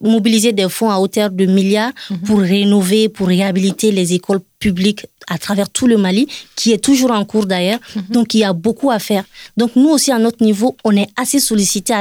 mobilisé 0.02 0.52
des 0.52 0.68
fonds 0.68 0.90
à 0.90 0.98
hauteur 0.98 1.30
de 1.30 1.46
milliards 1.46 1.94
mhm. 2.10 2.20
pour 2.22 2.40
rénover, 2.40 3.08
pour 3.08 3.28
réhabiliter 3.28 3.92
les 3.92 4.14
écoles 4.14 4.42
publiques 4.62 5.06
à 5.28 5.38
travers 5.38 5.70
tout 5.70 5.88
le 5.88 5.98
Mali, 5.98 6.28
qui 6.56 6.72
est 6.72 6.84
toujours 6.84 7.12
en 7.12 7.24
cours 7.26 7.46
d'ailleurs. 7.46 7.80
Mhm. 7.96 8.04
Donc, 8.10 8.34
il 8.34 8.40
y 8.40 8.44
a 8.44 8.54
beaucoup 8.54 8.92
à 8.92 9.00
faire. 9.00 9.24
Donc, 9.58 9.72
nous 9.76 9.90
aussi, 9.90 10.12
à 10.12 10.20
notre 10.20 10.44
niveau, 10.44 10.76
on 10.84 10.96
est 10.96 11.10
assez 11.18 11.40
sollicité 11.40 11.94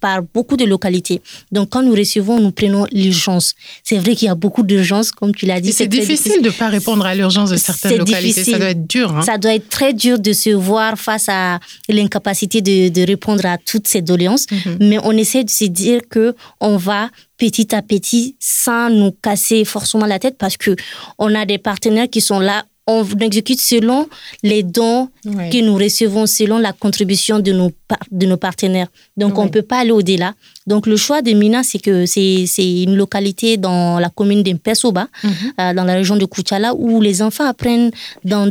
par 0.00 0.22
beaucoup 0.34 0.56
de 0.56 0.64
localités. 0.64 1.20
Donc, 1.52 1.70
quand 1.70 1.82
nous 1.82 1.92
recevons, 1.92 2.40
nous 2.40 2.50
prenons 2.50 2.86
l'urgence. 2.92 3.54
C'est 3.84 3.98
vrai 3.98 4.14
qu'il 4.16 4.26
y 4.26 4.30
a 4.30 4.34
beaucoup 4.34 4.62
d'urgence, 4.62 5.12
comme 5.12 5.34
tu 5.34 5.44
l'as 5.46 5.60
dit. 5.60 5.72
C'est 5.72 5.86
difficile, 5.86 6.40
de 6.42 6.48
ne 6.48 6.52
pas 6.52 6.68
répondre 6.68 7.04
à 7.04 7.14
l'urgence 7.14 7.50
de 7.50 7.56
certaines 7.56 7.98
localités. 7.98 8.44
Ça 8.44 8.58
doit 8.58 8.70
être 8.70 8.86
dur. 8.86 9.14
Hein. 9.14 9.22
Ça 9.22 9.38
doit 9.38 9.54
être 9.54 9.68
très 9.68 9.92
dur 9.92 10.18
de 10.18 10.32
se 10.32 10.50
voir 10.50 10.98
face 10.98 11.28
à 11.28 11.60
l'incapacité 11.88 12.60
de, 12.62 13.06
répondre 13.06 13.44
à 13.46 13.58
toutes 13.58 13.86
ces 13.86 14.02
doléances. 14.02 14.46
Mhm. 14.50 14.76
Mais 14.80 14.98
on 15.04 15.12
essaie 15.12 15.44
de 15.44 15.50
se 15.50 15.64
dire 15.64 16.00
que 16.08 16.34
on 16.60 16.76
va 16.76 17.10
petit 17.38 17.74
à 17.74 17.82
petit 17.82 18.36
sans 18.40 18.90
nous 18.90 19.12
casser 19.12 19.64
forcément 19.64 20.06
la 20.06 20.18
tête 20.18 20.36
parce 20.36 20.56
que 20.56 20.76
on 21.18 21.34
a 21.34 21.46
des 21.46 21.58
partenaires 21.58 22.10
qui 22.10 22.20
sont 22.20 22.40
là 22.40 22.64
on 22.88 23.04
exécute 23.20 23.60
selon 23.60 24.08
les 24.42 24.62
dons 24.62 25.10
que 25.22 25.60
nous 25.60 25.74
recevons, 25.76 26.26
selon 26.26 26.56
la 26.58 26.72
contribution 26.72 27.38
de 27.38 27.52
nos, 27.52 27.70
de 28.10 28.26
nos 28.26 28.38
partenaires. 28.38 28.88
Donc, 29.14 29.36
on 29.38 29.44
ne 29.44 29.50
peut 29.50 29.62
pas 29.62 29.80
aller 29.80 29.90
au-delà. 29.90 30.34
Donc, 30.66 30.86
le 30.86 30.96
choix 30.96 31.20
de 31.20 31.32
Mina, 31.32 31.62
c'est 31.62 31.78
que 31.80 32.06
c'est 32.06 32.46
une 32.82 32.96
localité 32.96 33.58
dans 33.58 33.98
la 33.98 34.08
commune 34.08 34.42
d'Impesoba, 34.42 35.06
mhm. 35.22 35.30
euh, 35.60 35.74
dans 35.74 35.84
la 35.84 35.94
région 35.94 36.16
de 36.16 36.24
Kuchala, 36.24 36.74
où 36.74 37.02
les 37.02 37.20
enfants 37.20 37.44
apprennent 37.44 37.90
dans, 38.24 38.48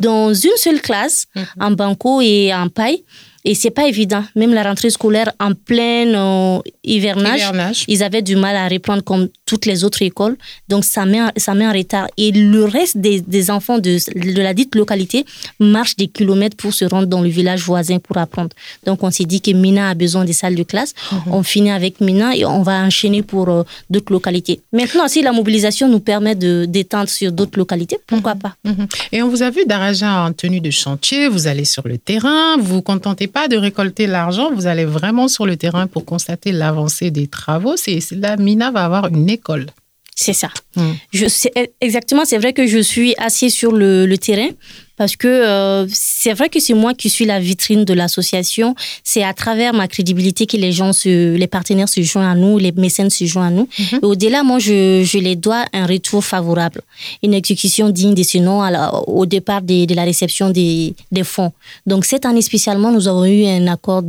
dans 0.00 0.34
une 0.34 0.56
seule 0.56 0.80
classe, 0.80 1.26
mhm. 1.36 1.44
en 1.60 1.70
banco 1.70 2.20
et 2.20 2.52
en 2.52 2.68
paille. 2.68 3.04
Et 3.46 3.54
c'est 3.54 3.70
pas 3.70 3.86
évident. 3.86 4.24
Même 4.34 4.52
la 4.52 4.64
rentrée 4.64 4.90
scolaire 4.90 5.30
en 5.38 5.52
plein 5.54 6.08
euh, 6.08 6.58
hivernage, 6.82 7.84
ils 7.86 8.02
avaient 8.02 8.20
du 8.20 8.34
mal 8.34 8.56
à 8.56 8.66
reprendre 8.66 9.04
comme 9.04 9.28
toutes 9.46 9.66
les 9.66 9.84
autres 9.84 10.02
écoles. 10.02 10.36
Donc 10.68 10.84
ça 10.84 11.06
met, 11.06 11.20
ça 11.36 11.54
met 11.54 11.64
en 11.64 11.72
retard. 11.72 12.08
Et 12.16 12.32
le 12.32 12.64
reste 12.64 12.98
des, 12.98 13.20
des 13.20 13.52
enfants 13.52 13.78
de, 13.78 13.98
de, 14.34 14.42
la 14.42 14.52
dite 14.52 14.74
localité 14.74 15.24
marchent 15.60 15.94
des 15.94 16.08
kilomètres 16.08 16.56
pour 16.56 16.74
se 16.74 16.84
rendre 16.84 17.06
dans 17.06 17.22
le 17.22 17.28
village 17.28 17.62
voisin 17.62 18.00
pour 18.00 18.18
apprendre. 18.18 18.50
Donc 18.84 19.04
on 19.04 19.12
s'est 19.12 19.24
dit 19.26 19.40
que 19.40 19.52
Mina 19.52 19.90
a 19.90 19.94
besoin 19.94 20.24
des 20.24 20.32
salles 20.32 20.56
de 20.56 20.64
classe. 20.64 20.92
Mhm. 21.12 21.32
On 21.32 21.44
finit 21.44 21.70
avec 21.70 22.00
Mina 22.00 22.34
et 22.36 22.44
on 22.44 22.62
va 22.62 22.80
enchaîner 22.82 23.22
pour 23.22 23.48
euh, 23.48 23.62
d'autres 23.88 24.12
localités. 24.12 24.60
Maintenant, 24.72 25.06
si 25.06 25.22
la 25.22 25.30
mobilisation 25.30 25.88
nous 25.88 26.00
permet 26.00 26.34
de 26.34 26.64
d'étendre 26.64 27.08
sur 27.08 27.30
d'autres 27.30 27.60
localités, 27.60 27.98
pourquoi 28.08 28.34
mhm. 28.34 28.40
pas? 28.40 28.56
Mhm. 28.64 28.88
Et 29.12 29.22
on 29.22 29.28
vous 29.28 29.42
a 29.42 29.50
vu 29.50 29.64
d'Araja 29.66 30.24
en 30.24 30.32
tenue 30.32 30.60
de 30.60 30.72
chantier. 30.72 31.28
Vous 31.28 31.46
allez 31.46 31.64
sur 31.64 31.86
le 31.86 31.96
terrain. 31.96 32.56
Vous 32.58 32.74
vous 32.74 32.82
contentez 32.82 33.28
pas 33.28 33.35
de 33.48 33.56
récolter 33.56 34.06
l'argent, 34.06 34.50
vous 34.52 34.66
allez 34.66 34.84
vraiment 34.84 35.28
sur 35.28 35.46
le 35.46 35.56
terrain 35.56 35.86
pour 35.86 36.04
constater 36.04 36.52
l'avancée 36.52 37.10
des 37.10 37.26
travaux. 37.26 37.76
C'est 37.76 38.00
là, 38.12 38.36
Mina 38.36 38.70
va 38.70 38.84
avoir 38.84 39.06
une 39.08 39.28
école. 39.28 39.66
C'est 40.14 40.32
ça. 40.32 40.48
Hmm. 40.76 40.92
Je 41.12 41.26
sais, 41.28 41.52
exactement, 41.80 42.24
c'est 42.24 42.38
vrai 42.38 42.54
que 42.54 42.66
je 42.66 42.78
suis 42.78 43.14
assis 43.18 43.50
sur 43.50 43.72
le, 43.72 44.06
le 44.06 44.18
terrain 44.18 44.48
parce 44.96 45.16
que 45.16 45.28
euh, 45.28 45.86
c'est 45.90 46.32
vrai 46.32 46.48
que 46.48 46.60
c'est 46.60 46.74
moi 46.74 46.94
qui 46.94 47.10
suis 47.10 47.24
la 47.24 47.40
vitrine 47.40 47.84
de 47.84 47.92
l'association. 47.92 48.74
C'est 49.04 49.22
à 49.22 49.34
travers 49.34 49.74
ma 49.74 49.88
crédibilité 49.88 50.46
que 50.46 50.56
les 50.56 50.72
gens, 50.72 50.92
se, 50.92 51.34
les 51.34 51.46
partenaires 51.46 51.88
se 51.88 52.02
joignent 52.02 52.26
à 52.26 52.34
nous, 52.34 52.58
les 52.58 52.72
mécènes 52.72 53.10
se 53.10 53.24
joignent 53.24 53.46
à 53.46 53.50
nous. 53.50 53.68
Mhm. 53.78 54.00
Et 54.02 54.06
au-delà, 54.06 54.42
moi, 54.42 54.58
je, 54.58 55.02
je 55.04 55.18
les 55.18 55.36
dois 55.36 55.64
un 55.72 55.86
retour 55.86 56.24
favorable, 56.24 56.82
une 57.22 57.34
exécution 57.34 57.90
digne 57.90 58.14
de 58.14 58.22
ce 58.22 58.38
nom 58.38 58.62
au 59.06 59.26
départ 59.26 59.62
de, 59.62 59.84
de 59.84 59.94
la 59.94 60.04
réception 60.04 60.50
des, 60.50 60.94
des, 61.12 61.24
fonds. 61.24 61.52
Donc 61.86 62.04
cette 62.04 62.24
année 62.24 62.42
spécialement, 62.42 62.90
nous 62.92 63.08
avons 63.08 63.24
eu 63.24 63.46
un 63.46 63.66
accord 63.66 64.02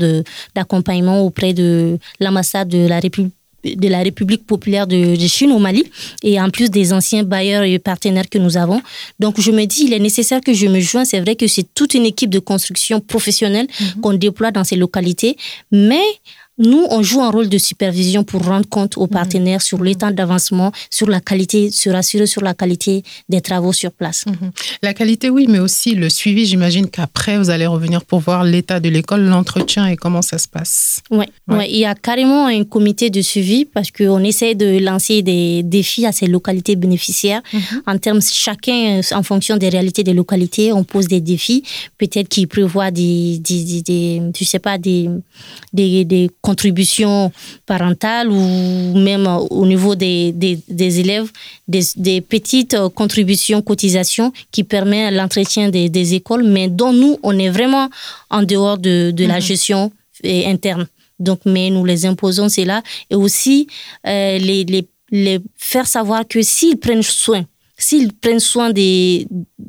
d'accompagnement 0.55 1.21
auprès 1.21 1.53
de 1.53 1.97
l'ambassade 2.19 2.69
de 2.69 2.87
la 2.87 2.99
République 2.99 3.36
de 3.75 3.87
la 3.87 4.01
République 4.01 4.45
populaire 4.45 4.87
de, 4.87 5.15
Chine 5.27 5.51
au 5.51 5.59
Mali 5.59 5.83
et 6.23 6.39
en 6.39 6.49
plus 6.49 6.69
des 6.69 6.93
anciens 6.93 7.23
bailleurs 7.23 7.63
et 7.63 7.79
partenaires 7.79 8.29
que 8.29 8.37
nous 8.37 8.55
avons. 8.57 8.81
Donc 9.19 9.41
je 9.41 9.51
me 9.51 9.65
dis, 9.65 9.85
il 9.85 9.93
est 9.93 9.99
nécessaire 9.99 10.41
que 10.41 10.53
je 10.53 10.67
me 10.67 10.79
joigne. 10.79 11.05
C'est 11.05 11.19
vrai 11.19 11.35
que 11.35 11.47
c'est 11.47 11.65
toute 11.75 11.93
une 11.93 12.05
équipe 12.05 12.29
de 12.29 12.39
construction 12.39 12.99
professionnelle 12.99 13.67
mhm. 13.79 14.01
qu'on 14.01 14.13
déploie 14.13 14.51
dans 14.51 14.63
ces 14.63 14.75
localités, 14.75 15.35
mais 15.71 16.03
nous, 16.57 16.87
on 16.89 17.03
joue 17.03 17.21
un 17.21 17.29
rôle 17.29 17.49
de 17.49 17.57
supervision 17.57 18.23
pour 18.23 18.43
rendre 18.43 18.67
compte 18.67 18.97
aux 18.97 19.03
mhm. 19.03 19.09
partenaires 19.09 19.61
sur 19.61 19.83
l'état 19.83 20.11
d'avancement, 20.11 20.71
sur 20.89 21.07
la 21.07 21.19
qualité, 21.19 21.69
se 21.71 21.89
rassurer 21.89 22.25
sur 22.25 22.41
la 22.41 22.53
qualité 22.53 23.03
des 23.29 23.41
travaux 23.41 23.73
sur 23.73 23.91
place. 23.91 24.25
Mhm. 24.25 24.51
La 24.81 24.93
qualité, 24.93 25.29
oui, 25.29 25.45
mais 25.47 25.59
aussi 25.59 25.93
le 25.93 26.09
suivi. 26.09 26.45
J'imagine 26.45 26.89
qu'après, 26.89 27.37
vous 27.37 27.49
allez 27.49 27.67
revenir 27.67 28.03
pour 28.03 28.19
voir 28.19 28.43
l'état 28.43 28.79
de 28.79 28.89
l'école, 28.89 29.21
l'entretien 29.21 29.85
et 29.87 29.95
comment 29.95 30.21
ça 30.21 30.37
se 30.37 30.47
passe. 30.47 31.01
Oui, 31.11 31.25
ouais. 31.47 31.69
il 31.69 31.77
y 31.77 31.85
a 31.85 31.93
carrément 31.93 32.47
un 32.47 32.63
comité 32.63 33.09
de 33.09 33.21
suivi 33.21 33.65
parce 33.65 33.91
qu'on 33.91 34.23
essaie 34.23 34.55
de 34.55 34.79
lancer 34.79 35.21
des 35.21 35.61
défis 35.63 36.05
à 36.05 36.11
ces 36.11 36.27
localités 36.27 36.75
bénéficiaires. 36.75 37.41
Mhm. 37.53 37.61
En 37.85 37.97
termes, 37.99 38.21
chacun, 38.21 39.01
en 39.11 39.23
fonction 39.23 39.57
des 39.57 39.69
réalités 39.69 40.03
des 40.03 40.13
localités, 40.13 40.73
on 40.73 40.83
pose 40.83 41.07
des 41.07 41.21
défis, 41.21 41.63
peut-être 41.97 42.29
qui 42.29 42.47
prévoient 42.47 42.91
des, 42.91 43.37
des, 43.39 43.81
des, 43.81 44.21
je 44.37 44.43
sais 44.43 44.59
pas, 44.59 44.77
des, 44.77 45.09
des, 45.73 46.03
des 46.05 46.29
contributions 46.49 47.31
parentales 47.65 48.29
ou 48.31 48.97
même 49.09 49.27
au 49.49 49.65
niveau 49.65 49.95
des, 49.95 50.31
des, 50.31 50.99
élèves, 51.01 51.29
des, 51.67 52.21
petites 52.21 52.77
contributions, 52.95 53.61
cotisations 53.61 54.31
qui 54.53 54.63
permettent 54.63 55.13
l'entretien 55.13 55.69
des, 55.69 56.13
écoles, 56.13 56.45
mais 56.55 56.69
dont 56.69 56.93
nous, 56.93 57.17
on 57.21 57.37
est 57.37 57.49
vraiment 57.49 57.89
en 58.29 58.43
dehors 58.43 58.77
de, 58.77 59.11
de 59.11 59.25
la 59.25 59.39
mhm. 59.39 59.41
gestion 59.41 59.81
euh, 60.25 60.53
interne. 60.53 60.87
Donc, 61.19 61.39
mais 61.45 61.69
nous 61.69 61.83
les 61.83 62.05
imposons, 62.05 62.47
c'est 62.47 62.65
là. 62.65 62.81
Et 63.09 63.15
aussi, 63.15 63.67
euh, 64.05 64.37
les, 64.37 64.63
les, 64.63 64.87
les 65.11 65.39
faire 65.57 65.87
savoir 65.87 66.25
que 66.27 66.41
s'ils 66.41 66.77
prennent 66.77 67.03
soin 67.03 67.43
s'ils 67.77 68.11
prennent 68.11 68.39
soin 68.39 68.71
des, 68.71 69.27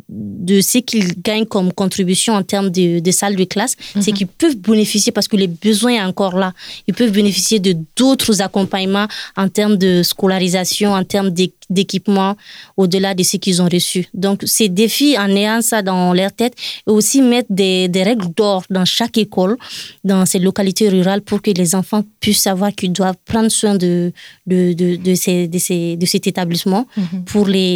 de 0.08 0.60
ce 0.60 0.78
qu'ils 0.78 1.20
gagnent 1.20 1.44
comme 1.44 1.72
contribution 1.72 2.34
en 2.34 2.42
termes 2.42 2.70
de, 2.70 3.00
de 3.00 3.10
salles 3.10 3.36
de 3.36 3.44
classe, 3.44 3.76
c'est 4.00 4.12
mhm. 4.12 4.16
qu'ils 4.16 4.26
peuvent 4.26 4.56
bénéficier, 4.56 5.12
parce 5.12 5.28
que 5.28 5.36
les 5.36 5.46
besoins 5.46 5.98
sont 5.98 6.08
encore 6.08 6.38
là, 6.38 6.54
ils 6.86 6.94
peuvent 6.94 7.12
bénéficier 7.12 7.60
de 7.60 7.76
d'autres 7.96 8.40
accompagnements 8.40 9.06
en 9.36 9.48
termes 9.48 9.76
de 9.76 10.02
scolarisation, 10.02 10.92
en 10.92 11.04
termes 11.04 11.30
d'équipement, 11.70 12.36
au-delà 12.76 13.14
de 13.14 13.22
ce 13.22 13.36
qu'ils 13.36 13.60
ont 13.62 13.68
reçu. 13.68 14.06
Donc, 14.14 14.42
ces 14.46 14.68
défis, 14.68 15.16
en 15.18 15.28
ayant 15.28 15.60
ça 15.62 15.82
dans 15.82 16.12
leur 16.12 16.32
tête, 16.32 16.54
et 16.86 16.90
aussi 16.90 17.22
mettre 17.22 17.48
des, 17.50 17.88
des 17.88 18.02
règles 18.02 18.28
d'or 18.34 18.64
dans 18.70 18.84
chaque 18.84 19.18
école, 19.18 19.56
dans 20.04 20.26
ces 20.26 20.38
localités 20.38 20.88
rurales, 20.88 21.22
pour 21.22 21.42
que 21.42 21.50
les 21.50 21.74
enfants 21.74 22.02
puissent 22.20 22.42
savoir 22.42 22.72
qu'ils 22.72 22.92
doivent 22.92 23.16
prendre 23.24 23.48
soin 23.50 23.74
de, 23.74 24.12
de, 24.46 24.72
de, 24.72 24.96
de, 24.96 25.14
ces, 25.14 25.48
de, 25.48 25.58
ces, 25.58 25.96
de 25.96 26.06
cet 26.06 26.26
établissement 26.26 26.86
mhm. 26.96 27.24
pour 27.24 27.46
les 27.46 27.68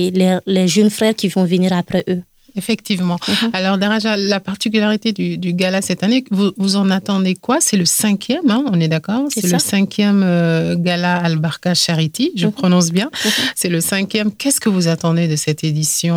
les, 0.46 0.68
jeunes 0.68 0.90
frères 0.90 1.14
qui 1.14 1.28
vont 1.28 1.44
venir 1.44 1.72
après 1.72 2.04
eux. 2.08 2.22
Effectivement. 2.56 3.18
Mhm. 3.26 3.50
Alors, 3.52 3.78
Daraja, 3.78 4.16
la 4.16 4.40
particularité 4.40 5.12
du, 5.12 5.52
gala 5.52 5.82
cette 5.82 6.02
année, 6.02 6.24
vous, 6.30 6.52
vous 6.56 6.76
en 6.76 6.90
attendez 6.90 7.34
quoi? 7.34 7.58
C'est 7.60 7.76
le 7.76 7.84
cinquième, 7.84 8.50
hein, 8.50 8.64
on 8.70 8.80
est 8.80 8.88
d'accord? 8.88 9.26
C'est 9.30 9.50
le 9.50 9.58
cinquième 9.58 10.22
euh, 10.24 10.76
gala 10.76 11.16
Albarka 11.16 11.74
Charity, 11.74 12.32
je 12.36 12.46
mhm. 12.46 12.52
prononce 12.52 12.90
bien. 12.90 13.10
Mhm. 13.24 13.30
C'est 13.54 13.68
le 13.68 13.80
cinquième. 13.80 14.32
Qu'est-ce 14.32 14.60
que 14.60 14.68
vous 14.68 14.88
attendez 14.88 15.28
de 15.28 15.36
cette 15.36 15.64
édition 15.64 16.14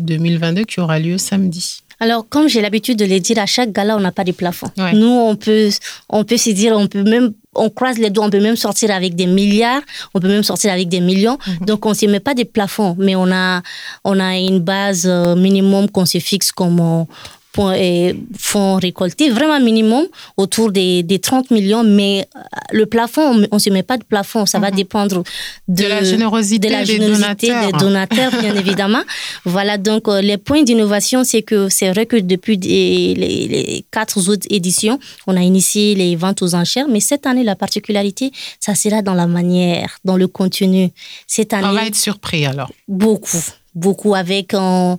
2022 0.00 0.60
euh, 0.60 0.64
qui 0.64 0.80
aura 0.80 0.98
lieu 0.98 1.18
samedi? 1.18 1.80
Alors, 2.00 2.28
comme 2.28 2.48
j'ai 2.48 2.60
l'habitude 2.60 2.98
de 2.98 3.04
le 3.04 3.18
dire, 3.18 3.38
à 3.38 3.46
chaque 3.46 3.72
gala, 3.72 3.96
on 3.96 4.00
n'a 4.00 4.12
pas 4.12 4.24
de 4.24 4.32
plafond. 4.32 4.68
Nous, 4.92 5.08
on 5.08 5.34
peut, 5.34 5.68
on 6.08 6.24
peut 6.24 6.36
se 6.36 6.50
dire, 6.50 6.76
on 6.76 6.86
peut 6.86 7.02
même 7.02 7.32
on 7.54 7.70
croise 7.70 7.98
les 7.98 8.10
doigts, 8.10 8.26
on 8.26 8.30
peut 8.30 8.40
même 8.40 8.56
sortir 8.56 8.92
avec 8.92 9.16
des 9.16 9.26
milliards, 9.26 9.82
on 10.14 10.20
peut 10.20 10.28
même 10.28 10.44
sortir 10.44 10.72
avec 10.72 10.88
des 10.88 11.00
millions. 11.00 11.38
Mhm. 11.44 11.66
Donc, 11.66 11.86
on 11.86 11.90
ne 11.90 11.94
se 11.94 12.06
met 12.06 12.20
pas 12.20 12.34
de 12.34 12.44
plafond, 12.44 12.94
mais 12.98 13.16
on 13.16 13.32
a, 13.32 13.62
on 14.04 14.20
a 14.20 14.36
une 14.36 14.60
base 14.60 15.06
euh, 15.06 15.34
minimum 15.34 15.90
qu'on 15.90 16.06
se 16.06 16.18
fixe 16.18 16.52
comme 16.52 17.06
fonds 17.54 18.76
récoltés, 18.76 19.30
vraiment 19.30 19.60
minimum, 19.60 20.06
autour 20.36 20.70
des, 20.70 21.02
des 21.02 21.18
30 21.18 21.50
millions. 21.50 21.82
Mais 21.82 22.28
euh, 22.36 22.40
le 22.72 22.86
plafond, 22.86 23.46
on 23.50 23.56
ne 23.56 23.58
se 23.58 23.70
met 23.70 23.82
pas 23.82 23.96
de 23.96 24.04
plafond, 24.04 24.46
ça 24.46 24.58
va 24.58 24.70
mhm. 24.70 24.76
dépendre 24.76 25.22
de, 25.66 25.84
la 25.84 26.02
générosité, 26.02 26.68
des, 26.84 26.98
donateurs. 27.78 28.30
bien 28.40 28.54
évidemment. 28.62 29.02
Voilà, 29.44 29.78
donc 29.78 30.08
euh, 30.08 30.20
les 30.20 30.36
points 30.36 30.62
d'innovation, 30.62 31.24
c'est 31.24 31.42
que 31.42 31.68
c'est 31.68 31.90
vrai 31.90 32.06
que 32.06 32.16
depuis 32.16 32.56
les, 32.56 33.14
les, 33.14 33.84
quatre 33.90 34.28
autres 34.28 34.46
éditions, 34.50 34.98
on 35.26 35.36
a 35.36 35.40
initié 35.40 35.94
les 35.94 36.16
ventes 36.16 36.42
aux 36.42 36.54
enchères, 36.54 36.86
mais 36.88 37.00
cette 37.00 37.26
année, 37.26 37.44
la 37.44 37.56
particularité, 37.56 38.32
ça 38.60 38.74
sera 38.74 39.02
dans 39.02 39.14
la 39.14 39.26
manière, 39.26 39.98
dans 40.04 40.16
le 40.16 40.28
contenu. 40.28 40.90
Cette 41.26 41.52
année, 41.52 41.66
on 41.66 41.72
va 41.72 41.86
être 41.86 41.96
surpris 41.96 42.46
alors. 42.46 42.70
Beaucoup 42.86 43.42
beaucoup 43.78 44.14
avec 44.14 44.54
un, 44.54 44.98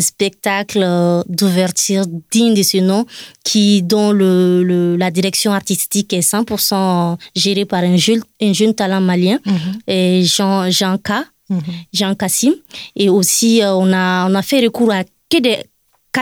spectacle 0.00 0.82
euh, 0.82 1.22
d'ouverture 1.28 2.04
digne 2.30 2.54
de 2.54 2.62
ce 2.62 2.78
nom, 2.78 3.06
qui, 3.44 3.82
dont 3.82 4.12
le, 4.12 4.96
la 4.96 5.10
direction 5.10 5.52
artistique 5.52 6.12
est 6.12 6.28
100% 6.28 7.16
gérée 7.34 7.64
par 7.64 7.82
un 7.82 7.96
jeune, 7.96 8.22
un 8.42 8.52
jeune 8.52 8.74
talent 8.74 9.00
malien, 9.00 9.38
mhm. 9.46 9.78
et 9.86 10.24
Jean, 10.24 10.70
Jean 10.70 10.98
K. 10.98 11.10
Mhm. 11.48 11.60
Jean 11.92 12.14
Kassim. 12.14 12.54
Et 12.96 13.08
aussi, 13.08 13.62
euh, 13.62 13.72
on, 13.74 13.92
a, 13.92 14.28
on 14.28 14.34
a 14.34 14.42
fait 14.42 14.60
recours 14.60 14.92
à 14.92 15.04
que 15.30 15.40
des, 15.40 15.58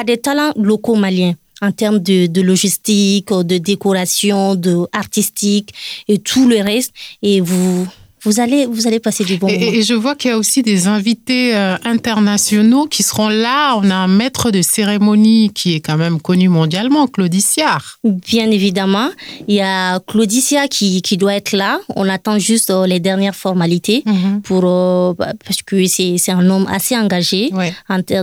des 0.06 0.18
talents 0.18 0.52
locaux 0.56 0.96
maliens 0.96 1.34
en 1.62 1.72
termes 1.72 1.98
de, 1.98 2.26
de, 2.26 2.42
logistique, 2.42 3.30
de 3.32 3.58
décoration, 3.58 4.54
de 4.54 4.86
artistique 4.92 5.72
et 6.08 6.18
tout 6.18 6.48
le 6.48 6.60
reste. 6.60 6.92
Et 7.22 7.40
vous, 7.40 7.86
vous 8.24 8.40
allez, 8.40 8.66
vous 8.66 8.86
allez 8.86 9.00
passer 9.00 9.24
du 9.24 9.36
bon 9.36 9.48
et, 9.48 9.58
moment. 9.58 9.72
Et 9.72 9.82
je 9.82 9.94
vois 9.94 10.14
qu'il 10.14 10.30
y 10.30 10.34
a 10.34 10.38
aussi 10.38 10.62
des 10.62 10.86
invités 10.86 11.54
euh, 11.54 11.76
internationaux 11.84 12.86
qui 12.86 13.02
seront 13.02 13.28
là. 13.28 13.76
On 13.76 13.90
a 13.90 13.94
un 13.94 14.08
maître 14.08 14.50
de 14.50 14.62
cérémonie 14.62 15.50
qui 15.54 15.74
est 15.74 15.80
quand 15.80 15.96
même 15.96 16.20
connu 16.20 16.48
mondialement, 16.48 17.06
Claudicia. 17.06 17.78
Bien 18.02 18.50
évidemment. 18.50 19.10
Il 19.48 19.54
y 19.54 19.60
a 19.60 20.00
Claudicia 20.00 20.68
qui, 20.68 21.02
qui 21.02 21.16
doit 21.16 21.34
être 21.34 21.52
là. 21.52 21.80
On 21.96 22.08
attend 22.08 22.38
juste 22.38 22.70
euh, 22.70 22.86
les 22.86 23.00
dernières 23.00 23.36
formalités 23.36 24.02
mhm. 24.06 24.40
pour, 24.42 24.62
euh, 24.64 25.14
bah, 25.18 25.32
parce 25.44 25.62
que 25.62 25.86
c'est 25.86 26.32
un 26.32 26.48
homme 26.48 26.66
assez 26.70 26.96
engagé 26.96 27.50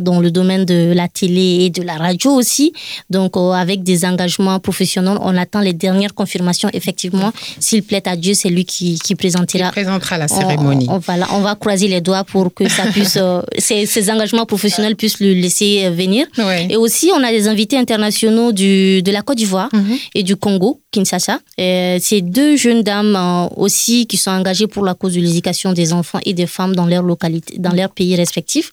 dans 0.02 0.20
le 0.20 0.32
domaine 0.32 0.66
de 0.66 0.94
la 0.94 1.08
télé 1.08 1.66
et 1.66 1.70
de 1.70 1.84
la 1.84 1.96
radio 1.96 2.32
aussi. 2.32 2.74
Donc, 3.10 3.34
avec 3.38 3.84
des 3.84 4.06
engagements 4.06 4.60
professionnels, 4.60 5.18
on 5.22 5.38
attend 5.38 5.60
les 5.60 5.74
dernières 5.74 6.14
confirmations. 6.14 6.70
Effectivement, 6.74 7.32
s'il 7.60 7.84
plaît 7.84 8.08
à 8.08 8.16
Dieu, 8.16 8.34
c'est 8.34 8.50
lui 8.50 8.66
qui, 8.66 9.00
qui 9.00 9.16
présentera 9.16 9.72
à 10.10 10.18
la 10.18 10.28
cérémonie. 10.28 10.88
On, 10.90 10.98
va, 10.98 11.14
on 11.34 11.42
va 11.42 11.56
croiser 11.56 11.88
les 11.88 12.02
doigts 12.02 12.24
pour 12.24 12.54
que 12.54 12.68
ça 12.70 12.84
puisse, 12.92 13.18
euh, 13.18 13.42
ces, 13.58 14.12
engagements 14.12 14.46
professionnels 14.46 14.96
puissent 14.96 15.20
le 15.20 15.34
laisser 15.34 15.86
euh, 15.86 15.92
venir. 15.92 16.26
Et 16.70 16.76
aussi, 16.76 17.12
on 17.16 17.24
a 17.24 17.32
des 17.32 17.48
invités 17.48 17.78
internationaux 17.78 18.52
du, 18.52 19.02
de 19.02 19.12
la 19.12 19.22
Côte 19.22 19.38
d'Ivoire 19.38 19.70
mhm. 19.74 19.98
et 20.16 20.24
du 20.24 20.36
Congo, 20.36 20.82
Kinshasa. 20.92 21.40
C'est 21.58 22.22
deux 22.22 22.56
jeunes 22.56 22.84
dames 22.84 23.16
euh, 23.16 23.48
aussi 23.58 24.08
qui 24.08 24.18
sont 24.18 24.32
engagées 24.32 24.68
pour 24.68 24.86
la 24.86 24.94
cause 24.94 25.14
de 25.14 25.22
l'éducation 25.22 25.74
des 25.74 25.94
enfants 25.94 26.20
et 26.26 26.34
des 26.34 26.48
femmes 26.48 26.76
dans 26.76 26.86
leur 26.86 27.04
localité, 27.04 27.56
dans 27.58 27.72
leurs 27.72 27.90
pays 27.90 28.16
respectifs. 28.16 28.72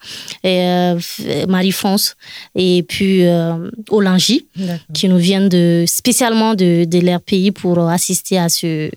Marie-France 1.49 2.17
et 2.55 2.83
puis 2.83 3.23
Olangi, 3.91 4.47
qui 4.95 5.09
nous 5.09 5.19
viennent 5.19 5.49
de, 5.49 5.85
spécialement 5.87 6.55
de, 6.55 6.85
de 6.85 7.01
leur 7.01 7.21
pays 7.21 7.51
pour 7.51 7.79
assister 7.89 8.39
à 8.39 8.49
ce 8.49 8.91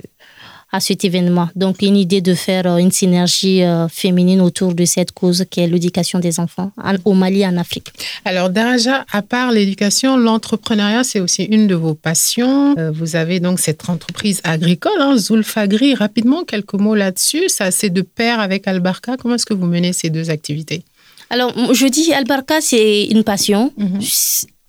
à 0.72 0.80
cet 0.80 1.04
événement. 1.04 1.50
Donc, 1.56 1.82
une 1.82 1.98
idée 1.98 2.22
de 2.22 2.34
faire 2.34 2.66
euh, 2.66 2.78
une 2.78 2.92
synergie 2.92 3.64
euh, 3.64 3.88
féminine 3.90 4.42
autour 4.42 4.74
de 4.74 4.86
cette 4.86 5.12
cause 5.12 5.46
qui 5.50 5.60
est 5.60 5.68
l'éducation 5.68 6.20
des 6.20 6.40
enfants 6.40 6.72
au 7.04 7.14
Mali, 7.14 7.46
en 7.46 7.58
Afrique. 7.58 7.88
Alors, 8.24 8.50
Daraja, 8.50 9.06
à 9.12 9.22
part 9.22 9.52
l'éducation, 9.52 10.16
l'entrepreneuriat, 10.16 11.04
c'est 11.04 11.20
aussi 11.20 11.44
une 11.44 11.68
de 11.68 11.76
vos 11.76 11.94
passions. 11.94 12.76
Euh, 12.78 12.92
vous 12.92 13.16
avez 13.16 13.40
donc 13.40 13.60
cette 13.60 13.90
entreprise 13.90 14.40
agricole, 14.44 15.00
hein, 15.00 15.18
Zulfagri. 15.18 15.94
Rapidement, 15.96 16.44
quelques 16.44 16.74
mots 16.74 16.96
là-dessus. 16.96 17.50
Ça, 17.50 17.72
c'est 17.72 17.90
de 17.90 18.02
pair 18.02 18.40
avec 18.40 18.68
Albarka. 18.68 19.18
Comment 19.18 19.36
est-ce 19.36 19.46
que 19.46 19.54
vous 19.54 19.66
menez 19.66 19.92
ces 19.94 20.10
deux 20.10 20.30
activités? 20.30 20.84
Alors, 21.30 21.54
je 21.74 21.88
dis 21.88 22.14
Albarka, 22.14 22.62
c'est 22.62 23.06
une 23.06 23.24
passion. 23.24 23.74
Mhm. 23.78 24.00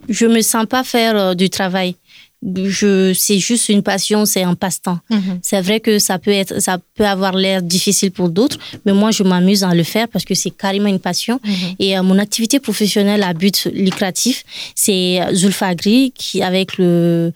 Je 0.08 0.26
ne 0.26 0.34
me 0.34 0.40
sens 0.40 0.66
pas 0.66 0.82
faire 0.82 1.36
du 1.36 1.48
travail 1.48 1.94
je 2.42 3.12
c'est 3.14 3.38
juste 3.38 3.68
une 3.68 3.82
passion, 3.82 4.26
c'est 4.26 4.42
un 4.42 4.54
passe-temps. 4.54 4.98
Mhm. 5.10 5.38
C'est 5.42 5.60
vrai 5.60 5.80
que 5.80 5.98
ça 5.98 6.18
peut 6.18 6.32
être 6.32 6.60
ça 6.60 6.78
peut 6.96 7.06
avoir 7.06 7.34
l'air 7.34 7.62
difficile 7.62 8.10
pour 8.10 8.28
d'autres, 8.28 8.58
mais 8.84 8.92
moi 8.92 9.10
je 9.10 9.22
m'amuse 9.22 9.62
à 9.62 9.74
le 9.74 9.84
faire 9.84 10.08
parce 10.08 10.24
que 10.24 10.34
c'est 10.34 10.50
carrément 10.50 10.88
une 10.88 10.98
passion 10.98 11.40
mhm. 11.44 11.52
et 11.78 11.96
euh, 11.96 12.02
mon 12.02 12.18
activité 12.18 12.58
professionnelle 12.58 13.22
à 13.22 13.32
but 13.32 13.68
lucratif, 13.72 14.44
c'est 14.74 15.20
euh, 15.22 15.34
Zulfa 15.34 15.68
Agri 15.68 16.12
qui 16.14 16.42
avec 16.42 16.78
le 16.78 17.32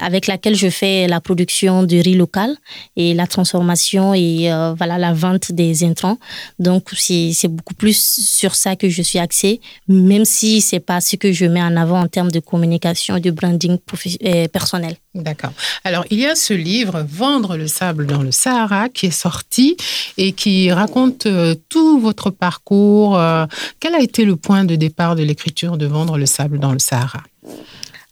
avec 0.00 0.26
laquelle 0.26 0.54
je 0.54 0.70
fais 0.70 1.06
la 1.06 1.20
production 1.20 1.82
de 1.82 1.96
riz 1.96 2.14
local 2.14 2.56
et 2.96 3.12
la 3.12 3.26
transformation 3.26 4.14
et 4.14 4.50
euh, 4.50 4.74
voilà 4.76 4.96
la 4.96 5.12
vente 5.12 5.52
des 5.52 5.84
intrants. 5.84 6.18
Donc 6.58 6.88
c'est 6.96 7.32
c'est 7.34 7.48
beaucoup 7.48 7.74
plus 7.74 7.98
sur 7.98 8.54
ça 8.54 8.74
que 8.74 8.88
je 8.88 9.02
suis 9.02 9.18
axée 9.18 9.60
même 9.88 10.24
si 10.24 10.60
c'est 10.60 10.80
pas 10.80 11.00
ce 11.00 11.16
que 11.16 11.32
je 11.32 11.44
mets 11.44 11.62
en 11.62 11.76
avant 11.76 12.00
en 12.00 12.08
termes 12.08 12.30
de 12.30 12.40
communication 12.40 13.16
et 13.16 13.20
de 13.20 13.30
branding 13.30 13.78
professionnel 13.78 14.45
personnel. 14.48 14.96
D'accord. 15.14 15.52
Alors, 15.84 16.04
il 16.10 16.18
y 16.18 16.26
a 16.26 16.34
ce 16.34 16.54
livre, 16.54 17.04
Vendre 17.08 17.56
le 17.56 17.66
sable 17.66 18.06
dans 18.06 18.22
le 18.22 18.32
Sahara, 18.32 18.88
qui 18.88 19.06
est 19.06 19.10
sorti 19.10 19.76
et 20.16 20.32
qui 20.32 20.72
raconte 20.72 21.26
euh, 21.26 21.54
tout 21.68 21.98
votre 22.00 22.30
parcours. 22.30 23.18
Euh, 23.18 23.46
quel 23.80 23.94
a 23.94 24.00
été 24.00 24.24
le 24.24 24.36
point 24.36 24.64
de 24.64 24.76
départ 24.76 25.16
de 25.16 25.22
l'écriture 25.22 25.76
de 25.76 25.86
Vendre 25.86 26.18
le 26.18 26.26
sable 26.26 26.58
dans 26.58 26.72
le 26.72 26.78
Sahara? 26.78 27.22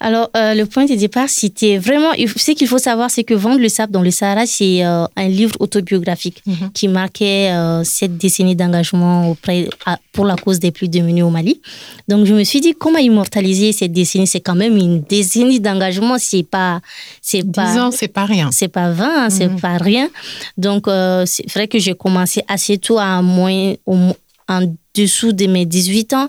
Alors, 0.00 0.28
euh, 0.36 0.54
le 0.54 0.66
point 0.66 0.84
de 0.84 0.94
départ, 0.94 1.28
c'était 1.28 1.78
vraiment. 1.78 2.10
Ce 2.36 2.50
qu'il 2.50 2.66
faut 2.66 2.78
savoir, 2.78 3.10
c'est 3.10 3.24
que 3.24 3.34
Vendre 3.34 3.58
le 3.58 3.68
sable 3.68 3.92
dans 3.92 4.02
le 4.02 4.10
Sahara, 4.10 4.44
c'est 4.44 4.84
euh, 4.84 5.06
un 5.16 5.28
livre 5.28 5.54
autobiographique 5.60 6.42
mhm. 6.46 6.70
qui 6.72 6.88
marquait 6.88 7.50
euh, 7.52 7.84
cette 7.84 8.16
décennie 8.16 8.56
d'engagement 8.56 9.30
auprès, 9.30 9.68
pour 10.12 10.24
la 10.24 10.36
cause 10.36 10.58
des 10.58 10.72
plus 10.72 10.88
démunis 10.88 11.22
au 11.22 11.30
Mali. 11.30 11.60
Donc, 12.08 12.26
je 12.26 12.34
me 12.34 12.44
suis 12.44 12.60
dit, 12.60 12.74
comment 12.74 12.98
immortaliser 12.98 13.72
cette 13.72 13.92
décennie? 13.92 14.26
C'est 14.26 14.40
quand 14.40 14.54
même 14.54 14.76
une 14.76 15.00
décennie 15.02 15.60
d'engagement, 15.60 16.16
c'est 16.18 16.42
pas. 16.42 16.80
C'est 17.22 17.50
pas. 17.50 17.86
ans, 17.86 17.90
c'est 17.90 18.08
pas 18.08 18.24
rien. 18.24 18.50
C'est 18.52 18.68
pas 18.68 18.90
20, 18.90 19.30
c'est 19.30 19.48
mhm. 19.48 19.60
pas 19.60 19.78
rien. 19.78 20.08
Donc, 20.58 20.86
c'est 21.26 21.50
vrai 21.52 21.68
que 21.68 21.78
j'ai 21.78 21.94
commencé 21.94 22.42
assez 22.48 22.78
tôt, 22.78 22.98
à 22.98 23.22
moins, 23.22 23.74
en 23.86 24.74
dessous 24.94 25.32
de 25.32 25.46
mes 25.46 25.66
18 25.66 26.12
ans. 26.14 26.28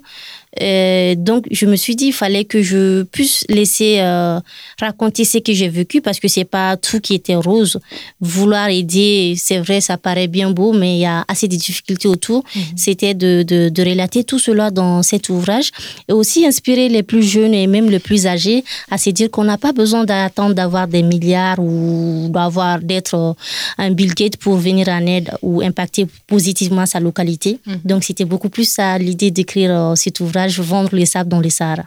Euh, 0.62 1.16
donc, 1.16 1.46
je 1.52 1.66
me 1.66 1.76
suis 1.76 1.96
dit, 1.96 2.08
il 2.08 2.14
fallait 2.14 2.46
que 2.46 2.62
je 2.62 3.04
puisse 3.04 3.46
laisser 3.50 3.98
euh, 4.00 4.40
raconter 4.80 5.26
ce 5.26 5.40
que 5.40 5.54
j'ai 5.54 5.70
vécu 5.70 6.02
parce 6.02 6.20
que 6.20 6.28
c'est 6.28 6.46
pas 6.46 6.78
tout 6.78 7.00
qui 7.00 7.14
était 7.16 7.36
rose. 7.36 7.80
Vouloir 8.22 8.70
aider, 8.70 9.36
c'est 9.38 9.60
vrai, 9.60 9.82
ça 9.82 9.98
paraît 9.98 10.28
bien 10.28 10.52
beau, 10.52 10.74
mais 10.74 10.96
il 10.98 11.02
y 11.02 11.06
a 11.06 11.26
assez 11.28 11.48
de 11.48 11.56
difficultés 11.56 12.08
autour. 12.08 12.44
Mhm. 12.56 12.62
C'était 12.76 13.14
de, 13.14 13.44
de, 13.44 13.70
de, 13.70 13.84
relater 13.84 14.24
tout 14.24 14.40
cela 14.40 14.72
dans 14.72 15.04
cet 15.04 15.30
ouvrage 15.30 15.72
et 16.08 16.14
aussi 16.14 16.46
inspirer 16.46 16.90
les 16.90 17.04
plus 17.04 17.24
jeunes 17.24 17.54
et 17.54 17.68
même 17.68 17.90
les 17.90 18.00
plus 18.00 18.26
âgés 18.26 18.64
à 18.90 18.98
se 18.98 19.10
dire 19.10 19.30
qu'on 19.30 19.44
n'a 19.44 19.58
pas 19.58 19.74
besoin 19.74 20.06
d'attendre 20.06 20.56
d'avoir 20.56 20.88
des 20.88 21.04
milliards 21.04 21.60
ou 21.60 22.28
d'avoir 22.30 22.80
d'être 22.80 23.16
euh, 23.16 23.34
un 23.78 23.92
Bill 23.92 24.14
Gates 24.14 24.38
pour 24.38 24.56
venir 24.56 24.88
en 24.88 25.06
aide 25.06 25.32
ou 25.42 25.62
impacter 25.62 26.08
positivement 26.28 26.86
sa 26.86 27.00
localité. 27.00 27.60
Mhm. 27.66 27.80
Donc, 27.84 28.04
c'était 28.04 28.26
beaucoup 28.26 28.50
plus 28.50 28.70
ça 28.70 28.98
l'idée 28.98 29.32
d'écrire 29.32 29.94
cet 29.96 30.20
ouvrage 30.20 30.45
Vendre 30.48 30.96
les 30.96 31.06
sables 31.06 31.30
dans 31.30 31.42
les 31.42 31.50
Sahara. 31.50 31.84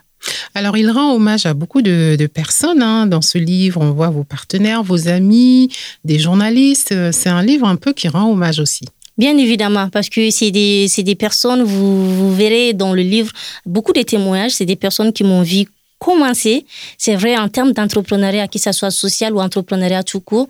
Alors, 0.55 0.77
il 0.77 0.91
rend 0.91 1.15
hommage 1.15 1.47
à 1.47 1.55
beaucoup 1.55 1.83
de, 1.83 2.27
personnes. 2.27 2.83
Hein. 2.83 3.07
Dans 3.07 3.23
ce 3.23 3.39
livre, 3.39 3.81
on 3.81 3.93
voit 3.93 4.11
vos 4.11 4.25
partenaires, 4.25 4.83
vos 4.83 5.09
amis, 5.09 5.71
des 6.05 6.19
journalistes. 6.19 6.95
C'est 7.13 7.29
un 7.29 7.43
livre 7.43 7.67
un 7.67 7.77
peu 7.77 7.93
qui 7.93 8.09
rend 8.09 8.31
hommage 8.31 8.59
aussi. 8.59 8.85
Bien 9.17 9.37
évidemment, 9.37 9.89
parce 9.89 10.09
que 10.09 10.31
c'est 10.31 10.53
des, 10.53 10.87
des, 10.99 11.15
personnes, 11.17 11.65
vous, 11.65 12.15
vous, 12.15 12.33
verrez 12.33 12.73
dans 12.73 12.93
le 12.93 13.03
livre 13.03 13.33
beaucoup 13.67 13.93
de 13.93 14.03
témoignages, 14.03 14.53
c'est 14.53 14.65
des 14.65 14.77
personnes 14.77 15.13
qui 15.13 15.25
m'ont 15.25 15.43
vu 15.43 15.67
commencer, 15.99 16.65
c'est 16.97 17.17
vrai 17.17 17.37
en 17.37 17.49
termes 17.49 17.73
d'entrepreneuriat, 17.73 18.49
que 18.49 18.59
ce 18.59 18.73
soit 18.73 18.91
social 18.91 19.35
ou 19.35 19.41
entrepreneuriat 19.41 20.03
tout 20.03 20.21
court, 20.21 20.49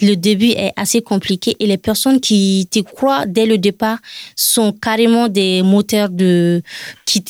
le 0.00 0.14
début 0.14 0.50
est 0.50 0.72
assez 0.76 1.02
compliqué 1.02 1.56
et 1.58 1.66
les 1.66 1.78
personnes 1.78 2.20
qui 2.20 2.68
te 2.70 2.80
croient 2.80 3.26
dès 3.26 3.46
le 3.46 3.58
départ 3.58 3.98
sont 4.36 4.72
carrément 4.72 5.28
des 5.28 5.62
moteurs 5.62 6.10
de, 6.10 6.62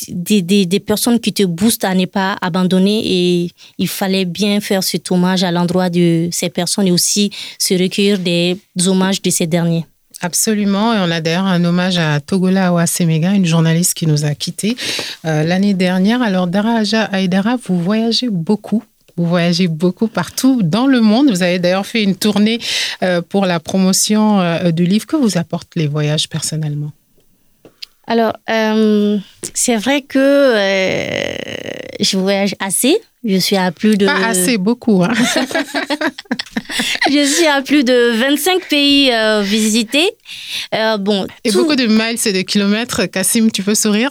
des, 0.09 0.41
des 0.41 0.79
personnes 0.79 1.19
qui 1.19 1.33
te 1.33 1.43
boostent 1.43 1.85
à 1.85 1.95
ne 1.95 2.05
pas 2.05 2.37
abandonner 2.41 3.01
et 3.05 3.51
il 3.77 3.87
fallait 3.87 4.25
bien 4.25 4.59
faire 4.59 4.83
cet 4.83 5.11
hommage 5.11 5.43
à 5.43 5.51
l'endroit 5.51 5.89
de 5.89 6.29
ces 6.31 6.49
personnes 6.49 6.87
et 6.87 6.91
aussi 6.91 7.31
se 7.57 7.73
recueillir 7.73 8.19
des 8.19 8.57
hommages 8.87 9.21
de 9.21 9.29
ces 9.29 9.47
derniers. 9.47 9.85
Absolument, 10.21 10.93
et 10.93 10.99
on 10.99 11.09
a 11.09 11.19
d'ailleurs 11.19 11.45
un 11.45 11.63
hommage 11.65 11.97
à 11.97 12.19
Togola 12.19 12.67
Awasemega, 12.67 13.31
une 13.33 13.45
journaliste 13.45 13.95
qui 13.95 14.05
nous 14.05 14.23
a 14.23 14.35
quittés 14.35 14.77
euh, 15.25 15.43
l'année 15.43 15.73
dernière. 15.73 16.21
Alors, 16.21 16.45
Daraja 16.45 17.05
Aïdara, 17.05 17.57
vous 17.65 17.81
voyagez 17.81 18.29
beaucoup. 18.29 18.83
Vous 19.17 19.25
voyagez 19.25 19.67
beaucoup 19.67 20.07
partout 20.07 20.61
dans 20.63 20.85
le 20.85 21.01
monde. 21.01 21.29
Vous 21.29 21.43
avez 21.43 21.59
d'ailleurs 21.59 21.85
fait 21.85 22.03
une 22.03 22.15
tournée 22.15 22.59
euh, 23.03 23.21
pour 23.21 23.45
la 23.45 23.59
promotion 23.59 24.39
euh, 24.39 24.71
du 24.71 24.85
livre. 24.85 25.05
Que 25.07 25.15
vous 25.15 25.37
apportent 25.37 25.75
les 25.75 25.87
voyages 25.87 26.29
personnellement? 26.29 26.91
Alors, 28.07 28.33
c'est 29.53 29.77
vrai 29.77 30.01
que 30.01 30.55
je 31.99 32.17
voyage 32.17 32.55
assez. 32.59 32.99
Je 33.23 33.37
suis 33.37 33.55
à 33.55 33.71
plus 33.71 33.97
de... 33.97 34.07
Pas 34.07 34.25
assez, 34.25 34.57
beaucoup. 34.57 35.03
Hein. 35.03 35.13
je 37.07 37.23
suis 37.23 37.45
à 37.45 37.61
plus 37.61 37.83
de 37.83 38.13
25 38.15 38.67
pays 38.67 39.11
euh, 39.11 39.41
visités. 39.41 40.09
Euh, 40.73 40.97
bon, 40.97 41.27
et 41.43 41.51
beaucoup 41.51 41.75
de 41.75 41.85
miles 41.85 42.17
et 42.25 42.33
de 42.33 42.41
kilomètres. 42.41 43.05
Cassim, 43.05 43.51
tu 43.51 43.61
peux 43.61 43.75
sourire? 43.75 44.09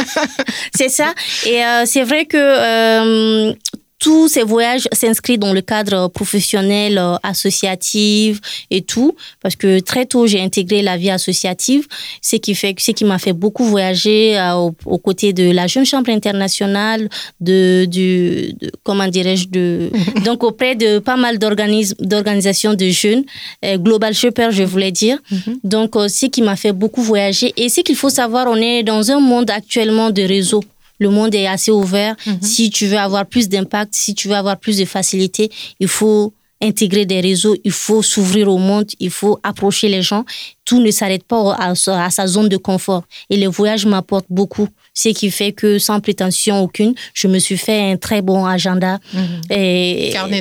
C'est 0.76 0.90
ça. 0.90 1.14
Et 1.46 1.64
euh, 1.64 1.84
c'est 1.86 2.02
vrai 2.02 2.26
que 2.26 3.54
tous 3.98 4.28
ces 4.28 4.42
voyages 4.42 4.88
s'inscrivent 4.92 5.38
dans 5.38 5.52
le 5.54 5.62
cadre 5.62 6.08
professionnel, 6.08 6.98
euh, 6.98 7.16
associatif 7.22 8.40
et 8.70 8.82
tout, 8.82 9.16
parce 9.42 9.56
que 9.56 9.80
très 9.80 10.04
tôt 10.04 10.26
j'ai 10.26 10.40
intégré 10.40 10.82
la 10.82 10.96
vie 10.96 11.10
associative, 11.10 11.86
ce 12.20 12.36
qui 12.36 12.54
fait, 12.54 12.74
ce 12.78 12.90
qui 12.90 13.04
m'a 13.04 13.18
fait 13.18 13.32
beaucoup 13.32 13.64
voyager 13.64 14.38
euh, 14.38 14.70
aux, 14.84 14.98
côtés 14.98 15.32
de 15.32 15.50
la 15.50 15.66
Jeune 15.66 15.86
Chambre 15.86 16.10
internationale, 16.10 17.08
de, 17.40 17.86
du, 17.86 18.52
comment 18.82 19.08
dirais-je, 19.08 19.48
de, 19.48 19.90
donc 20.24 20.44
auprès 20.44 20.74
de 20.74 20.98
pas 20.98 21.16
mal 21.16 21.38
d'organisations 21.38 22.74
de 22.74 22.88
jeunes, 22.90 23.24
euh, 23.64 23.78
Global 23.78 24.12
Shopper, 24.12 24.48
je 24.50 24.62
voulais 24.62 24.92
dire. 24.92 25.18
Mhm. 25.30 25.58
Donc, 25.64 25.94
ce 26.08 26.26
qui 26.26 26.42
m'a 26.42 26.56
fait 26.56 26.72
beaucoup 26.72 27.02
voyager. 27.02 27.52
Et 27.56 27.68
ce 27.68 27.80
qu'il 27.80 27.96
faut 27.96 28.10
savoir, 28.10 28.46
on 28.48 28.56
est 28.56 28.82
dans 28.82 29.10
un 29.10 29.20
monde 29.20 29.50
actuellement 29.50 30.10
de 30.10 30.22
réseaux 30.22 30.62
le 30.98 31.10
monde 31.10 31.34
est 31.34 31.46
assez 31.46 31.70
ouvert. 31.70 32.16
Mhm. 32.26 32.38
Si 32.42 32.70
tu 32.70 32.86
veux 32.86 32.98
avoir 32.98 33.26
plus 33.26 33.48
d'impact, 33.48 33.94
si 33.94 34.14
tu 34.14 34.28
veux 34.28 34.34
avoir 34.34 34.58
plus 34.58 34.78
de 34.78 34.84
facilité, 34.84 35.50
il 35.80 35.88
faut 35.88 36.32
intégrer 36.62 37.04
des 37.04 37.20
réseaux, 37.20 37.56
il 37.64 37.72
faut 37.72 38.02
s'ouvrir 38.02 38.48
au 38.48 38.58
monde, 38.58 38.86
il 38.98 39.10
faut 39.10 39.38
approcher 39.42 39.88
les 39.88 40.02
gens. 40.02 40.24
Tout 40.64 40.80
ne 40.80 40.90
s'arrête 40.90 41.24
pas 41.24 41.54
à, 41.54 41.74
sa 42.10 42.26
zone 42.26 42.48
de 42.48 42.56
confort. 42.56 43.04
Et 43.30 43.36
le 43.36 43.48
voyage 43.48 43.86
m'apporte 43.86 44.26
beaucoup 44.30 44.68
ce 44.96 45.10
qui 45.10 45.30
fait 45.30 45.52
que 45.52 45.78
sans 45.78 46.00
prétention 46.00 46.62
aucune, 46.62 46.94
je 47.12 47.28
me 47.28 47.38
suis 47.38 47.58
fait 47.58 47.92
un 47.92 47.96
très 47.98 48.22
bon 48.22 48.46
agenda 48.46 48.98
mhm. 49.12 49.40
et 49.50 50.10
carnet 50.12 50.40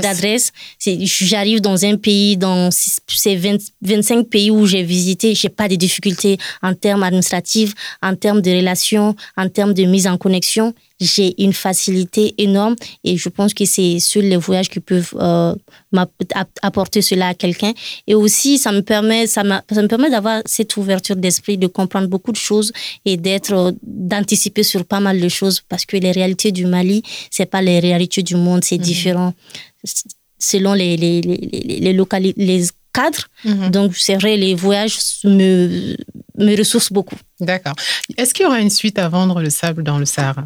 d'adresse. 0.00 0.52
J'arrive 1.04 1.60
dans 1.60 1.84
un 1.84 1.96
pays, 1.96 2.36
dans 2.36 2.70
ces 2.70 3.36
25 3.82 4.28
pays 4.28 4.50
où 4.50 4.64
j'ai 4.64 4.84
visité, 4.84 5.34
j'ai 5.34 5.48
pas 5.48 5.68
de 5.68 5.74
difficultés 5.74 6.38
en 6.62 6.72
termes 6.72 7.02
administratifs, 7.02 7.72
en 8.00 8.14
termes 8.14 8.40
de 8.40 8.50
relations, 8.52 9.16
en 9.36 9.48
termes 9.48 9.74
de 9.74 9.82
mise 9.84 10.06
en 10.06 10.16
connexion 10.16 10.72
j'ai 11.00 11.40
une 11.42 11.52
facilité 11.52 12.34
énorme 12.38 12.74
et 13.04 13.16
je 13.16 13.28
pense 13.28 13.52
que 13.54 13.64
c'est 13.64 13.98
sur 13.98 14.22
les 14.22 14.36
voyages 14.36 14.70
qui 14.70 14.80
peuvent 14.80 15.14
euh, 15.16 15.54
apporter 16.62 17.02
cela 17.02 17.28
à 17.28 17.34
quelqu'un. 17.34 17.72
Et 18.06 18.14
aussi, 18.14 18.58
ça 18.58 18.72
me 18.72 18.80
permet, 18.80 19.26
ça, 19.26 19.42
ça 19.70 19.82
me 19.82 19.88
permet 19.88 20.10
d'avoir 20.10 20.42
cette 20.46 20.76
ouverture 20.76 21.16
d'esprit, 21.16 21.58
de 21.58 21.66
comprendre 21.66 22.08
beaucoup 22.08 22.32
de 22.32 22.36
choses 22.36 22.72
et 23.04 23.16
d'être, 23.16 23.52
euh, 23.52 23.72
d'anticiper 23.96 24.62
sur 24.62 24.84
pas 24.84 25.00
mal 25.00 25.20
de 25.20 25.28
choses 25.28 25.62
parce 25.68 25.84
que 25.86 25.96
les 25.96 26.12
réalités 26.12 26.52
du 26.52 26.66
Mali, 26.66 27.02
c'est 27.30 27.46
pas 27.46 27.62
les 27.62 27.80
réalités 27.80 28.22
du 28.22 28.36
monde, 28.36 28.62
c'est 28.62 28.78
mhm. 28.78 28.84
différent 28.84 29.34
selon 30.38 30.74
les, 30.74 30.96
les, 30.96 31.20
les, 31.22 31.92
les, 31.92 32.34
les 32.36 32.64
cadres. 32.92 33.26
Mhm. 33.44 33.70
Donc, 33.70 33.96
c'est 33.96 34.16
vrai, 34.16 34.36
les 34.36 34.54
voyages 34.54 34.98
me, 35.24 35.96
me 36.38 36.56
ressourcent 36.56 36.92
beaucoup. 36.92 37.16
D'accord. 37.40 37.74
Est-ce 38.16 38.34
qu'il 38.34 38.44
y 38.44 38.46
aura 38.46 38.60
une 38.60 38.70
suite 38.70 38.98
à 38.98 39.08
vendre 39.08 39.40
le 39.40 39.50
sable 39.50 39.82
dans 39.82 39.98
le 39.98 40.04
Sahara? 40.04 40.44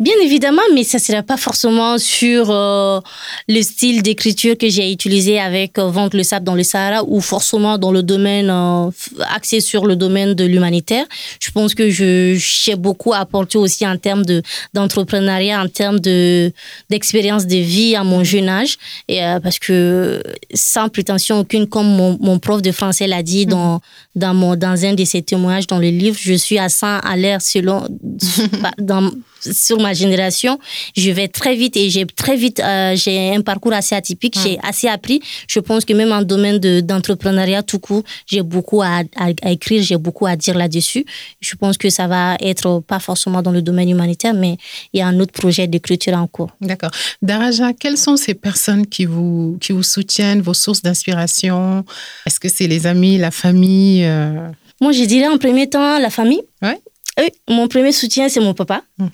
Bien 0.00 0.14
évidemment, 0.22 0.62
mais 0.74 0.84
ça 0.84 0.98
ne 0.98 1.02
sera 1.02 1.22
pas 1.22 1.36
forcément 1.36 1.98
sur 1.98 2.50
euh, 2.50 3.00
le 3.48 3.62
style 3.62 4.02
d'écriture 4.02 4.56
que 4.58 4.68
j'ai 4.68 4.90
utilisé 4.90 5.38
avec 5.38 5.78
euh, 5.78 5.88
Vendre 5.88 6.16
le 6.16 6.22
sable 6.22 6.44
dans 6.44 6.54
le 6.54 6.62
Sahara 6.62 7.04
ou 7.06 7.20
forcément 7.20 7.78
dans 7.78 7.92
le 7.92 8.02
domaine 8.02 8.50
euh, 8.50 8.90
axé 9.34 9.60
sur 9.60 9.86
le 9.86 9.94
domaine 9.94 10.34
de 10.34 10.44
l'humanitaire. 10.44 11.04
Je 11.40 11.50
pense 11.50 11.74
que 11.74 11.90
je 11.90 12.34
j'ai 12.36 12.74
beaucoup 12.74 13.12
apporté 13.12 13.58
aussi 13.58 13.86
en 13.86 13.96
termes 13.96 14.24
de 14.24 14.42
d'entrepreneuriat, 14.72 15.62
en 15.62 15.68
termes 15.68 16.00
de 16.00 16.52
d'expérience 16.90 17.46
de 17.46 17.56
vie 17.56 17.94
à 17.94 18.02
mon 18.02 18.24
jeune 18.24 18.48
âge, 18.48 18.78
et 19.08 19.20
parce 19.42 19.58
que 19.58 20.22
sans 20.54 20.88
prétention 20.88 21.40
aucune, 21.40 21.66
comme 21.66 21.86
mon, 21.86 22.18
mon 22.20 22.38
prof 22.38 22.62
de 22.62 22.72
français 22.72 23.06
l'a 23.06 23.22
dit 23.22 23.46
dans 23.46 23.80
dans 24.16 24.34
mon 24.34 24.56
dans 24.56 24.84
un 24.84 24.94
de 24.94 25.04
ses 25.04 25.22
témoignages 25.22 25.66
dans 25.66 25.78
le 25.78 25.88
livre, 25.88 26.16
je 26.20 26.34
suis 26.34 26.58
à 26.58 26.68
100 26.68 26.98
à 27.00 27.16
l'air 27.16 27.40
selon 27.42 27.86
dans 28.78 29.10
sur 29.50 29.80
ma 29.80 29.92
génération, 29.92 30.58
je 30.96 31.10
vais 31.10 31.28
très 31.28 31.54
vite 31.54 31.76
et 31.76 31.90
j'ai 31.90 32.06
très 32.06 32.36
vite, 32.36 32.60
euh, 32.60 32.94
j'ai 32.96 33.34
un 33.34 33.40
parcours 33.40 33.72
assez 33.72 33.94
atypique, 33.94 34.36
j'ai 34.42 34.58
assez 34.62 34.88
appris. 34.88 35.20
Je 35.48 35.60
pense 35.60 35.84
que 35.84 35.92
même 35.92 36.12
en 36.12 36.22
domaine 36.22 36.58
d'entrepreneuriat 36.58 37.62
tout 37.62 37.78
court, 37.78 38.02
j'ai 38.26 38.42
beaucoup 38.42 38.82
à, 38.82 39.02
écrire, 39.44 39.82
j'ai 39.82 39.96
beaucoup 39.96 40.26
à 40.26 40.36
dire 40.36 40.56
là-dessus. 40.56 41.04
Je 41.40 41.54
pense 41.56 41.76
que 41.76 41.90
ça 41.90 42.06
va 42.06 42.36
être 42.40 42.80
pas 42.80 42.98
forcément 42.98 43.42
dans 43.42 43.52
le 43.52 43.62
domaine 43.62 43.90
humanitaire, 43.90 44.34
mais 44.34 44.56
il 44.92 44.98
y 44.98 45.02
a 45.02 45.06
un 45.06 45.18
autre 45.20 45.32
projet 45.32 45.66
d'écriture 45.66 46.14
en 46.14 46.26
cours. 46.26 46.50
D'accord. 46.60 46.90
Daraja, 47.20 47.72
quelles 47.72 47.98
sont 47.98 48.16
ces 48.16 48.34
personnes 48.34 48.86
qui 48.86 49.04
vous, 49.04 49.58
qui 49.60 49.72
vous 49.72 49.82
soutiennent, 49.82 50.40
vos 50.40 50.54
sources 50.54 50.82
d'inspiration? 50.82 51.84
Est-ce 52.26 52.40
que 52.40 52.48
c'est 52.48 52.66
les 52.66 52.86
amis, 52.86 53.18
la 53.18 53.30
famille 53.30 54.04
euh? 54.04 54.48
Moi, 54.80 54.92
je 54.92 55.04
dirais 55.04 55.28
en 55.28 55.38
premier 55.38 55.68
temps 55.68 55.98
la 55.98 56.10
famille. 56.10 56.42
Ouais. 56.60 56.80
Oui, 57.18 57.30
mon 57.48 57.68
premier 57.68 57.92
soutien, 57.92 58.28
c'est 58.28 58.40
mon 58.40 58.54
papa. 58.54 58.82
Mhm. 58.98 59.10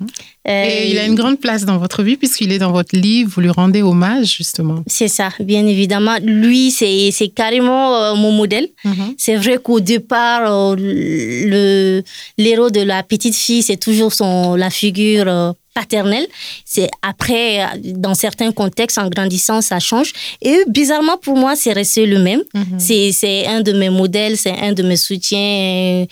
Et 0.49 0.91
il 0.91 0.99
a 0.99 1.05
une 1.05 1.15
grande 1.15 1.39
place 1.39 1.65
dans 1.65 1.77
votre 1.79 2.03
vie 2.03 2.17
puisqu'il 2.17 2.53
est 2.53 2.59
dans 2.59 2.73
votre 2.73 2.97
livre, 2.97 3.31
vous 3.35 3.41
lui 3.41 3.51
rendez 3.51 3.83
hommage 3.83 4.37
justement. 4.37 4.83
C'est 4.87 5.09
ça, 5.09 5.29
bien 5.41 5.67
évidemment. 5.67 6.17
Lui, 6.23 6.71
c'est 6.71 7.29
carrément 7.35 7.95
euh, 7.95 8.15
mon 8.15 8.33
modèle. 8.33 8.69
Mhm. 8.85 9.15
C'est 9.19 9.37
vrai 9.37 9.59
qu'au 9.59 9.81
départ, 9.81 10.51
euh, 10.51 10.75
le 10.79 12.03
l'héros 12.39 12.71
de 12.71 12.81
la 12.81 13.03
petite 13.03 13.35
fille, 13.35 13.63
c'est 13.63 13.77
toujours 13.77 14.13
son, 14.13 14.55
la 14.55 14.71
figure 14.71 15.55
paternel. 15.79 16.27
C'est 16.65 16.89
après, 17.03 17.65
dans 17.85 18.15
certains 18.15 18.51
contextes, 18.53 18.99
en 18.99 19.09
grandissant, 19.09 19.61
ça 19.61 19.79
change. 19.79 20.13
Et 20.43 20.57
bizarrement, 20.69 21.19
pour 21.19 21.37
moi, 21.37 21.55
c'est 21.55 21.73
resté 21.73 22.07
le 22.07 22.19
même. 22.19 22.43
Mhm. 22.55 22.79
C'est 22.79 23.47
un 23.47 23.61
de 23.61 23.73
mes 23.73 23.91
modèles, 23.91 24.37
c'est 24.37 24.59
un 24.69 24.73
de 24.73 24.83
mes 24.83 24.97
soutiens 24.97 26.07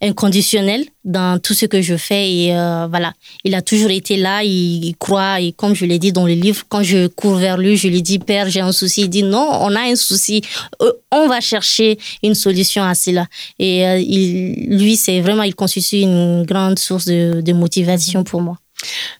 inconditionnels 0.00 0.84
dans 1.04 1.40
tout 1.40 1.54
ce 1.54 1.66
que 1.66 1.80
je 1.82 1.96
fais. 1.96 2.30
Et 2.32 2.56
euh, 2.56 2.86
voilà, 2.88 3.12
il 3.44 3.54
a 3.54 3.62
toujours 3.70 3.90
été 3.90 4.16
là, 4.16 4.42
il, 4.42 4.94
croit. 4.98 5.40
Et 5.40 5.52
comme 5.52 5.74
je 5.74 5.84
l'ai 5.86 6.00
dit 6.00 6.12
dans 6.12 6.26
le 6.26 6.32
livre, 6.32 6.64
quand 6.68 6.82
je 6.82 7.06
cours 7.06 7.36
vers 7.36 7.56
lui, 7.56 7.76
je 7.76 7.86
lui 7.86 8.02
dis, 8.02 8.18
Père, 8.18 8.50
j'ai 8.50 8.60
un 8.60 8.72
souci. 8.72 9.02
Il 9.02 9.08
dit, 9.08 9.22
non, 9.22 9.48
on 9.60 9.74
a 9.76 9.82
un 9.82 9.94
souci. 9.94 10.42
Euh, 10.82 10.92
on 11.12 11.28
va 11.28 11.40
chercher 11.40 11.96
une 12.24 12.34
solution 12.34 12.82
à 12.82 12.94
cela. 12.94 13.26
Et 13.60 13.86
euh, 13.86 13.98
il, 13.98 14.76
lui, 14.76 14.96
c'est 14.96 15.20
vraiment, 15.20 15.44
il 15.44 15.54
constitue 15.54 16.00
une 16.00 16.42
grande 16.42 16.80
source 16.80 17.04
de, 17.04 17.40
de 17.40 17.52
motivation 17.52 18.24
pour 18.24 18.42
moi. 18.42 18.56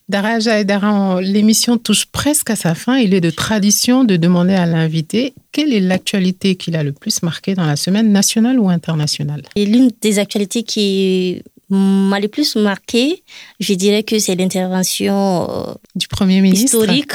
Daraja 0.09 0.59
et 0.59 0.65
Daran, 0.65 1.21
l'émission 1.21 1.77
touche 1.77 2.07
presque 2.07 2.51
à 2.51 2.57
sa 2.57 2.75
fin. 2.75 2.97
Il 2.97 3.15
est 3.15 3.21
de 3.21 3.31
tradition 3.31 4.05
de 4.05 4.17
demander 4.17 4.55
à 4.55 4.67
l'invité 4.67 5.35
quelle 5.53 5.73
est 5.73 5.81
l'actualité 5.81 6.57
qu'il 6.57 6.75
a 6.77 6.83
le 6.83 6.93
plus 6.93 7.23
marqué 7.23 7.55
dans 7.55 7.67
la 7.67 7.77
semaine 7.77 8.11
nationale 8.11 8.59
ou 8.59 8.69
internationale. 8.71 9.43
Et 9.55 9.67
l'une 9.67 9.91
des 10.01 10.19
actualités 10.19 10.63
qui 10.63 11.43
m'a 11.71 12.19
le 12.19 12.29
plus 12.29 12.57
marqué, 12.57 13.23
je 13.61 13.75
dirais 13.75 14.03
que 14.03 14.19
c'est 14.19 14.35
l'intervention 14.35 15.49
euh, 15.51 15.75
du 15.95 16.09
Premier 16.09 16.41
ministre 16.41 16.65
historique 16.65 17.13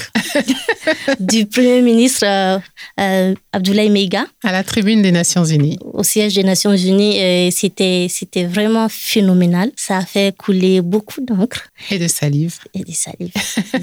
du 1.19 1.45
Premier 1.45 1.81
ministre 1.81 2.25
euh, 2.25 2.57
euh, 2.99 3.35
Abdoulaye 3.51 3.89
Meiga. 3.89 4.25
À 4.43 4.51
la 4.51 4.63
tribune 4.63 5.01
des 5.01 5.11
Nations 5.11 5.43
Unies. 5.43 5.77
Au 5.81 6.03
siège 6.03 6.35
des 6.35 6.43
Nations 6.43 6.75
Unies. 6.75 7.51
c'était, 7.51 8.07
c'était 8.09 8.45
vraiment 8.45 8.87
phénoménal. 8.89 9.71
Ça 9.75 9.97
a 9.97 10.05
fait 10.05 10.35
couler 10.35 10.81
beaucoup 10.81 11.21
d'encre. 11.21 11.67
Et 11.91 11.99
de 11.99 12.07
salive. 12.07 12.55
Et 12.73 12.79
de 12.79 12.91
salive. 12.91 13.33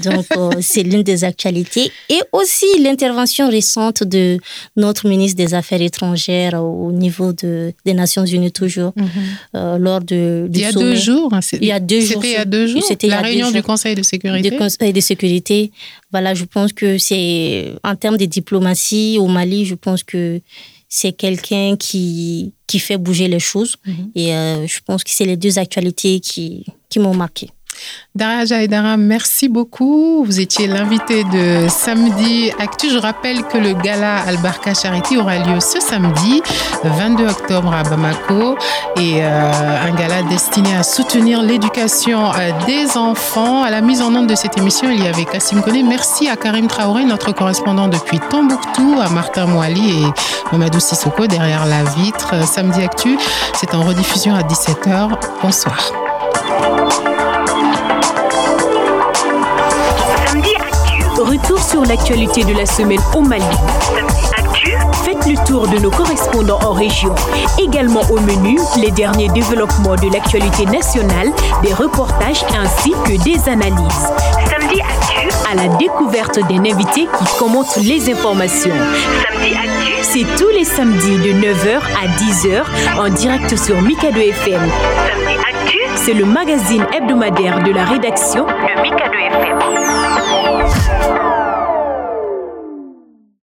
Donc, 0.03 0.25
c'est 0.61 0.83
l'une 0.83 1.03
des 1.03 1.23
actualités. 1.23 1.91
Et 2.09 2.19
aussi 2.31 2.65
l'intervention 2.79 3.49
récente 3.49 4.03
de 4.03 4.39
notre 4.75 5.07
ministre 5.07 5.37
des 5.37 5.53
Affaires 5.53 5.81
étrangères 5.81 6.63
au 6.63 6.91
niveau 6.91 7.33
de, 7.33 7.73
des 7.85 7.93
Nations 7.93 8.25
Unies, 8.25 8.51
toujours, 8.51 8.93
mm-hmm. 8.97 9.77
lors 9.77 10.01
de, 10.01 10.47
du 10.49 10.62
il 10.62 10.62
y 10.63 10.65
a 10.65 10.71
deux 10.71 10.95
jours. 10.95 11.33
Hein, 11.33 11.39
il 11.53 11.67
y 11.67 11.71
a 11.71 11.79
deux 11.79 12.01
jours. 12.01 12.21
C'était 12.21 12.29
il 12.29 12.33
y 12.33 12.37
a 12.37 12.45
deux 12.45 12.67
jours. 12.67 12.83
C'était 12.83 13.07
la 13.07 13.21
réunion 13.21 13.51
du 13.51 13.61
Conseil 13.61 13.95
de 13.95 14.03
sécurité. 14.03 14.49
Du 14.49 14.57
Conseil 14.57 14.93
de 14.93 14.99
sécurité. 14.99 15.71
Voilà, 16.11 16.33
je 16.33 16.45
pense 16.45 16.73
que 16.73 16.97
c'est 16.97 17.73
en 17.83 17.95
termes 17.95 18.17
de 18.17 18.25
diplomatie 18.25 19.17
au 19.19 19.27
Mali, 19.27 19.65
je 19.65 19.75
pense 19.75 20.03
que 20.03 20.41
c'est 20.89 21.13
quelqu'un 21.13 21.75
qui 21.75 22.53
qui 22.67 22.79
fait 22.79 22.97
bouger 22.97 23.27
les 23.27 23.39
choses. 23.39 23.75
Mhm. 23.85 24.11
Et 24.15 24.33
euh, 24.33 24.67
je 24.67 24.79
pense 24.85 25.03
que 25.03 25.09
c'est 25.09 25.25
les 25.25 25.37
deux 25.37 25.57
actualités 25.57 26.19
qui 26.19 26.65
qui 26.89 26.99
m'ont 26.99 27.15
marqué. 27.15 27.49
Dara 28.15 28.45
Jaïdara, 28.45 28.95
merci 28.95 29.49
beaucoup. 29.49 30.23
Vous 30.23 30.39
étiez 30.39 30.67
l'invité 30.67 31.23
de 31.23 31.67
Samedi 31.67 32.51
Actu. 32.59 32.91
Je 32.91 32.99
rappelle 32.99 33.41
que 33.43 33.57
le 33.57 33.73
gala 33.73 34.17
Albarka 34.27 34.75
Charity 34.75 35.17
aura 35.17 35.37
lieu 35.37 35.59
ce 35.59 35.79
samedi, 35.79 36.43
22 36.83 37.27
octobre 37.27 37.73
à 37.73 37.81
Bamako, 37.81 38.55
et 38.97 39.23
euh, 39.23 39.87
un 39.87 39.95
gala 39.95 40.21
destiné 40.29 40.75
à 40.75 40.83
soutenir 40.83 41.41
l'éducation 41.41 42.31
euh, 42.35 42.51
des 42.67 42.97
enfants. 42.97 43.63
À 43.63 43.71
la 43.71 43.81
mise 43.81 44.03
en 44.03 44.13
œuvre 44.13 44.27
de 44.27 44.35
cette 44.35 44.59
émission, 44.59 44.91
il 44.91 45.03
y 45.03 45.07
avait 45.07 45.25
Kassim 45.25 45.61
Kone. 45.61 45.87
Merci 45.87 46.29
à 46.29 46.35
Karim 46.35 46.67
Traoré, 46.67 47.05
notre 47.05 47.31
correspondant 47.31 47.87
depuis 47.87 48.19
Tombouctou, 48.29 48.99
à 49.01 49.09
Martin 49.09 49.47
Mouali 49.47 50.03
et 50.03 50.05
Mamadou 50.51 50.79
Sissoko 50.79 51.25
derrière 51.25 51.65
la 51.65 51.83
vitre. 51.83 52.45
Samedi 52.45 52.83
Actu, 52.83 53.17
c'est 53.55 53.73
en 53.73 53.81
rediffusion 53.81 54.35
à 54.35 54.43
17h. 54.43 55.09
Bonsoir. 55.41 55.91
Retour 61.33 61.59
sur 61.59 61.83
l'actualité 61.83 62.43
de 62.43 62.53
la 62.53 62.67
semaine 62.67 63.01
au 63.15 63.21
Mali. 63.21 63.43
Faites 65.03 65.25
le 65.25 65.35
tour 65.47 65.67
de 65.67 65.79
nos 65.79 65.89
correspondants 65.89 66.59
en 66.61 66.73
région. 66.73 67.15
Également 67.57 68.01
au 68.11 68.19
menu, 68.19 68.59
les 68.77 68.91
derniers 68.91 69.29
développements 69.29 69.95
de 69.95 70.13
l'actualité 70.13 70.67
nationale, 70.67 71.31
des 71.63 71.73
reportages 71.73 72.45
ainsi 72.55 72.91
que 73.03 73.23
des 73.23 73.49
analyses. 73.49 74.07
Samedi 74.47 74.79
Actu. 74.81 75.27
À 75.51 75.55
la 75.55 75.75
découverte 75.77 76.37
d'un 76.47 76.71
invité 76.71 77.07
qui 77.07 77.37
commente 77.39 77.77
les 77.77 78.11
informations. 78.11 78.75
Samedi 79.27 79.55
Actu. 79.55 80.03
C'est 80.03 80.35
tous 80.37 80.51
les 80.51 80.65
samedis 80.65 81.17
de 81.17 81.33
9h 81.33 81.79
à 81.79 82.07
10h 82.19 82.63
en 82.99 83.09
direct 83.09 83.57
sur 83.57 83.81
Mikado 83.81 84.19
FM. 84.19 84.61
Samedi 84.61 85.39
Actu. 85.49 85.82
C'est 85.95 86.13
le 86.13 86.25
magazine 86.25 86.85
hebdomadaire 86.93 87.63
de 87.63 87.71
la 87.71 87.85
rédaction 87.85 88.45
de 88.45 88.81
Mikado 88.81 89.13
FM. 89.13 91.32